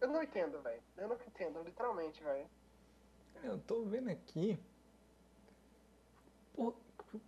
eu 0.00 0.08
não 0.08 0.22
entendo, 0.22 0.60
velho. 0.62 0.80
Eu 0.96 1.08
não 1.08 1.16
entendo, 1.16 1.60
literalmente, 1.62 2.22
velho. 2.22 2.46
Eu 3.42 3.58
tô 3.58 3.82
vendo 3.82 4.10
aqui. 4.10 4.56
Pô, 6.54 6.72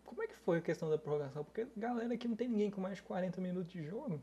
como 0.04 0.22
é 0.22 0.26
que 0.28 0.36
foi 0.36 0.58
a 0.58 0.62
questão 0.62 0.88
da 0.88 0.96
prorrogação? 0.98 1.42
Porque, 1.44 1.66
galera, 1.76 2.14
aqui 2.14 2.28
não 2.28 2.36
tem 2.36 2.48
ninguém 2.48 2.70
com 2.70 2.80
mais 2.80 2.96
de 2.96 3.02
40 3.02 3.40
minutos 3.40 3.72
de 3.72 3.82
jogo. 3.84 4.22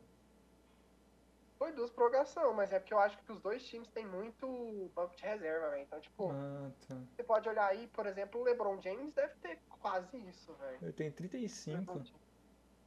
Foi 1.57 1.71
duas 1.73 1.91
prorrogação, 1.91 2.53
mas 2.53 2.71
é 2.71 2.79
porque 2.79 2.93
eu 2.93 2.99
acho 2.99 3.17
que 3.19 3.31
os 3.31 3.39
dois 3.41 3.63
times 3.67 3.87
têm 3.89 4.05
muito 4.05 4.89
banco 4.95 5.15
de 5.15 5.23
reserva, 5.23 5.69
velho. 5.69 5.83
Então, 5.83 5.99
tipo, 5.99 6.31
Ah, 6.31 6.71
tá. 6.87 6.95
você 7.15 7.23
pode 7.23 7.47
olhar 7.49 7.67
aí, 7.67 7.87
por 7.89 8.07
exemplo, 8.07 8.39
o 8.39 8.43
LeBron 8.43 8.81
James 8.81 9.13
deve 9.13 9.35
ter 9.35 9.59
quase 9.81 10.17
isso, 10.29 10.53
velho. 10.53 10.77
Eu 10.81 10.93
tenho 10.93 11.11
35. 11.11 11.77
LeBron 11.77 11.93
James. 12.05 12.13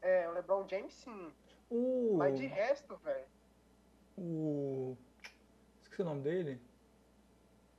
É, 0.02 0.28
o 0.28 0.32
LeBron 0.32 0.66
James 0.68 0.92
sim. 0.94 1.32
O. 1.74 2.16
Mas 2.16 2.38
de 2.38 2.46
resto, 2.46 2.96
velho, 2.98 3.26
O. 4.16 4.96
Esqueci 5.82 6.02
o 6.02 6.04
nome 6.04 6.22
dele. 6.22 6.60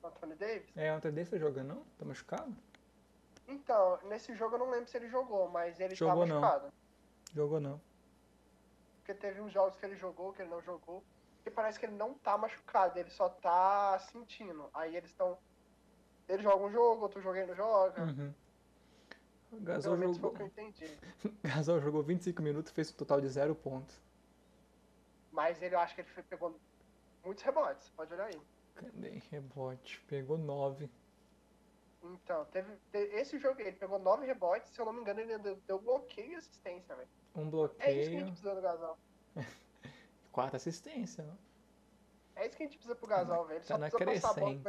Anthony 0.04 0.36
Davis. 0.36 0.78
É, 0.78 0.91
o 0.91 0.96
Anthony 0.96 1.14
Davis 1.16 1.30
tá 1.32 1.38
jogando, 1.38 1.68
não? 1.70 1.84
Tá 1.98 2.06
machucado? 2.06 2.56
Então, 3.48 4.00
nesse 4.04 4.36
jogo 4.36 4.56
eu 4.56 4.60
não 4.60 4.70
lembro 4.70 4.88
se 4.89 4.98
ele 4.98 5.08
jogou, 5.08 5.50
mas 5.50 5.80
ele 5.80 5.96
Jogou 5.96 6.28
tá 6.28 6.34
não. 6.34 6.41
machucado. 6.41 6.74
Jogou 7.34 7.60
não. 7.60 7.82
Porque 8.98 9.14
teve 9.14 9.39
uns 9.41 9.52
jogos 9.52 9.76
que 9.78 9.86
ele 9.86 9.96
jogou, 9.96 10.34
que 10.34 10.41
ele 10.41 10.50
não 10.50 10.62
jogou. 10.62 11.04
Que 11.43 11.50
parece 11.52 11.80
que 11.80 11.86
ele 11.86 11.96
não 11.96 12.16
tá 12.16 12.38
machucado, 12.38 12.98
ele 13.00 13.10
só 13.12 13.30
tá 13.30 13.98
sentindo. 14.12 14.70
Aí 14.74 14.96
eles 14.96 15.10
estão. 15.12 15.38
Ele 16.28 16.41
joga 16.41 16.66
um 16.66 16.72
jogo, 16.72 17.04
outro 17.04 17.22
jogo 17.22 17.36
ele 17.38 17.48
não 17.48 17.56
joga. 17.56 18.02
Uhum. 18.02 18.34
Pelo 19.56 19.66
Gasol 19.66 19.97
menos 19.97 20.18
foi 20.18 20.30
jogou, 20.30 20.41
eu 20.41 20.47
entendi. 20.47 20.99
Gasol 21.43 21.80
jogou 21.82 22.03
25 22.03 22.41
minutos 22.41 22.72
e 22.72 22.76
fez 22.76 22.91
um 22.91 22.95
total 22.95 23.22
de 23.22 23.28
0 23.30 23.56
pontos. 23.56 23.99
Mas 25.32 25.62
ele, 25.62 25.76
eu 25.76 25.80
acho 25.80 25.93
que 25.95 26.01
ele 26.01 26.10
foi- 26.10 26.24
pegou 26.24 26.60
muitos 27.24 27.43
rebotes, 27.43 27.89
pode 27.89 28.14
olhar 28.14 28.26
aí. 28.28 28.41
Cadê? 28.76 29.22
Rebote. 29.32 30.01
Pegou 30.08 30.38
9. 30.38 30.89
Então, 32.03 32.45
teve, 32.45 32.72
te- 32.91 32.97
esse 33.16 33.38
jogo 33.39 33.60
aí, 33.60 33.68
ele 33.68 33.78
pegou 33.78 33.97
nove 33.97 34.26
rebotes, 34.28 34.70
se 34.72 34.80
eu 34.80 34.86
não 34.86 34.93
me 34.93 35.01
engano, 35.01 35.22
ele 35.22 35.38
deu, 35.39 35.56
deu 35.68 35.80
bloqueio 35.80 36.34
e 36.34 36.36
assistência, 36.36 36.95
velho. 36.95 37.10
Um 37.36 37.41
É 37.41 37.47
isso 37.47 37.51
que 37.51 37.82
a 37.89 37.93
gente 37.93 38.10
bloqueio. 38.12 38.26
precisa 38.28 38.56
do 38.56 38.62
Gasol. 38.62 38.97
Quatro 40.32 40.56
assistência, 40.58 41.26
ó. 41.28 42.39
É 42.39 42.45
isso 42.47 42.56
que 42.58 42.64
a 42.64 42.66
gente 42.68 42.78
precisa 42.78 42.95
pro 42.95 43.08
Gasol, 43.08 43.45
velho. 43.45 43.60
Tá 43.62 43.66
só 43.66 43.78
na 43.78 43.89
crescente. 43.89 44.64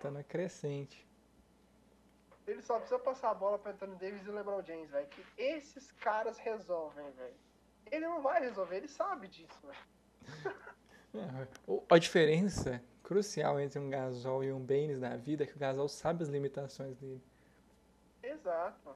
Tá 0.00 0.10
na 0.10 0.24
crescente. 0.24 1.06
Ele 2.46 2.62
só 2.62 2.78
precisa 2.78 2.98
passar 2.98 3.30
a 3.30 3.34
bola 3.34 3.58
pro 3.58 3.72
Anthony 3.72 3.96
Davis 3.96 4.24
e 4.24 4.30
o 4.30 4.34
LeBron 4.34 4.62
James, 4.62 4.90
velho. 4.90 5.06
Que 5.08 5.24
esses 5.36 5.90
caras 5.92 6.38
resolvem, 6.38 7.10
velho. 7.12 7.34
Ele 7.90 8.06
não 8.06 8.20
vai 8.22 8.40
resolver, 8.40 8.76
ele 8.76 8.88
sabe 8.88 9.28
disso, 9.28 9.58
velho. 9.66 9.86
É, 11.14 11.48
o- 11.66 11.82
A 11.88 11.96
diferença 11.98 12.82
crucial 13.02 13.58
entre 13.58 13.78
um 13.78 13.88
Gasol 13.88 14.44
e 14.44 14.52
um 14.52 14.60
Baines 14.60 15.00
da 15.00 15.16
vida 15.16 15.44
é 15.44 15.46
que 15.46 15.56
o 15.56 15.58
Gasol 15.58 15.88
sabe 15.88 16.22
as 16.22 16.28
limitações 16.28 16.94
dele. 16.98 17.22
Exato. 18.22 18.94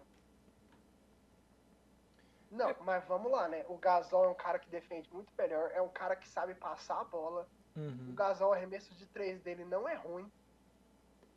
Não, 2.51 2.75
mas 2.85 3.05
vamos 3.07 3.31
lá, 3.31 3.49
né? 3.49 3.65
O 3.69 3.77
Gasol 3.79 4.25
é 4.25 4.29
um 4.29 4.35
cara 4.35 4.59
que 4.59 4.69
defende 4.69 5.09
muito 5.15 5.33
melhor, 5.39 5.71
é 5.73 5.81
um 5.81 5.89
cara 5.89 6.15
que 6.17 6.29
sabe 6.29 6.55
passar 6.55 7.01
a 7.01 7.05
bola. 7.05 7.49
O 7.77 7.81
Uhum. 7.81 8.15
Gasol, 8.15 8.51
o 8.51 8.53
arremesso 8.53 8.93
de 8.97 9.07
três 9.07 9.41
dele 9.41 9.65
não 9.65 9.89
é 9.89 9.95
ruim. 9.95 10.31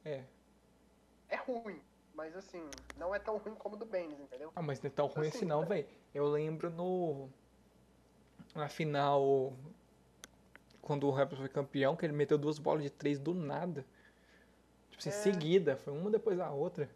É. 0.04 0.24
É 1.30 1.36
ruim, 1.38 1.80
mas 2.14 2.36
assim, 2.36 2.64
não 2.98 3.14
é 3.14 3.20
tão 3.20 3.38
ruim 3.38 3.56
como 3.56 3.76
o 3.76 3.80
do 3.80 3.86
Baines, 3.86 4.20
entendeu? 4.20 4.52
Ah, 4.56 4.62
mas 4.62 4.82
não 4.82 4.88
é 4.88 4.92
tão 4.92 5.08
ruim 5.08 5.28
Assim, 5.28 5.38
assim 5.40 5.46
não, 5.46 5.62
né? 5.62 5.68
velho. 5.68 5.88
Eu 6.14 6.28
lembro 6.28 6.70
no. 6.70 7.30
Na 8.56 8.70
final. 8.70 9.54
Quando 10.82 11.08
o 11.08 11.12
Raptors 11.12 11.40
foi 11.40 11.50
campeão, 11.50 11.96
que 11.96 12.06
ele 12.06 12.14
meteu 12.14 12.38
duas 12.38 12.60
bolas 12.60 12.84
de 12.84 12.90
três 12.90 13.18
do 13.20 13.34
nada. 13.34 13.86
Tipo 14.90 15.00
assim, 15.00 15.10
É. 15.10 15.14
seguida. 15.14 15.76
Foi 15.78 15.94
uma 15.94 16.12
depois 16.12 16.38
da 16.38 16.52
outra. 16.52 16.90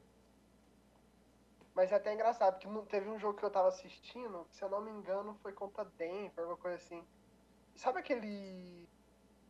Mas 1.74 1.92
é 1.92 1.96
até 1.96 2.14
engraçado, 2.14 2.60
porque 2.60 2.90
teve 2.90 3.08
um 3.10 3.20
jogo 3.20 3.38
que 3.38 3.46
eu 3.46 3.52
tava 3.52 3.68
assistindo, 3.68 4.46
que, 4.50 4.56
se 4.58 4.64
eu 4.64 4.70
não 4.70 4.82
me 4.82 4.90
engano, 4.92 5.36
foi 5.44 5.54
contra 5.54 5.86
Denver, 5.98 6.40
alguma 6.40 6.58
coisa 6.58 6.76
assim. 6.78 7.04
Sabe 7.76 8.00
aquele. 8.00 8.88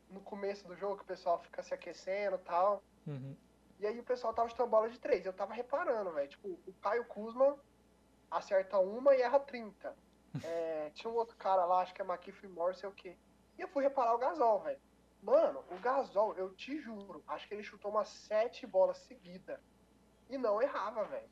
No 0.10 0.22
começo 0.22 0.66
do 0.68 0.76
jogo 0.76 0.98
que 0.98 1.04
o 1.04 1.08
pessoal 1.08 1.40
fica 1.42 1.62
se 1.64 1.74
aquecendo 1.74 2.36
e 2.36 2.40
tal? 2.40 2.82
Uhum. 3.06 3.36
E 3.80 3.86
aí 3.86 4.00
o 4.00 4.04
pessoal 4.04 4.34
tava 4.34 4.50
chutando 4.50 4.70
bola 4.70 4.90
de 4.90 5.00
três. 5.00 5.26
Eu 5.26 5.34
tava 5.34 5.54
reparando, 5.54 6.12
velho. 6.12 6.28
Tipo, 6.28 6.48
o 6.66 6.74
Caio 6.82 7.06
Kuzma 7.06 7.58
acerta 8.32 8.80
uma 8.80 9.16
e 9.16 9.22
erra 9.22 9.40
30. 9.40 9.96
É, 10.44 10.92
tinha 10.94 11.12
um 11.12 11.16
outro 11.16 11.36
cara 11.38 11.66
lá, 11.66 11.82
acho 11.82 11.96
que 11.96 12.02
é 12.02 12.06
McKiffey 12.06 12.48
Morris, 12.50 12.78
sei 12.78 12.88
o 12.88 12.92
quê. 12.92 13.18
E 13.58 13.62
eu 13.62 13.68
fui 13.68 13.82
reparar 13.82 14.14
o 14.14 14.20
Gasol, 14.20 14.60
velho. 14.60 14.80
Mano, 15.24 15.64
o 15.72 15.80
Gasol, 15.80 16.36
eu 16.36 16.54
te 16.54 16.78
juro, 16.80 17.24
acho 17.28 17.48
que 17.48 17.56
ele 17.56 17.64
chutou 17.64 17.90
umas 17.90 18.08
sete 18.10 18.68
bolas 18.68 19.00
seguidas. 19.00 19.60
E 20.30 20.38
não 20.38 20.62
errava, 20.62 21.06
velho. 21.06 21.28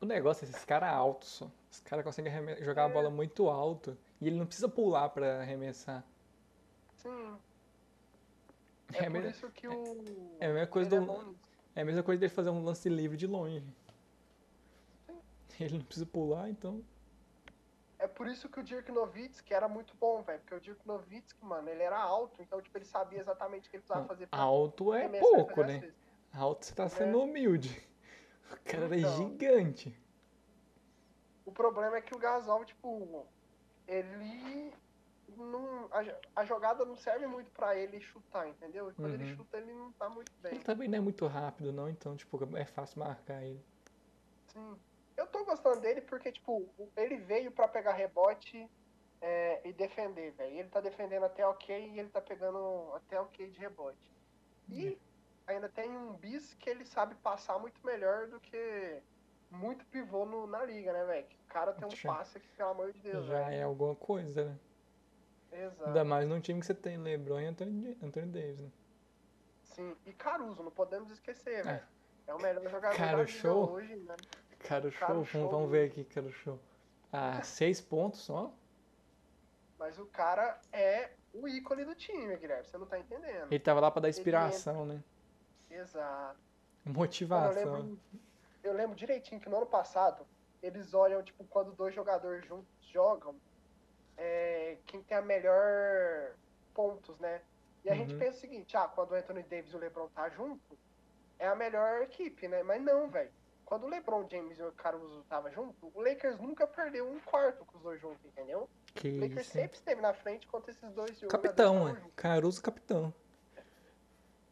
O 0.00 0.06
negócio 0.06 0.44
é 0.44 0.48
esses 0.48 0.64
caras 0.64 0.90
altos 0.92 1.30
só. 1.30 1.50
Os 1.70 1.80
caras 1.80 2.04
conseguem 2.04 2.32
jogar 2.62 2.84
a 2.84 2.90
É. 2.90 2.92
bola 2.92 3.10
muito 3.10 3.48
alto. 3.48 3.98
E 4.20 4.28
ele 4.28 4.38
não 4.38 4.46
precisa 4.46 4.68
pular 4.68 5.08
pra 5.08 5.40
arremessar. 5.40 6.04
Sim. 6.96 7.36
É, 8.92 8.98
É, 8.98 9.00
a 9.00 9.02
por 9.04 9.10
mesma- 9.10 9.30
isso 9.30 9.50
que 9.50 9.66
o. 9.66 10.36
é 10.38 10.46
a 10.46 10.52
mesma 10.52 10.66
coisa 10.68 10.94
ele 10.96 11.06
do- 11.06 11.12
é. 11.12 11.53
É 11.74 11.82
a 11.82 11.84
mesma 11.84 12.02
coisa 12.02 12.20
dele 12.20 12.32
fazer 12.32 12.50
um 12.50 12.62
lance 12.64 12.88
livre 12.88 13.16
de 13.16 13.26
longe. 13.26 13.62
Ele 15.60 15.78
não 15.78 15.84
precisa 15.84 16.06
pular, 16.06 16.48
então. 16.50 16.84
É 17.98 18.06
por 18.08 18.26
isso 18.26 18.48
que 18.48 18.60
o 18.60 18.62
Dirk 18.62 18.90
Nowitzki 18.90 19.54
era 19.54 19.68
muito 19.68 19.94
bom, 19.98 20.20
velho. 20.22 20.40
Porque 20.40 20.54
o 20.54 20.60
Dirk 20.60 20.86
Nowitzki, 20.86 21.44
mano, 21.44 21.68
ele 21.68 21.82
era 21.82 21.98
alto, 21.98 22.42
então, 22.42 22.60
tipo, 22.60 22.76
ele 22.76 22.84
sabia 22.84 23.20
exatamente 23.20 23.68
o 23.68 23.70
que 23.70 23.76
ele 23.76 23.82
precisava 23.82 24.06
fazer 24.06 24.26
pra 24.26 24.38
Alto 24.38 24.92
é 24.92 25.08
pouco, 25.20 25.62
né? 25.62 25.92
Alto 26.32 26.66
você 26.66 26.74
tá 26.74 26.88
sendo 26.88 27.20
humilde. 27.22 27.86
O 28.50 28.56
cara 28.64 28.84
era 28.86 28.96
Então. 28.98 29.16
gigante. 29.16 29.96
O 31.46 31.52
problema 31.52 31.96
é 31.96 32.02
que 32.02 32.14
o 32.14 32.18
Gasol, 32.18 32.64
tipo, 32.64 33.26
ele. 33.86 34.72
Não, 35.28 35.86
a, 35.92 36.40
a 36.40 36.44
jogada 36.44 36.84
não 36.84 36.96
serve 36.96 37.26
muito 37.26 37.50
pra 37.50 37.76
ele 37.76 38.00
chutar, 38.00 38.48
entendeu? 38.48 38.90
E 38.90 38.94
quando 38.94 39.14
ele 39.14 39.24
Uhum. 39.30 39.36
chuta, 39.36 39.56
ele 39.58 39.72
não 39.72 39.92
tá 39.92 40.08
muito 40.08 40.30
bem. 40.40 40.54
Ele 40.54 40.64
também 40.64 40.88
não 40.88 40.98
é 40.98 41.00
muito 41.00 41.26
rápido, 41.26 41.72
não, 41.72 41.88
então, 41.88 42.16
tipo, 42.16 42.38
é 42.56 42.64
fácil 42.64 43.00
marcar 43.00 43.42
ele. 43.42 43.64
Sim. 44.48 44.78
Eu 45.16 45.26
tô 45.28 45.44
gostando 45.44 45.80
dele 45.80 46.00
porque, 46.02 46.30
tipo, 46.32 46.68
ele 46.96 47.16
veio 47.18 47.50
pra 47.52 47.68
pegar 47.68 47.92
rebote 47.92 48.68
é, 49.20 49.66
e 49.66 49.72
defender, 49.72 50.32
velho. 50.32 50.58
Ele 50.58 50.68
tá 50.68 50.80
defendendo 50.80 51.24
até 51.24 51.46
ok 51.46 51.90
e 51.92 51.98
ele 51.98 52.08
tá 52.10 52.20
pegando 52.20 52.92
até 52.94 53.20
ok 53.20 53.48
de 53.48 53.58
rebote. 53.58 53.98
E 54.68 54.98
ainda 55.46 55.68
tem 55.68 55.90
um 55.96 56.12
bis 56.14 56.54
que 56.54 56.68
ele 56.68 56.84
sabe 56.84 57.14
passar 57.16 57.58
muito 57.58 57.84
melhor 57.86 58.26
do 58.28 58.40
que 58.40 59.02
muito 59.50 59.84
pivô 59.86 60.24
no- 60.26 60.46
na 60.48 60.64
liga, 60.64 60.92
né, 60.92 61.04
velho? 61.04 61.26
O 61.44 61.52
cara 61.52 61.72
tem 61.72 61.86
um 61.86 61.90
Já- 61.90 62.12
passe 62.12 62.40
que, 62.40 62.48
pelo 62.56 62.70
amor 62.70 62.92
de 62.92 63.00
Deus, 63.00 63.26
Já 63.26 63.38
velho. 63.44 63.54
é 63.54 63.62
alguma 63.62 63.94
coisa, 63.94 64.44
né? 64.46 64.58
Exato. 65.54 65.86
Ainda 65.86 66.04
mais 66.04 66.28
num 66.28 66.40
time 66.40 66.60
que 66.60 66.66
você 66.66 66.74
tem 66.74 66.96
LeBron 66.98 67.40
e 67.40 67.46
Anthony, 67.46 67.98
Anthony 68.02 68.26
Davis, 68.26 68.60
né? 68.60 68.70
Sim, 69.62 69.96
e 70.04 70.12
Caruso, 70.12 70.62
não 70.62 70.70
podemos 70.70 71.10
esquecer, 71.10 71.64
velho. 71.64 71.82
É 72.26 72.34
o 72.34 72.40
melhor 72.40 72.68
jogador 72.68 72.96
Cara, 72.96 73.18
da 73.18 73.26
show. 73.26 73.70
hoje, 73.70 73.94
né? 73.96 74.16
Cara, 74.60 74.90
show, 74.90 75.00
Cara, 75.00 75.12
vamos, 75.14 75.28
show. 75.28 75.48
vamos 75.50 75.70
ver 75.70 75.90
aqui, 75.90 76.04
cara, 76.04 76.30
show. 76.30 76.58
Ah, 77.12 77.40
seis 77.44 77.80
pontos 77.80 78.20
só? 78.20 78.52
Mas 79.78 79.98
o 79.98 80.06
cara 80.06 80.58
é 80.72 81.10
o 81.32 81.46
ícone 81.46 81.84
do 81.84 81.94
time, 81.94 82.36
Guilherme. 82.36 82.64
Você 82.64 82.78
não 82.78 82.86
tá 82.86 82.98
entendendo. 82.98 83.48
Ele 83.52 83.58
tava 83.58 83.80
lá 83.80 83.90
pra 83.90 84.02
dar 84.02 84.08
inspiração, 84.08 84.86
né? 84.86 85.02
Exato. 85.70 86.38
Mano, 86.84 86.86
eu, 86.86 86.92
Motivação. 86.92 87.72
lembro, 87.76 88.00
eu 88.62 88.72
lembro 88.72 88.96
direitinho 88.96 89.40
que 89.40 89.48
no 89.48 89.56
ano 89.56 89.66
passado, 89.66 90.26
eles 90.62 90.94
olham, 90.94 91.22
tipo, 91.22 91.44
quando 91.44 91.72
dois 91.72 91.94
jogadores 91.94 92.46
juntos 92.46 92.72
jogam, 92.82 93.34
é, 94.16 94.78
quem 94.86 95.02
tem 95.02 95.16
a 95.16 95.22
melhor 95.22 96.34
pontos, 96.72 97.18
né? 97.18 97.42
E 97.84 97.90
a 97.90 97.94
gente 97.94 98.12
Uhum. 98.14 98.18
pensa 98.18 98.38
o 98.38 98.40
seguinte, 98.40 98.76
ah, 98.76 98.88
quando 98.88 99.12
o 99.12 99.14
Anthony 99.14 99.42
Davis 99.42 99.72
e 99.72 99.76
o 99.76 99.78
LeBron 99.78 100.08
tá 100.08 100.28
junto, 100.30 100.78
é 101.38 101.46
a 101.46 101.54
melhor 101.54 102.02
equipe, 102.02 102.48
né? 102.48 102.62
Mas 102.62 102.82
não, 102.82 103.08
velho. 103.10 103.30
Quando 103.64 103.84
o 103.84 103.88
LeBron 103.88 104.28
James 104.30 104.58
e 104.58 104.62
o 104.62 104.72
Caruso 104.72 105.24
tava 105.28 105.50
junto, 105.50 105.90
o 105.94 106.00
Lakers 106.02 106.38
nunca 106.38 106.66
perdeu 106.66 107.08
um 107.08 107.18
quarto 107.20 107.64
com 107.64 107.78
os 107.78 107.82
dois 107.82 108.00
juntos, 108.00 108.24
entendeu? 108.24 108.68
Que 108.94 109.08
O 109.08 109.20
Lakers 109.20 109.46
isso, 109.46 109.52
sempre 109.52 109.76
esteve 109.76 110.00
na 110.00 110.12
frente 110.12 110.46
quando 110.46 110.68
esses 110.68 110.92
dois 110.92 111.18
Capitão, 111.20 111.94
juntos. 111.94 112.12
Caruso 112.14 112.62
capitão. 112.62 113.12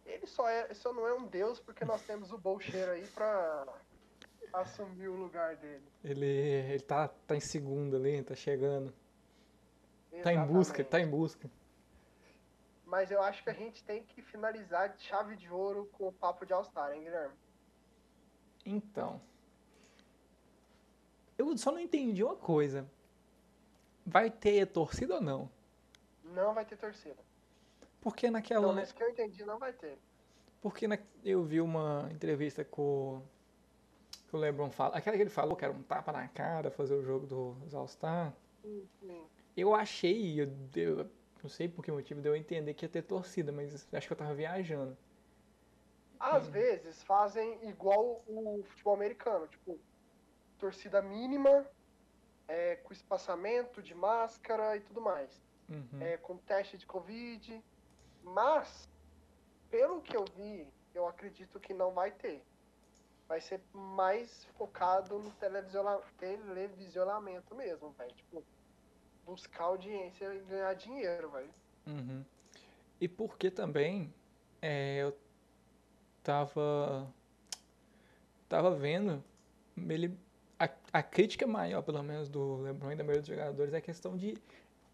Ele 0.04 0.26
só, 0.26 0.48
é, 0.48 0.72
só 0.74 0.92
não 0.92 1.06
é 1.06 1.14
um 1.14 1.26
deus 1.26 1.60
porque 1.60 1.84
nós 1.84 2.02
temos 2.02 2.32
o 2.32 2.38
Bolcheiro 2.38 2.92
aí 2.92 3.06
pra 3.08 3.66
assumir 4.52 5.08
o 5.08 5.16
lugar 5.16 5.56
dele. 5.56 5.84
Ele, 6.02 6.26
ele 6.26 6.80
tá, 6.80 7.08
tá 7.08 7.36
em 7.36 7.40
segundo 7.40 7.96
ali, 7.96 8.22
tá 8.22 8.34
chegando. 8.34 8.92
Tá 10.20 10.32
em 10.32 10.46
busca, 10.46 10.84
tá 10.84 11.00
em 11.00 11.08
busca. 11.08 11.50
Mas 12.84 13.10
eu 13.10 13.22
acho 13.22 13.42
que 13.42 13.48
a 13.48 13.54
gente 13.54 13.82
tem 13.84 14.02
que 14.04 14.20
finalizar 14.20 14.90
de 14.90 15.02
chave 15.02 15.36
de 15.36 15.48
ouro 15.48 15.88
com 15.92 16.08
o 16.08 16.12
papo 16.12 16.44
de 16.44 16.52
All-Star, 16.52 16.92
hein, 16.92 17.02
Guilherme? 17.04 17.34
Então. 18.66 19.20
Eu 21.38 21.56
só 21.56 21.72
não 21.72 21.78
entendi 21.78 22.22
uma 22.22 22.36
coisa. 22.36 22.88
Vai 24.04 24.30
ter 24.30 24.66
torcida 24.66 25.14
ou 25.14 25.20
não? 25.20 25.50
Não 26.22 26.52
vai 26.52 26.64
ter 26.64 26.76
torcida. 26.76 27.16
Porque 28.00 28.30
naquela. 28.30 28.62
Pelo 28.62 28.74
menos 28.74 28.92
que 28.92 29.02
eu 29.02 29.08
entendi, 29.08 29.44
não 29.44 29.58
vai 29.58 29.72
ter. 29.72 29.98
Porque 30.60 30.86
na- 30.86 30.98
eu 31.24 31.42
vi 31.44 31.60
uma 31.60 32.08
entrevista 32.12 32.64
com, 32.64 32.82
o- 33.18 33.22
que 34.28 34.36
o 34.36 34.38
LeBron 34.38 34.70
fala. 34.70 34.96
Aquela 34.96 35.16
que 35.16 35.22
ele 35.22 35.30
falou 35.30 35.56
que 35.56 35.64
era 35.64 35.72
um 35.72 35.82
tapa 35.82 36.12
na 36.12 36.28
cara 36.28 36.70
fazer 36.70 36.94
o 36.94 37.02
jogo 37.02 37.26
dos 37.26 37.74
All-Star. 37.74 38.32
Sim, 38.60 38.86
sim. 39.00 39.26
Eu 39.56 39.74
achei, 39.74 40.40
eu, 40.40 40.48
eu 40.74 41.10
não 41.42 41.50
sei 41.50 41.68
por 41.68 41.84
que 41.84 41.92
motivo 41.92 42.20
deu 42.20 42.32
a 42.32 42.38
entender 42.38 42.74
que 42.74 42.84
ia 42.84 42.88
ter 42.88 43.02
torcida, 43.02 43.52
mas 43.52 43.86
acho 43.92 44.06
que 44.06 44.12
eu 44.12 44.16
tava 44.16 44.34
viajando. 44.34 44.96
Às 46.18 46.48
vezes 46.48 47.02
fazem 47.02 47.68
igual 47.68 48.22
o 48.26 48.62
futebol 48.68 48.94
americano, 48.94 49.46
tipo, 49.48 49.78
torcida 50.58 51.02
mínima, 51.02 51.66
é, 52.46 52.76
com 52.76 52.92
espaçamento 52.92 53.82
de 53.82 53.94
máscara 53.94 54.76
e 54.76 54.80
tudo 54.80 55.00
mais. 55.00 55.42
Uhum. 55.68 56.02
é, 56.02 56.16
com 56.18 56.36
teste 56.36 56.76
de 56.76 56.86
Covid. 56.86 57.62
Mas, 58.22 58.88
pelo 59.70 60.00
que 60.00 60.16
eu 60.16 60.24
vi, 60.36 60.66
eu 60.94 61.06
acredito 61.06 61.58
que 61.58 61.72
não 61.74 61.92
vai 61.92 62.12
ter. 62.12 62.42
Vai 63.26 63.40
ser 63.40 63.60
mais 63.72 64.44
focado 64.56 65.18
no 65.18 65.30
televisiona- 65.32 66.00
televisionamento 66.18 67.54
mesmo, 67.54 67.90
velho. 67.92 68.14
Tipo, 68.14 68.44
buscar 69.24 69.64
audiência 69.64 70.34
e 70.34 70.40
ganhar 70.40 70.74
dinheiro, 70.74 71.30
velho. 71.30 71.50
Uhum. 71.86 72.24
E 73.00 73.08
porque 73.08 73.50
também 73.50 74.12
é, 74.60 75.02
eu 75.02 75.16
tava 76.22 77.12
tava 78.48 78.74
vendo 78.76 79.22
ele 79.88 80.16
a, 80.58 80.68
a 80.92 81.02
crítica 81.02 81.46
maior 81.46 81.82
pelo 81.82 82.02
menos 82.02 82.28
do 82.28 82.58
LeBron 82.58 82.92
e 82.92 82.96
da 82.96 83.02
maioria 83.02 83.22
dos 83.22 83.28
jogadores 83.28 83.74
é 83.74 83.78
a 83.78 83.80
questão 83.80 84.16
de 84.16 84.36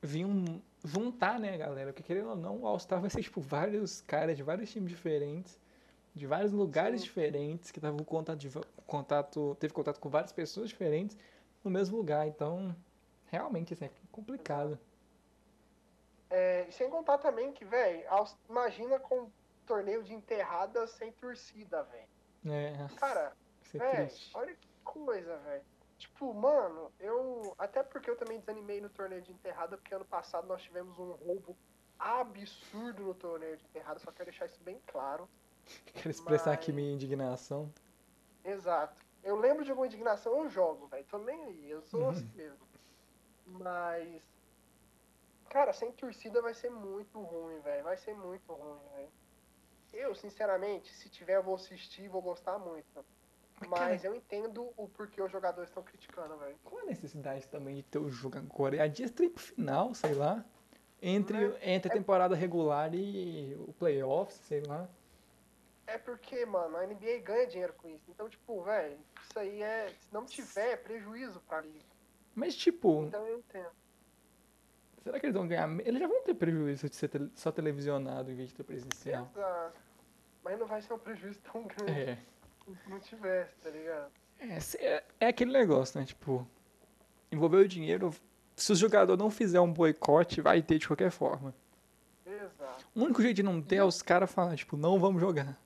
vir 0.00 0.24
um, 0.24 0.60
juntar 0.84 1.38
né 1.38 1.58
galera 1.58 1.92
porque 1.92 2.02
querendo 2.02 2.30
ou 2.30 2.36
não 2.36 2.62
o 2.62 2.66
All-Star 2.66 3.00
vai 3.00 3.10
ser 3.10 3.22
tipo 3.22 3.40
vários 3.40 4.00
caras 4.00 4.36
de 4.36 4.42
vários 4.42 4.70
times 4.70 4.88
diferentes 4.88 5.58
de 6.14 6.26
vários 6.26 6.52
lugares 6.52 7.00
Sim. 7.00 7.08
diferentes 7.08 7.70
que 7.70 7.78
estavam 7.78 7.98
contato 8.04 8.38
de 8.38 8.48
contato 8.86 9.56
teve 9.60 9.74
contato 9.74 9.98
com 9.98 10.08
várias 10.08 10.32
pessoas 10.32 10.70
diferentes 10.70 11.16
no 11.62 11.70
mesmo 11.70 11.96
lugar 11.96 12.26
então 12.26 12.74
realmente 13.30 13.72
assim, 13.74 13.86
é 13.86 13.90
complicado 14.10 14.78
É, 16.30 16.66
sem 16.70 16.90
contar 16.90 17.18
também 17.18 17.52
que, 17.52 17.64
velho, 17.64 18.04
imagina 18.48 18.98
com 19.00 19.20
um 19.22 19.30
torneio 19.66 20.02
de 20.02 20.14
enterradas 20.14 20.90
sem 20.90 21.10
torcida, 21.12 21.82
velho. 21.84 22.08
é, 22.54 22.86
Cara, 22.96 23.32
isso 23.62 23.82
é 23.82 24.08
olha 24.34 24.54
que 24.54 24.68
coisa, 24.84 25.36
velho. 25.38 25.64
Tipo, 25.98 26.32
mano, 26.32 26.92
eu. 27.00 27.54
Até 27.58 27.82
porque 27.82 28.08
eu 28.08 28.16
também 28.16 28.38
desanimei 28.38 28.80
no 28.80 28.88
torneio 28.88 29.20
de 29.20 29.32
enterrada, 29.32 29.76
porque 29.76 29.92
ano 29.94 30.04
passado 30.04 30.46
nós 30.46 30.62
tivemos 30.62 30.96
um 30.98 31.10
roubo 31.12 31.56
absurdo 31.98 33.02
no 33.02 33.14
torneio 33.14 33.56
de 33.56 33.64
enterrada, 33.64 33.98
só 33.98 34.12
quero 34.12 34.30
deixar 34.30 34.46
isso 34.46 34.62
bem 34.62 34.80
claro. 34.86 35.28
Quero 35.92 36.10
expressar 36.10 36.52
aqui 36.52 36.70
Mas- 36.72 36.76
minha 36.76 36.92
indignação. 36.94 37.70
Exato. 38.44 39.02
Eu 39.24 39.34
lembro 39.36 39.64
de 39.64 39.70
alguma 39.70 39.86
indignação, 39.88 40.38
eu 40.44 40.48
jogo, 40.48 40.86
velho. 40.86 41.04
Tô 41.06 41.18
nem 41.18 41.44
aí, 41.46 41.68
eu 41.70 41.82
sou 41.82 42.08
assim 42.10 42.30
mesmo. 42.36 42.67
Mas. 43.48 44.22
Cara, 45.48 45.72
sem 45.72 45.90
torcida 45.92 46.42
vai 46.42 46.52
ser 46.54 46.70
muito 46.70 47.20
ruim, 47.20 47.58
velho. 47.60 47.84
Vai 47.84 47.96
ser 47.96 48.14
muito 48.14 48.52
ruim, 48.52 48.78
velho. 48.94 49.08
Eu, 49.92 50.14
sinceramente, 50.14 50.92
se 50.94 51.08
tiver, 51.08 51.36
eu 51.36 51.42
vou 51.42 51.54
assistir 51.54 52.02
e 52.02 52.08
vou 52.08 52.20
gostar 52.20 52.58
muito. 52.58 53.04
Mas, 53.66 54.04
eu 54.04 54.14
entendo 54.14 54.72
o 54.76 54.88
porquê 54.88 55.20
os 55.20 55.32
jogadores 55.32 55.70
estão 55.70 55.82
criticando, 55.82 56.36
velho. 56.36 56.56
Qual 56.62 56.82
a 56.82 56.84
necessidade 56.84 57.48
também 57.48 57.76
de 57.76 57.82
ter 57.82 57.98
o 57.98 58.08
jogo 58.10 58.38
agora? 58.38 58.76
É 58.76 58.80
a 58.80 58.86
dia 58.86 59.08
pro 59.10 59.42
final, 59.42 59.94
sei 59.94 60.14
lá. 60.14 60.44
Entre, 61.00 61.48
Né? 61.48 61.58
entre 61.62 61.90
a 61.90 61.94
temporada 61.94 62.34
regular 62.36 62.94
e 62.94 63.54
o 63.66 63.72
playoffs, 63.72 64.38
sei 64.46 64.62
lá. 64.62 64.88
É 65.86 65.96
porque, 65.96 66.44
mano, 66.44 66.76
a 66.76 66.86
NBA 66.86 67.20
ganha 67.20 67.46
dinheiro 67.46 67.72
com 67.72 67.88
isso. 67.88 68.04
Então, 68.10 68.28
tipo, 68.28 68.62
velho, 68.62 68.98
isso 69.22 69.38
aí 69.38 69.62
é. 69.62 69.88
Se 69.88 70.12
não 70.12 70.26
tiver, 70.26 70.72
é 70.72 70.76
prejuízo 70.76 71.40
pra 71.40 71.60
liga. 71.62 71.86
Mas, 72.34 72.54
tipo, 72.56 73.04
Então 73.04 73.26
eu 73.26 73.38
entendo. 73.38 73.70
será 75.02 75.18
que 75.18 75.26
eles 75.26 75.34
vão 75.36 75.46
ganhar? 75.48 75.68
Eles 75.80 76.00
já 76.00 76.06
vão 76.06 76.22
ter 76.22 76.34
prejuízo 76.34 76.88
de 76.88 76.96
ser 76.96 77.10
só 77.34 77.50
televisionado 77.50 78.30
em 78.30 78.34
vez 78.34 78.48
de 78.50 78.54
ter 78.54 78.62
presencial. 78.64 79.28
Exato. 79.34 79.80
Mas 80.44 80.58
não 80.58 80.66
vai 80.66 80.80
ser 80.80 80.92
um 80.92 80.98
prejuízo 80.98 81.40
tão 81.52 81.64
grande 81.64 81.90
É. 82.00 82.18
se 82.66 82.88
não 82.90 83.00
tivesse, 83.00 83.54
tá 83.62 83.70
ligado? 83.70 84.10
É, 84.38 84.58
é, 84.86 85.04
é 85.20 85.26
aquele 85.28 85.52
negócio, 85.52 85.98
né? 85.98 86.06
Tipo, 86.06 86.46
envolver 87.32 87.56
o 87.58 87.68
dinheiro. 87.68 88.14
Se 88.54 88.72
o 88.72 88.76
jogador 88.76 89.16
não 89.16 89.30
fizer 89.30 89.60
um 89.60 89.72
boicote, 89.72 90.40
vai 90.40 90.62
ter 90.62 90.78
de 90.78 90.86
qualquer 90.86 91.10
forma. 91.10 91.52
Exato. 92.24 92.86
O 92.94 93.02
único 93.02 93.20
jeito 93.22 93.36
de 93.36 93.42
não 93.42 93.60
ter 93.62 93.76
é 93.76 93.84
os 93.84 94.00
caras 94.02 94.30
falar, 94.30 94.56
tipo, 94.56 94.76
não 94.76 94.98
vamos 94.98 95.20
jogar. 95.20 95.58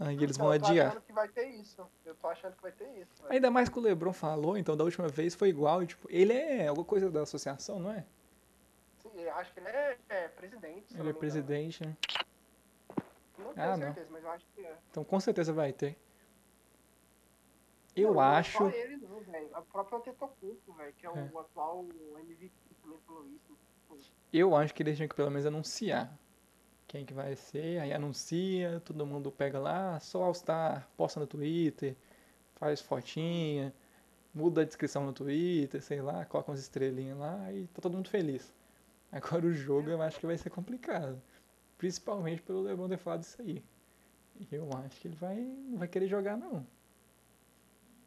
Aí 0.00 0.16
eles 0.16 0.36
Então, 0.36 0.46
vão 0.46 0.54
eu 0.54 0.60
tô 0.60 0.66
adiar. 0.66 0.88
achando 0.88 1.02
que 1.02 1.12
vai 1.12 1.28
ter 1.28 1.46
isso. 1.50 1.86
Eu 2.04 2.14
tô 2.16 2.26
achando 2.26 2.56
que 2.56 2.62
vai 2.62 2.72
ter 2.72 2.88
isso, 2.98 3.22
velho. 3.22 3.32
Ainda 3.32 3.50
mais 3.50 3.68
que 3.68 3.78
o 3.78 3.82
Lebron 3.82 4.12
falou, 4.12 4.56
então 4.58 4.76
da 4.76 4.82
última 4.84 5.06
vez 5.08 5.34
foi 5.34 5.48
igual, 5.48 5.82
e, 5.82 5.86
tipo, 5.86 6.06
ele 6.10 6.32
é 6.32 6.66
alguma 6.66 6.84
coisa 6.84 7.10
da 7.10 7.22
associação, 7.22 7.78
não 7.78 7.90
é? 7.92 8.04
eu 9.14 9.32
acho 9.34 9.52
que 9.54 9.60
ele 9.60 9.68
é, 9.68 9.96
é 10.08 10.28
presidente. 10.28 10.86
Ele 10.92 10.94
é 10.94 10.96
não 10.96 11.02
engano. 11.04 11.14
presidente, 11.18 11.86
né? 11.86 11.96
Não 13.38 13.52
tenho 13.54 13.66
Ah, 13.72 13.76
não. 13.76 13.86
certeza, 13.86 14.08
mas 14.10 14.24
eu 14.24 14.30
acho 14.30 14.46
que 14.54 14.60
é. 14.66 14.76
Então 14.90 15.04
com 15.04 15.20
certeza 15.20 15.52
vai 15.52 15.72
ter. 15.72 15.96
Eu 17.94 18.08
Não, 18.08 18.14
não 18.14 18.22
é 18.22 18.26
acho. 18.38 18.58
Só 18.58 18.68
ele 18.70 18.96
não, 18.96 19.20
velho. 19.20 19.48
A 19.54 19.62
própria 19.62 19.98
Antetokounmpo, 19.98 20.72
velho, 20.72 20.92
que 20.94 21.06
é, 21.06 21.10
É. 21.10 21.30
o 21.32 21.38
atual 21.38 21.86
MVP 22.18 22.52
também 22.82 22.98
falou 23.06 23.24
isso. 23.28 23.56
Eu 24.32 24.56
acho 24.56 24.74
que 24.74 24.82
eles 24.82 24.96
tinham 24.96 25.08
que 25.08 25.14
pelo 25.14 25.30
menos 25.30 25.46
anunciar 25.46 26.12
quem 26.94 27.04
que 27.04 27.12
vai 27.12 27.34
ser, 27.34 27.80
aí 27.80 27.92
anuncia, 27.92 28.80
todo 28.84 29.04
mundo 29.04 29.32
pega 29.32 29.58
lá, 29.58 29.98
só 29.98 30.22
All-Star, 30.22 30.88
posta 30.96 31.18
no 31.18 31.26
Twitter, 31.26 31.96
faz 32.54 32.80
fotinha, 32.80 33.74
muda 34.32 34.60
a 34.60 34.64
descrição 34.64 35.04
no 35.04 35.12
Twitter, 35.12 35.82
sei 35.82 36.00
lá, 36.00 36.24
coloca 36.24 36.52
umas 36.52 36.60
estrelinhas 36.60 37.18
lá 37.18 37.52
e 37.52 37.66
tá 37.66 37.82
todo 37.82 37.96
mundo 37.96 38.08
feliz. 38.08 38.54
Agora 39.10 39.44
o 39.44 39.52
jogo 39.52 39.90
eu 39.90 40.00
acho 40.00 40.20
que 40.20 40.26
vai 40.26 40.38
ser 40.38 40.50
complicado. 40.50 41.20
Principalmente 41.76 42.40
pelo 42.42 42.62
LeBron 42.62 42.88
ter 42.88 42.96
falado 42.96 43.22
isso 43.22 43.42
aí. 43.42 43.60
Eu 44.52 44.68
acho 44.84 45.00
que 45.00 45.08
ele 45.08 45.16
vai, 45.16 45.34
não 45.34 45.78
vai 45.78 45.88
querer 45.88 46.06
jogar 46.06 46.36
não. 46.36 46.64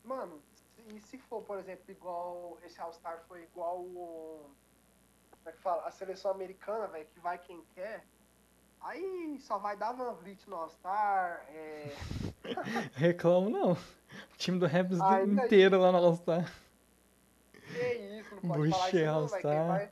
Mano, 0.05 0.41
e 0.95 1.01
se 1.01 1.17
for, 1.17 1.43
por 1.43 1.59
exemplo, 1.59 1.83
igual 1.91 2.57
esse 2.63 2.79
All-Star 2.79 3.21
foi 3.27 3.43
igual 3.43 3.81
o. 3.81 4.49
Como 5.29 5.49
é 5.49 5.51
que 5.51 5.59
fala? 5.59 5.85
A 5.85 5.91
seleção 5.91 6.31
americana, 6.31 6.87
velho, 6.87 7.05
que 7.07 7.19
vai 7.19 7.37
quem 7.37 7.61
quer. 7.75 8.05
Aí 8.81 9.37
só 9.41 9.57
vai 9.57 9.75
dar 9.75 9.91
Van 9.93 10.13
Vliet 10.13 10.47
no 10.47 10.55
All-Star. 10.55 11.45
É... 11.49 11.91
Reclamo 12.95 13.49
não. 13.49 13.71
O 13.73 14.37
time 14.37 14.59
do 14.59 14.67
daí- 14.67 15.45
inteiro 15.45 15.79
lá 15.79 15.91
no 15.91 15.97
All-Star. 15.97 16.51
Que 17.51 17.93
isso, 18.19 18.35
não 18.35 18.41
pode 18.41 18.69
falar 18.71 18.87
isso 18.89 18.95
não, 19.05 19.27
velho. 19.27 19.41
Quem 19.41 19.51
All-Star. 19.51 19.67
vai. 19.67 19.89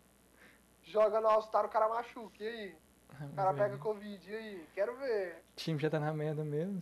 Joga 0.84 1.20
no 1.22 1.28
All-Star, 1.28 1.66
o 1.66 1.70
cara 1.70 1.90
machuca. 1.90 2.44
E 2.44 2.48
aí? 2.48 2.76
Ah, 3.20 3.26
O 3.26 3.36
cara 3.36 3.52
velho. 3.52 3.70
pega 3.72 3.78
Covid. 3.84 4.32
E 4.32 4.36
aí? 4.36 4.68
Quero 4.74 4.96
ver. 4.98 5.44
O 5.54 5.56
time 5.56 5.80
já 5.80 5.90
tá 5.90 6.00
na 6.00 6.14
merda 6.14 6.44
mesmo. 6.44 6.82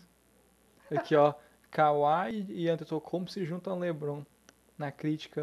Aqui, 0.96 1.16
ó. 1.16 1.34
Kawhi 1.72 2.46
e 2.50 2.70
Antetokounmpo 2.70 3.32
se 3.32 3.44
juntam 3.46 3.74
ao 3.74 3.80
LeBron 3.80 4.24
na 4.84 4.92
crítica 4.92 5.42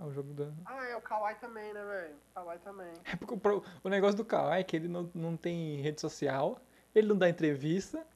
ao 0.00 0.12
jogo 0.12 0.32
da... 0.34 0.52
Ah, 0.64 0.84
é 0.86 0.96
o 0.96 1.00
Kawhi 1.00 1.34
também, 1.40 1.72
né, 1.72 1.84
velho? 1.84 2.14
O 2.14 2.34
Kawhi 2.34 2.58
também. 2.60 2.92
É 3.04 3.16
porque 3.16 3.34
o, 3.82 3.88
negócio 3.88 4.16
do 4.16 4.24
Kawhi 4.24 4.60
é 4.60 4.62
que 4.62 4.76
ele 4.76 4.86
não, 4.86 5.10
não 5.12 5.36
tem 5.36 5.80
rede 5.80 6.00
social, 6.00 6.60
ele 6.94 7.08
não 7.08 7.18
dá 7.18 7.28
entrevista, 7.28 8.06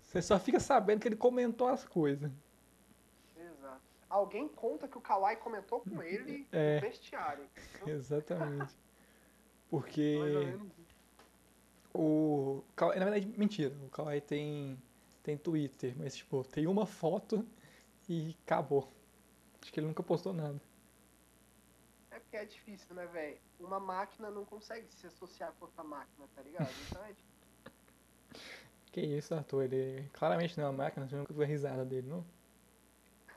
você 0.00 0.22
só 0.22 0.38
fica 0.38 0.58
sabendo 0.58 1.00
que 1.00 1.08
ele 1.08 1.16
comentou 1.16 1.68
as 1.68 1.84
coisas. 1.84 2.30
Exato. 3.36 3.82
Alguém 4.08 4.48
conta 4.48 4.88
que 4.88 4.96
o 4.96 5.00
Kawhi 5.00 5.36
comentou 5.36 5.80
com 5.80 6.02
ele 6.02 6.48
É. 6.52 6.76
no 6.76 6.80
vestiário. 6.80 7.44
Exatamente. 7.86 8.74
Porque 9.68 10.18
o 11.94 12.62
Kawhi, 12.74 12.98
na 12.98 13.04
verdade, 13.04 13.26
mentira, 13.36 13.74
o 13.84 13.90
Kawhi 13.90 14.22
tem, 14.22 14.78
tem 15.22 15.36
Twitter, 15.36 15.94
mas 15.98 16.16
tipo, 16.16 16.42
tem 16.44 16.66
uma 16.66 16.86
foto 16.86 17.46
e 18.08 18.34
acabou. 18.44 18.90
Acho 19.62 19.72
que 19.72 19.80
ele 19.80 19.86
nunca 19.86 20.02
postou 20.02 20.32
nada. 20.32 20.60
É 22.10 22.18
porque 22.18 22.36
é 22.36 22.44
difícil, 22.44 22.94
né, 22.94 23.06
velho? 23.06 23.38
Uma 23.60 23.80
máquina 23.80 24.30
não 24.30 24.44
consegue 24.44 24.86
se 24.92 25.06
associar 25.06 25.52
com 25.58 25.64
outra 25.64 25.82
máquina, 25.84 26.26
tá 26.34 26.42
ligado? 26.42 26.68
Então 26.90 27.02
é 27.04 27.08
difícil. 27.12 27.32
Que 28.92 29.00
isso, 29.00 29.34
Arthur? 29.34 29.62
Ele 29.62 30.06
claramente 30.12 30.54
não 30.58 30.66
é 30.66 30.68
uma 30.68 30.76
máquina, 30.84 31.08
você 31.08 31.16
nunca 31.16 31.32
viu 31.32 31.42
a 31.42 31.46
risada 31.46 31.82
dele, 31.82 32.06
não? 32.08 32.22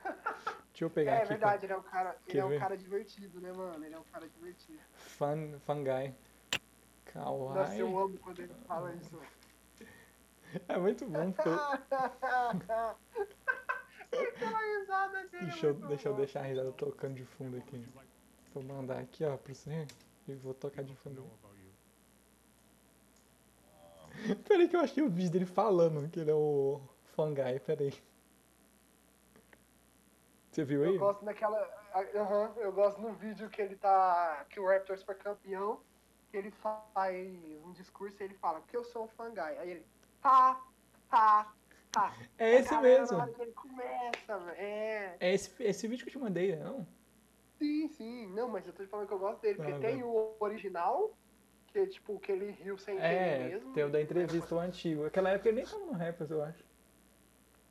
Deixa 0.74 0.84
eu 0.84 0.90
pegar 0.90 1.14
É 1.14 1.18
aqui. 1.20 1.28
verdade, 1.30 1.66
ele 1.66 1.72
é 1.72 1.78
um 1.78 1.82
cara, 1.84 2.18
ele 2.28 2.40
é 2.40 2.44
um 2.44 2.50
ver? 2.50 2.60
cara 2.60 2.76
divertido, 2.78 3.40
né, 3.40 3.54
mano? 3.54 3.86
Ele 3.86 3.96
é 3.96 3.98
um 3.98 4.04
cara 4.04 4.28
divertido. 4.28 4.82
Fun, 4.96 5.58
fun 5.62 5.82
guy. 5.86 6.14
Nossa, 7.14 7.68
Kawhi. 7.70 7.80
eu 7.80 7.98
amo 7.98 8.18
quando 8.18 8.40
ele 8.42 8.54
fala 8.68 8.94
isso. 8.96 9.18
É 10.70 10.78
muito 10.78 11.06
bom, 11.08 11.32
porque 11.34 11.50
deixa, 15.32 15.68
eu, 15.68 15.74
deixa 15.74 16.10
eu 16.10 16.16
deixar 16.16 16.40
a 16.42 16.44
risada 16.44 16.72
tocando 16.72 17.16
de 17.16 17.26
fundo 17.26 17.58
aqui. 17.58 17.86
Vou 18.54 18.64
mandar 18.64 19.00
aqui, 19.00 19.24
ó, 19.24 19.36
pra 19.38 19.54
você. 19.54 19.88
E 20.28 20.34
vou 20.36 20.54
tocar 20.54 20.84
de 20.84 20.96
fundo. 20.96 21.30
Peraí 24.48 24.68
que 24.68 24.76
eu 24.76 24.80
achei 24.80 25.04
o 25.04 25.10
vídeo 25.10 25.32
dele 25.32 25.46
falando 25.46 26.10
que 26.10 26.20
ele 26.20 26.32
é 26.32 26.34
o 26.34 26.82
fun 27.16 27.34
guy, 27.34 27.60
peraí. 27.60 27.94
Você 30.52 30.64
viu 30.64 30.84
aí? 30.84 30.94
Eu 30.94 31.00
gosto 31.00 31.26
daquela. 31.26 31.60
Aham, 32.16 32.54
eu 32.58 32.72
gosto 32.72 33.02
no 33.02 33.14
vídeo 33.14 33.50
que 33.50 33.62
ele 33.62 33.76
tá. 33.76 34.46
Que 34.50 34.60
o 34.60 34.68
Raptors 34.68 35.04
foi 35.04 35.16
campeão. 35.16 35.82
Que 36.32 36.38
ele 36.38 36.52
faz 36.52 37.28
um 37.66 37.72
discurso 37.74 38.22
e 38.22 38.24
ele 38.24 38.34
fala 38.36 38.62
que 38.62 38.76
eu 38.76 38.84
sou 38.84 39.04
um 39.04 39.08
fangai. 39.10 39.58
Aí 39.58 39.72
ele. 39.72 39.86
Ha, 40.24 40.62
ha, 41.12 41.54
ha. 41.96 42.14
É 42.38 42.56
esse 42.56 42.70
galera, 42.70 43.00
mesmo. 43.02 43.18
na 43.18 43.24
hora 43.24 43.34
que 43.34 43.42
ele 43.42 43.52
começa. 43.54 44.34
É. 44.58 45.18
É 45.20 45.34
esse, 45.34 45.64
esse 45.64 45.88
vídeo 45.88 46.04
que 46.04 46.10
eu 46.10 46.14
te 46.14 46.20
mandei, 46.20 46.56
não? 46.56 46.86
Sim, 47.58 47.88
sim. 47.90 48.28
Não, 48.34 48.50
mas 48.50 48.66
eu 48.68 48.74
tô 48.74 48.84
te 48.84 48.90
falando 48.90 49.08
que 49.08 49.14
eu 49.14 49.20
gosto 49.20 49.42
dele. 49.42 49.56
Porque 49.56 49.72
Ah, 49.72 49.80
tem 49.80 50.04
o 50.04 50.36
original, 50.40 51.18
que 51.68 51.80
é 51.80 51.86
tipo, 51.88 52.20
que 52.20 52.32
ele 52.32 52.52
riu 52.52 52.78
sem 52.78 52.96
querer 52.98 53.08
É, 53.14 53.48
mesmo. 53.50 53.74
tem 53.74 53.84
o 53.86 53.90
da 53.90 54.02
entrevista, 54.02 54.56
o 54.56 54.60
antigo. 54.60 55.06
Aquela 55.06 55.30
época 55.30 55.50
ele 55.50 55.58
nem 55.58 55.66
tava 55.66 55.86
no 55.86 55.94
Raptors, 55.94 56.32
eu 56.32 56.44
acho. 56.44 56.64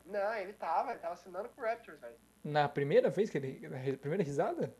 Não, 0.07 0.35
ele 0.35 0.53
tava, 0.55 0.91
ele 0.91 1.01
tava 1.01 1.14
assinando 1.14 1.49
com 1.51 1.61
o 1.61 1.64
Raptors, 1.64 1.99
velho. 2.01 2.16
Na 2.43 2.68
primeira 2.68 3.09
vez 3.11 3.31
que 3.31 3.39
ele. 3.39 3.68
Na 3.68 3.77
ri- 3.79 3.97
primeira 3.97 4.22
risada? 4.22 4.75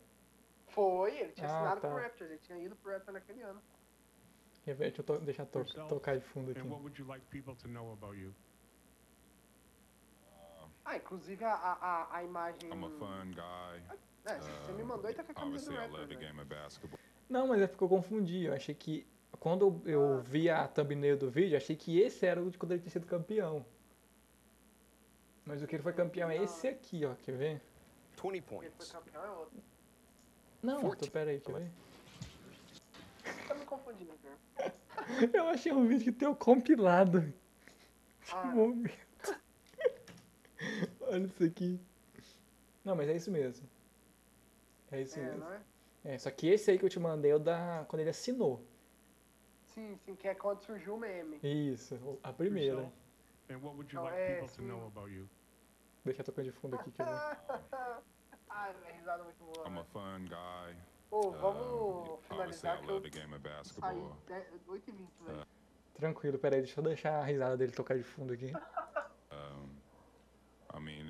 Foi, 0.67 1.17
ele 1.17 1.31
tinha 1.31 1.47
Ah, 1.47 1.55
assinado 1.55 1.81
tá. 1.81 1.87
com 1.89 1.95
o 1.95 1.99
Raptors, 1.99 2.29
ele 2.29 2.39
tinha 2.39 2.57
ido 2.59 2.75
pro 2.75 2.91
Raptors 2.91 3.13
naquele 3.13 3.41
ano. 3.41 3.61
Deixa 4.65 5.01
eu 5.01 5.03
to- 5.05 5.19
deixar 5.19 5.45
to- 5.45 5.63
tocar 5.87 6.17
de 6.17 6.23
fundo 6.25 6.49
aqui. 6.51 6.59
And 6.59 6.65
what 6.65 6.81
would 6.81 6.99
you 6.99 7.07
like 7.07 7.23
people 7.27 7.55
to 7.55 7.67
know 7.67 7.93
about 7.93 8.17
you? 8.19 8.33
Ah, 10.85 10.97
inclusive 10.97 11.43
a, 11.43 11.53
a, 11.53 12.17
a- 12.17 12.23
imagem. 12.23 12.69
I'm 12.71 12.83
a 12.85 12.89
fun 12.89 13.31
guy. 13.31 13.97
É, 14.25 14.39
você 14.39 14.71
me 14.71 14.83
mandou 14.83 15.09
e 15.09 15.13
tá 15.13 15.23
com 15.23 15.31
a 15.31 15.35
camisa 15.35 15.71
Obviously, 15.71 15.73
do 15.73 15.73
I 15.73 15.77
Raptors. 15.81 15.99
love 16.01 16.07
the 16.07 16.15
velho. 16.15 16.27
game 16.27 16.39
of 16.41 16.49
basketball. 16.49 16.99
Não, 17.29 17.47
mas 17.47 17.61
é 17.61 17.67
porque 17.67 17.83
eu 17.83 17.89
confundi. 17.89 18.45
Eu 18.45 18.53
achei 18.53 18.73
que. 18.75 19.05
Quando 19.39 19.81
eu 19.85 20.21
vi 20.21 20.49
a 20.49 20.67
thumbnail 20.67 21.17
do 21.17 21.29
vídeo, 21.29 21.53
eu 21.53 21.57
achei 21.57 21.75
que 21.75 21.99
esse 21.99 22.25
era 22.25 22.41
o 22.41 22.49
de 22.49 22.57
quando 22.57 22.71
ele 22.71 22.81
tinha 22.81 22.91
sido 22.91 23.05
campeão. 23.05 23.65
Mas 25.43 25.61
o 25.61 25.67
que 25.67 25.75
ele 25.75 25.83
foi 25.83 25.93
campeão 25.93 26.29
é 26.29 26.37
esse 26.37 26.67
aqui, 26.67 27.03
ó. 27.05 27.13
Quer 27.15 27.33
ver? 27.35 27.61
20 28.21 28.25
Ele 28.33 28.41
foi 28.41 28.57
points. 28.59 28.91
campeão, 28.91 29.23
é 29.23 29.29
outro. 29.31 29.59
Não. 30.63 30.87
Arthur, 30.89 31.09
pera 31.11 31.31
aí, 31.31 31.39
quer 31.39 31.53
ver? 31.53 31.71
Tá 33.47 33.53
me 33.55 33.65
confundindo, 33.65 34.13
cara. 34.23 34.73
Eu 35.33 35.47
achei 35.49 35.71
um 35.71 35.85
vídeo 35.85 36.05
que 36.05 36.11
tem 36.11 36.27
o 36.27 36.35
compilado. 36.35 37.31
Ah. 38.31 38.51
Que. 41.05 41.11
Olha 41.13 41.25
isso 41.25 41.43
aqui. 41.43 41.79
Não, 42.83 42.95
mas 42.95 43.09
é 43.09 43.15
isso 43.15 43.31
mesmo. 43.31 43.67
É 44.91 45.01
isso 45.01 45.19
É, 45.19 45.23
mesmo. 45.23 45.39
não 45.39 45.51
é? 45.53 45.61
É, 46.03 46.17
só 46.19 46.29
que 46.29 46.47
esse 46.47 46.69
aí 46.69 46.77
que 46.77 46.85
eu 46.85 46.89
te 46.89 46.99
mandei 46.99 47.31
é 47.31 47.35
o 47.35 47.39
da. 47.39 47.85
quando 47.87 48.01
ele 48.01 48.09
assinou. 48.11 48.63
Sim, 49.63 49.97
sim, 50.05 50.15
que 50.15 50.27
é 50.27 50.35
quando 50.35 50.61
surgiu 50.61 50.95
o 50.95 50.99
meme. 50.99 51.39
Isso, 51.43 51.99
a 52.23 52.31
primeira. 52.31 52.91
And 53.49 53.57
what 53.57 53.75
would 53.75 53.93
you 53.93 54.01
like 54.01 54.17
é, 54.17 54.39
people 54.39 54.55
to 54.55 54.61
know 54.63 54.87
about 54.87 55.11
you? 55.11 55.27
Deixa 56.03 56.21
eu 56.21 56.25
tocar 56.25 56.43
de 56.43 56.51
fundo 56.51 56.75
aqui, 56.75 56.91
quer 56.91 57.05
ver? 57.05 57.11
Ai, 58.49 58.73
velho, 58.73 58.95
risada 58.95 59.23
muito 59.23 59.43
boa. 59.43 59.67
I'm 59.67 59.77
a 59.79 59.83
fun 59.85 60.25
guy. 60.25 60.77
Pô, 61.09 61.31
vamos 61.31 62.19
finalizar 62.25 62.81
que 62.81 62.89
eu 62.89 63.01
saí 63.01 63.39
basketball. 63.39 64.17
8h20, 64.67 65.07
velho. 65.25 65.47
Tranquilo, 65.95 66.37
peraí, 66.39 66.61
deixa 66.61 66.79
eu 66.79 66.83
deixar 66.83 67.19
a 67.19 67.23
risada 67.23 67.57
dele 67.57 67.71
tocar 67.71 67.97
de 67.97 68.03
fundo 68.03 68.33
aqui. 68.33 68.51
Um, 69.31 69.67
I 70.73 70.79
mean, 70.79 70.85
it's 70.85 70.85
just 70.85 70.85
more 70.85 70.85
question 70.85 70.89
you 70.89 70.89
have 70.89 70.89
to 70.89 71.03
ask 71.03 71.03
me 71.03 71.04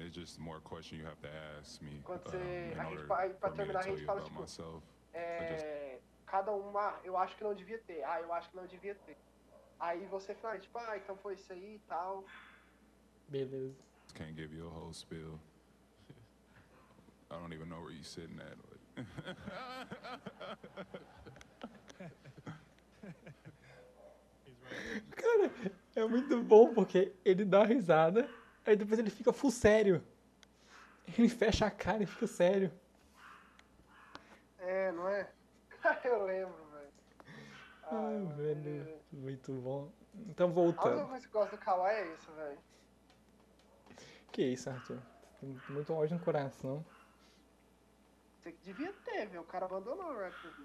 Quando 2.03 2.23
você- 2.23 2.37
a 2.79 2.83
gente 2.85 3.03
fa- 3.07 3.19
aí 3.19 3.33
pra 3.33 3.51
terminar, 3.51 3.79
a 3.79 3.83
gente 3.83 4.05
fala, 4.05 4.21
tipo, 4.21 4.41
myself. 4.41 4.85
É, 5.13 5.99
cada 6.25 6.51
uma, 6.51 6.99
eu 7.03 7.15
acho 7.17 7.35
que 7.37 7.43
não 7.43 7.53
devia 7.53 7.77
ter. 7.79 8.03
Ah, 8.03 8.19
eu 8.21 8.33
acho 8.33 8.49
que 8.49 8.55
não 8.55 8.65
devia 8.67 8.95
ter. 8.95 9.17
Aí 9.79 10.05
você 10.07 10.33
fala, 10.35 10.57
tipo, 10.59 10.77
ah, 10.77 10.97
então 10.97 11.15
foi 11.17 11.35
isso 11.35 11.51
aí 11.53 11.75
e 11.75 11.79
tal. 11.79 12.25
Beleza. 13.27 13.75
Can't 14.13 14.33
give 14.33 14.55
you 14.55 14.67
a 14.67 14.71
whole 14.71 14.93
spiel. 14.93 15.39
I 17.31 17.37
don't 17.39 17.53
even 17.53 17.67
know 17.67 17.81
where 17.81 17.91
you're 17.93 18.03
sitting 18.05 18.39
at. 18.39 18.57
Cara, 25.15 25.51
é 25.95 26.05
muito 26.07 26.41
bom 26.43 26.73
porque 26.73 27.13
ele 27.23 27.45
dá 27.45 27.63
risada, 27.63 28.29
aí 28.65 28.75
depois 28.75 28.99
ele 28.99 29.09
fica 29.09 29.31
full 29.33 29.51
sério. 29.51 30.03
Ele 31.17 31.29
fecha 31.29 31.65
a 31.65 31.71
cara 31.71 32.01
e 32.03 32.05
fica 32.05 32.25
sério. 32.27 32.71
É, 34.57 34.91
não 34.91 35.07
é? 35.07 35.29
eu 36.03 36.23
lembro, 36.25 36.65
velho. 36.71 36.93
Ai, 37.83 38.17
mano, 38.17 38.35
velho, 38.35 38.81
é. 38.89 38.97
muito 39.15 39.53
bom. 39.53 39.91
Então 40.27 40.47
A 40.47 40.49
única 40.49 40.81
voltando. 40.81 41.07
coisa 41.09 41.27
que 41.27 41.35
eu 41.35 41.41
gosto 41.41 41.51
do 41.51 41.57
Kawhi 41.59 41.91
é 41.91 42.13
isso, 42.13 42.31
velho. 42.31 42.57
Que 44.31 44.41
isso, 44.43 44.69
Arthur? 44.69 44.99
Tem 45.39 45.61
Muito 45.69 45.93
ódio 45.93 46.17
no 46.17 46.23
coração. 46.23 46.83
Você 48.39 48.51
que 48.51 48.63
devia 48.63 48.91
ter, 49.05 49.27
velho. 49.27 49.41
O 49.41 49.45
cara 49.45 49.65
abandonou 49.65 50.11
o 50.11 50.19
Raptors. 50.19 50.55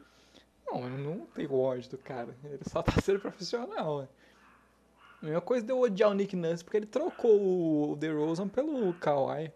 Não, 0.66 0.82
eu 0.84 0.98
não 0.98 1.26
tenho 1.26 1.55
ódio 1.55 1.90
do 1.90 1.98
cara. 1.98 2.36
Ele 2.44 2.62
só 2.68 2.82
tá 2.82 2.92
sendo 3.03 3.20
profissional, 3.20 3.98
ué. 3.98 4.09
A 5.23 5.27
mesma 5.27 5.41
coisa 5.41 5.64
de 5.64 5.73
eu 5.73 5.79
odiar 5.79 6.11
o 6.11 6.14
Nick 6.14 6.35
Nurse, 6.35 6.64
porque 6.64 6.79
ele 6.79 6.87
trocou 6.87 7.93
o 7.93 7.97
DeRozan 7.97 8.49
pelo 8.49 8.95
Kawhi. 8.95 9.53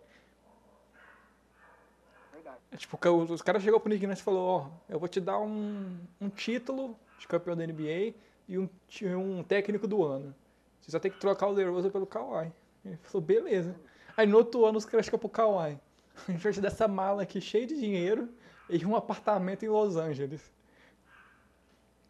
Verdade. 2.32 2.58
É 2.70 2.76
tipo, 2.76 2.98
os 3.32 3.40
caras 3.40 3.62
chegou 3.62 3.80
pro 3.80 3.88
Nick 3.88 4.06
Nurse 4.06 4.20
e 4.20 4.24
falou, 4.24 4.46
ó, 4.46 4.70
eu 4.88 4.98
vou 4.98 5.08
te 5.08 5.20
dar 5.20 5.38
um, 5.38 5.98
um 6.20 6.28
título 6.28 6.98
de 7.18 7.26
campeão 7.26 7.56
da 7.56 7.66
NBA 7.66 8.14
e 8.46 8.58
um, 8.58 8.68
um 9.16 9.42
técnico 9.42 9.88
do 9.88 10.04
ano. 10.04 10.34
Você 10.80 10.90
só 10.90 10.98
tem 10.98 11.10
que 11.10 11.18
trocar 11.18 11.46
o 11.46 11.54
DeRozan 11.54 11.88
pelo 11.88 12.06
Kawhi. 12.06 12.52
Ele 12.84 12.98
falou, 13.02 13.26
beleza. 13.26 13.74
Aí 14.14 14.26
no 14.26 14.36
outro 14.36 14.66
ano 14.66 14.76
os 14.76 14.84
caras 14.84 15.06
chegam 15.06 15.18
pro 15.18 15.30
Kawhi. 15.30 15.80
A 16.28 16.30
gente 16.30 16.42
vai 16.42 16.52
te 16.52 16.60
dar 16.60 16.68
essa 16.68 16.86
mala 16.86 17.22
aqui 17.22 17.40
cheia 17.40 17.66
de 17.66 17.74
dinheiro 17.80 18.28
e 18.68 18.84
um 18.84 18.94
apartamento 18.94 19.64
em 19.64 19.68
Los 19.68 19.96
Angeles. 19.96 20.52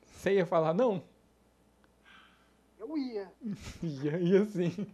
Você 0.04 0.34
ia 0.34 0.46
falar, 0.46 0.74
não? 0.74 1.02
Eu 2.86 2.98
ia. 2.98 3.32
Ia, 3.82 4.18
ia 4.18 4.44
sim. 4.44 4.86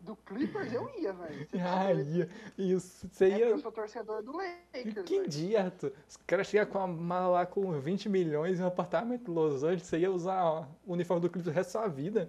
Do 0.00 0.16
Clippers 0.16 0.72
eu 0.72 0.90
ia, 0.98 1.12
velho. 1.12 1.46
Tá 1.46 1.58
Ah, 1.86 1.92
ia. 1.92 2.28
Isso, 2.58 3.08
você 3.10 3.24
É 3.26 3.38
ia... 3.38 3.48
eu 3.48 3.58
sou 3.58 3.72
torcedor 3.72 4.22
do 4.22 4.32
Lakers, 4.32 5.04
Que 5.06 5.26
dia, 5.28 5.64
Arthur? 5.64 5.92
Os 6.08 6.16
caras 6.26 6.46
chegam 6.46 6.66
com 6.66 6.78
uma 6.78 6.86
mala 6.88 7.28
lá 7.28 7.46
com 7.46 7.70
20 7.72 8.08
milhões 8.08 8.58
e 8.58 8.62
um 8.62 8.66
apartamento 8.66 9.30
em 9.30 9.34
Los 9.34 9.62
Angeles, 9.62 9.82
você 9.86 9.98
ia 9.98 10.10
usar 10.10 10.42
ó, 10.44 10.64
o 10.86 10.92
uniforme 10.92 11.20
do 11.22 11.28
Clippers 11.30 11.54
o 11.54 11.56
resto 11.56 11.72
da 11.74 11.80
sua 11.80 11.88
vida. 11.88 12.28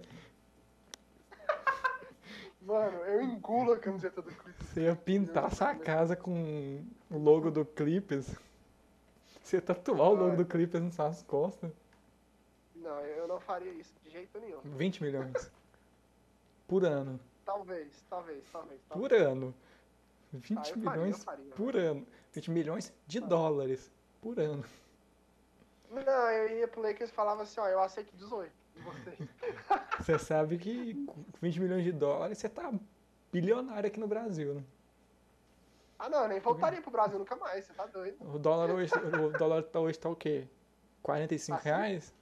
Mano, 2.60 2.98
eu 2.98 3.22
engulo 3.22 3.72
a 3.72 3.78
camiseta 3.78 4.22
do 4.22 4.30
Clippers. 4.30 4.68
Você 4.68 4.82
ia 4.82 4.94
pintar 4.94 5.52
sua 5.54 5.74
casa 5.74 6.14
com 6.14 6.80
o 7.10 7.18
logo 7.18 7.50
do 7.50 7.64
Clippers. 7.64 8.28
Você 9.42 9.56
ia 9.56 9.62
tatuar 9.62 10.10
o 10.10 10.14
logo 10.14 10.36
do 10.36 10.44
Clippers 10.44 10.84
nas 10.84 10.94
suas 10.94 11.22
costas. 11.22 11.72
Não, 12.82 13.00
eu 13.00 13.28
não 13.28 13.38
faria 13.40 13.72
isso 13.72 13.94
de 14.02 14.10
jeito 14.10 14.38
nenhum. 14.40 14.60
20 14.64 15.02
milhões. 15.02 15.50
Por 16.66 16.84
ano. 16.84 17.18
Talvez, 17.44 18.04
talvez, 18.08 18.44
talvez. 18.50 18.80
talvez. 18.88 19.08
Por 19.10 19.12
ano. 19.12 19.54
20 20.32 20.58
Ah, 20.58 20.64
faria, 20.64 20.90
milhões 20.90 21.18
eu 21.18 21.24
faria. 21.24 21.52
por 21.54 21.76
ano. 21.76 22.06
20 22.32 22.50
milhões 22.50 22.92
de 23.06 23.20
dólares 23.20 23.90
por 24.20 24.38
ano. 24.40 24.64
Não, 25.90 26.30
eu 26.30 26.58
ia 26.58 26.66
pro 26.68 26.80
Lakers 26.80 27.10
e 27.10 27.12
falava 27.12 27.42
assim, 27.42 27.60
ó, 27.60 27.68
eu 27.68 27.80
aceito 27.80 28.16
18 28.16 28.50
de 28.74 28.80
vocês. 28.82 29.18
Você 30.00 30.18
sabe 30.18 30.56
que 30.56 31.04
com 31.04 31.22
20 31.40 31.60
milhões 31.60 31.84
de 31.84 31.92
dólares 31.92 32.38
você 32.38 32.48
tá 32.48 32.72
bilionário 33.30 33.86
aqui 33.86 34.00
no 34.00 34.08
Brasil, 34.08 34.54
né? 34.54 34.64
Ah, 35.98 36.08
não, 36.08 36.26
nem 36.26 36.40
voltaria 36.40 36.80
pro 36.80 36.90
Brasil 36.90 37.18
nunca 37.18 37.36
mais, 37.36 37.64
você 37.66 37.74
tá 37.74 37.84
doido. 37.86 38.16
O 38.20 38.38
dólar 38.38 38.70
hoje, 38.70 38.92
o 38.94 39.38
dólar 39.38 39.62
tá 39.64 39.78
hoje 39.78 39.98
tá 39.98 40.08
o 40.08 40.16
quê? 40.16 40.48
45 41.02 41.58
Assim? 41.58 41.68
reais? 41.68 42.14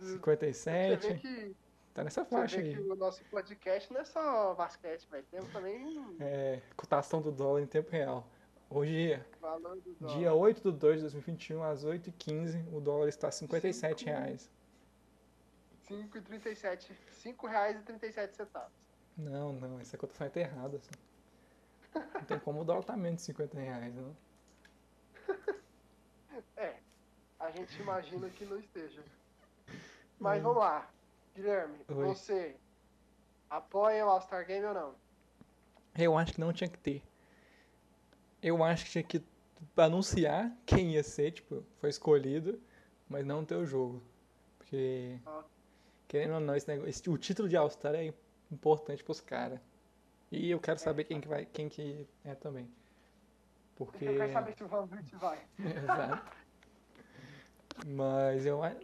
Você 0.00 0.12
57? 0.14 1.06
vê 1.08 1.14
que, 1.18 1.56
Tá 1.92 2.04
nessa 2.04 2.24
você 2.24 2.30
faixa 2.30 2.56
vê 2.62 2.68
aí. 2.68 2.74
que 2.74 2.80
o 2.80 2.94
nosso 2.96 3.22
podcast 3.24 3.92
não 3.92 4.00
é 4.00 4.04
só 4.04 4.54
basquete, 4.54 5.08
velho. 5.10 5.24
Temos 5.30 5.50
também 5.52 6.16
É, 6.20 6.60
cotação 6.76 7.20
do 7.20 7.30
dólar 7.32 7.60
em 7.62 7.66
tempo 7.66 7.90
real. 7.90 8.26
Hoje, 8.68 9.20
dia 10.16 10.32
8 10.32 10.70
de 10.70 10.78
2 10.78 10.96
de 10.96 11.00
2021, 11.02 11.62
às 11.64 11.84
8h15, 11.84 12.64
o 12.72 12.80
dólar 12.80 13.08
está 13.08 13.26
a 13.28 13.32
57 13.32 13.98
Cinco. 14.04 14.10
reais. 14.10 14.50
5,37. 15.88 16.92
5 17.10 17.46
reais 17.48 17.76
e 17.80 17.82
37 17.82 18.36
centavos. 18.36 18.72
Não, 19.16 19.52
não, 19.52 19.80
essa 19.80 19.98
cotação 19.98 20.30
tá 20.30 20.40
errada. 20.40 20.76
Assim. 20.76 20.90
Não 22.14 22.22
tem 22.24 22.38
como 22.38 22.60
o 22.60 22.64
dólar 22.64 22.84
tá 22.84 22.96
menos 22.96 23.20
de 23.20 23.26
50 23.26 23.58
reais, 23.58 23.94
não. 23.94 24.16
É, 26.56 26.76
a 27.38 27.50
gente 27.50 27.80
imagina 27.80 28.30
que 28.30 28.44
não 28.44 28.58
esteja. 28.58 29.02
Mas 30.18 30.40
Hum. 30.40 30.42
vamos 30.42 30.58
lá. 30.58 30.90
Guilherme, 31.34 31.78
Oi. 31.88 31.94
você 32.06 32.56
apoia 33.48 34.04
o 34.04 34.08
All-Star 34.10 34.46
Game 34.46 34.64
ou 34.66 34.74
não? 34.74 34.94
Eu 35.96 36.16
acho 36.18 36.32
que 36.34 36.40
não 36.40 36.52
tinha 36.52 36.68
que 36.68 36.78
ter. 36.78 37.02
Eu 38.42 38.62
acho 38.64 38.84
que 38.84 38.90
tinha 38.90 39.04
que 39.04 39.22
anunciar 39.76 40.50
quem 40.66 40.92
ia 40.92 41.02
ser, 41.02 41.30
tipo, 41.32 41.64
foi 41.78 41.90
escolhido, 41.90 42.60
mas 43.08 43.24
não 43.24 43.44
ter 43.44 43.56
o 43.56 43.66
jogo. 43.66 44.02
Porque, 44.58 45.18
Ah. 45.26 45.42
querendo 46.08 46.34
ou 46.34 46.40
não, 46.40 46.54
esse 46.54 46.66
negócio, 46.68 46.88
esse- 46.88 47.08
o 47.10 47.18
título 47.18 47.48
de 47.48 47.56
All-Star 47.56 47.94
é 47.94 48.12
importante 48.50 49.02
pros 49.04 49.20
caras. 49.20 49.60
E 50.32 50.50
eu 50.50 50.60
quero 50.60 50.78
saber 50.78 51.04
quem 51.04 51.20
que 51.20 51.26
vai, 51.28 51.44
quem 51.46 51.68
que 51.68 52.06
é 52.24 52.34
também. 52.34 52.70
Porque... 53.76 54.04
Eu 54.04 54.16
quero 54.16 54.32
saber 54.32 54.54
se 54.54 54.62
o 54.64 54.68
Van 54.68 54.86
Vliet 54.86 55.14
vai. 55.16 55.44
Exato. 55.58 56.36
Mas 57.86 58.44
eu, 58.46 58.62
a- 58.62 58.74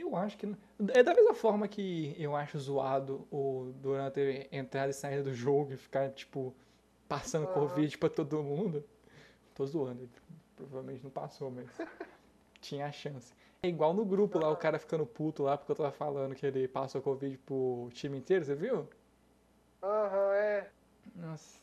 eu 0.00 0.16
acho 0.16 0.36
que. 0.36 0.46
É 0.94 1.02
da 1.02 1.14
mesma 1.14 1.34
forma 1.34 1.68
que 1.68 2.14
eu 2.18 2.34
acho 2.34 2.58
zoado 2.58 3.26
o 3.30 3.72
Durant 3.76 4.12
ter 4.12 4.48
entrado 4.52 4.90
e 4.90 4.92
saído 4.92 5.24
do 5.24 5.34
jogo 5.34 5.72
e 5.72 5.76
ficar, 5.76 6.10
tipo, 6.10 6.54
passando 7.08 7.44
Aham. 7.44 7.52
Covid 7.52 7.98
pra 7.98 8.08
todo 8.08 8.42
mundo. 8.42 8.84
Tô 9.54 9.66
zoando, 9.66 10.02
ele 10.02 10.10
provavelmente 10.56 11.04
não 11.04 11.10
passou, 11.10 11.50
mas 11.50 11.66
tinha 12.60 12.86
a 12.86 12.92
chance. 12.92 13.34
É 13.62 13.68
igual 13.68 13.94
no 13.94 14.04
grupo 14.04 14.38
lá, 14.38 14.50
o 14.50 14.56
cara 14.56 14.78
ficando 14.78 15.06
puto 15.06 15.42
lá 15.42 15.56
porque 15.56 15.72
eu 15.72 15.76
tava 15.76 15.92
falando 15.92 16.34
que 16.34 16.44
ele 16.44 16.66
passou 16.66 17.00
Covid 17.00 17.38
pro 17.38 17.88
time 17.92 18.18
inteiro, 18.18 18.44
você 18.44 18.54
viu? 18.54 18.88
Aham, 19.82 20.34
é. 20.34 20.70
Nossa. 21.14 21.60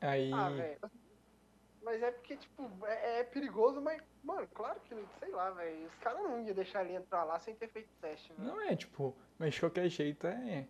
Aí. 0.00 0.32
Ah, 0.32 0.50
velho. 0.50 0.78
Mas 1.88 2.02
é 2.02 2.10
porque, 2.10 2.36
tipo, 2.36 2.70
é, 2.84 3.20
é 3.20 3.24
perigoso, 3.24 3.80
mas, 3.80 4.02
mano, 4.22 4.46
claro 4.48 4.78
que, 4.80 4.94
sei 5.18 5.30
lá, 5.30 5.48
velho. 5.52 5.86
Os 5.86 5.94
caras 5.94 6.22
não 6.22 6.44
iam 6.44 6.54
deixar 6.54 6.84
ele 6.84 6.94
entrar 6.94 7.24
lá 7.24 7.40
sem 7.40 7.54
ter 7.54 7.66
feito 7.68 7.88
teste, 7.98 8.30
velho. 8.34 8.46
Não 8.46 8.60
é, 8.60 8.76
tipo, 8.76 9.16
mas 9.38 9.54
de 9.54 9.60
qualquer 9.60 9.88
jeito 9.88 10.26
é. 10.26 10.68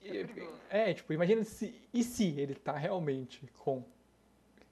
É 0.00 0.24
perigoso. 0.24 0.60
É, 0.70 0.94
tipo, 0.94 1.12
imagina 1.12 1.42
se. 1.42 1.74
E 1.92 2.04
se 2.04 2.38
ele 2.38 2.54
tá 2.54 2.76
realmente 2.76 3.44
com. 3.58 3.84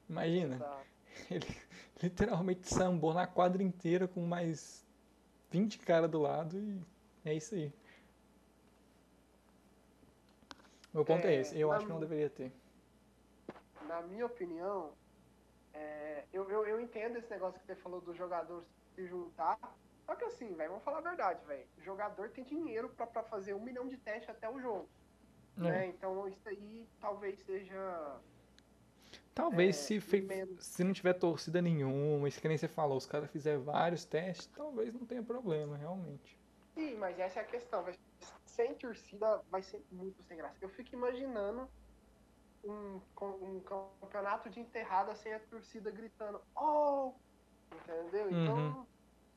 Imagina, 0.09 0.55
Exato. 0.55 0.87
ele 1.29 1.47
literalmente 2.01 2.73
sambou 2.73 3.13
na 3.13 3.27
quadra 3.27 3.61
inteira 3.61 4.07
com 4.07 4.21
mais 4.21 4.87
20 5.51 5.81
caras 5.81 6.09
do 6.09 6.21
lado 6.23 6.57
e 6.57 6.81
é 7.25 7.35
isso 7.35 7.57
aí. 7.57 7.73
Meu 10.95 11.05
ponto 11.05 11.27
é, 11.27 11.35
É, 11.35 11.41
esse, 11.41 11.59
eu 11.59 11.73
acho 11.73 11.85
que 11.85 11.93
não 11.93 11.99
deveria 11.99 12.31
ter. 12.31 12.53
Na 13.89 14.01
minha 14.03 14.25
opinião, 14.25 14.93
é, 15.75 16.25
eu, 16.33 16.51
eu, 16.51 16.67
eu 16.67 16.81
entendo 16.81 17.17
esse 17.17 17.31
negócio 17.31 17.61
que 17.61 17.67
você 17.67 17.77
falou 17.77 18.01
do 18.01 18.15
jogador 18.15 18.65
se 18.95 19.07
juntar. 19.07 19.59
Só 20.07 20.15
que 20.15 20.25
assim, 20.25 20.55
velho, 20.55 20.71
vamos 20.71 20.85
falar 20.85 20.99
a 20.99 21.03
verdade, 21.03 21.45
velho. 21.45 21.67
O 21.77 21.83
jogador 21.83 22.31
tem 22.31 22.45
dinheiro 22.45 22.89
pra, 22.91 23.07
pra 23.07 23.23
fazer 23.23 23.55
um 23.55 23.61
milhão 23.61 23.87
de 23.89 23.97
testes 23.99 24.31
até 24.31 24.49
o 24.49 24.61
jogo. 24.61 24.89
Né? 25.57 25.85
É. 25.85 25.89
Então 25.89 26.27
isso 26.29 26.49
aí 26.49 26.89
talvez 27.01 27.39
seja. 27.45 28.17
Talvez 29.35 29.77
é, 29.77 29.79
se, 29.79 30.01
fe- 30.01 30.27
se 30.59 30.83
não 30.83 30.93
tiver 30.93 31.13
torcida 31.15 31.63
nenhuma, 31.63 32.29
isso 32.29 32.41
que 32.41 32.49
nem 32.49 32.59
você 32.59 32.67
falou, 32.67 32.97
os 32.97 33.07
caras 33.07 33.31
fizerem 33.31 33.63
vários 33.63 34.05
testes, 34.05 34.47
talvez 34.49 34.93
não 34.93 35.07
tenha 35.07 35.23
problema, 35.23 35.77
realmente. 35.77 36.39
Sim, 36.75 36.97
mas 36.97 37.19
essa 37.19 37.41
é 37.41 37.43
a 37.43 37.47
questão. 37.47 37.85
Sem 38.47 38.75
torcida 38.75 39.41
vai 39.51 39.63
ser 39.63 39.85
muito 39.93 40.23
sem 40.25 40.37
graça. 40.37 40.57
Eu 40.61 40.69
fico 40.69 40.95
imaginando 40.95 41.69
um, 42.65 43.01
um 43.23 43.61
campeonato 43.61 44.51
de 44.51 44.61
enterrada 44.61 45.15
sem 45.15 45.33
a 45.33 45.41
torcida 45.41 45.91
gritando, 45.91 46.41
oh! 46.57 47.13
Entendeu? 47.75 48.31
Então. 48.31 48.87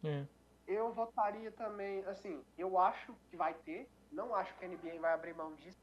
É. 0.04 0.26
Eu 0.68 0.94
votaria 0.94 1.52
também, 1.52 2.04
assim, 2.06 2.44
eu 2.58 2.78
acho 2.80 3.14
que 3.30 3.36
vai 3.36 3.54
ter, 3.54 3.90
não 4.12 4.34
acho 4.34 4.56
que 4.56 4.64
a 4.64 4.68
NBA 4.68 5.00
vai 5.00 5.14
abrir 5.14 5.34
mão 5.34 5.54
disso. 5.56 5.78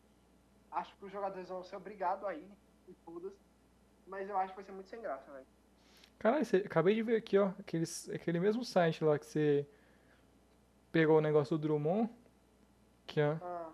Acho 0.70 0.94
que 0.96 1.04
os 1.04 1.12
jogadores 1.12 1.48
vão 1.48 1.62
ser 1.62 1.76
obrigados 1.76 2.24
a 2.24 2.34
ir 2.34 2.48
e 2.88 2.94
todas, 3.04 3.32
mas 4.06 4.28
eu 4.28 4.36
acho 4.38 4.50
que 4.52 4.56
vai 4.56 4.64
ser 4.64 4.72
muito 4.72 4.88
sem 4.88 5.00
graça, 5.00 5.30
velho. 5.30 5.46
Caralho, 6.18 6.44
você- 6.44 6.58
acabei 6.58 6.94
de 6.94 7.02
ver 7.02 7.16
aqui, 7.16 7.38
ó, 7.38 7.48
aquele, 7.58 7.84
aquele 8.14 8.40
mesmo 8.40 8.64
site 8.64 9.04
lá 9.04 9.18
que 9.18 9.26
você 9.26 9.66
pegou 10.90 11.18
o 11.18 11.20
negócio 11.20 11.56
do 11.58 11.62
Drummond, 11.62 12.10
que 13.06 13.20
ó, 13.20 13.36
Ah, 13.42 13.70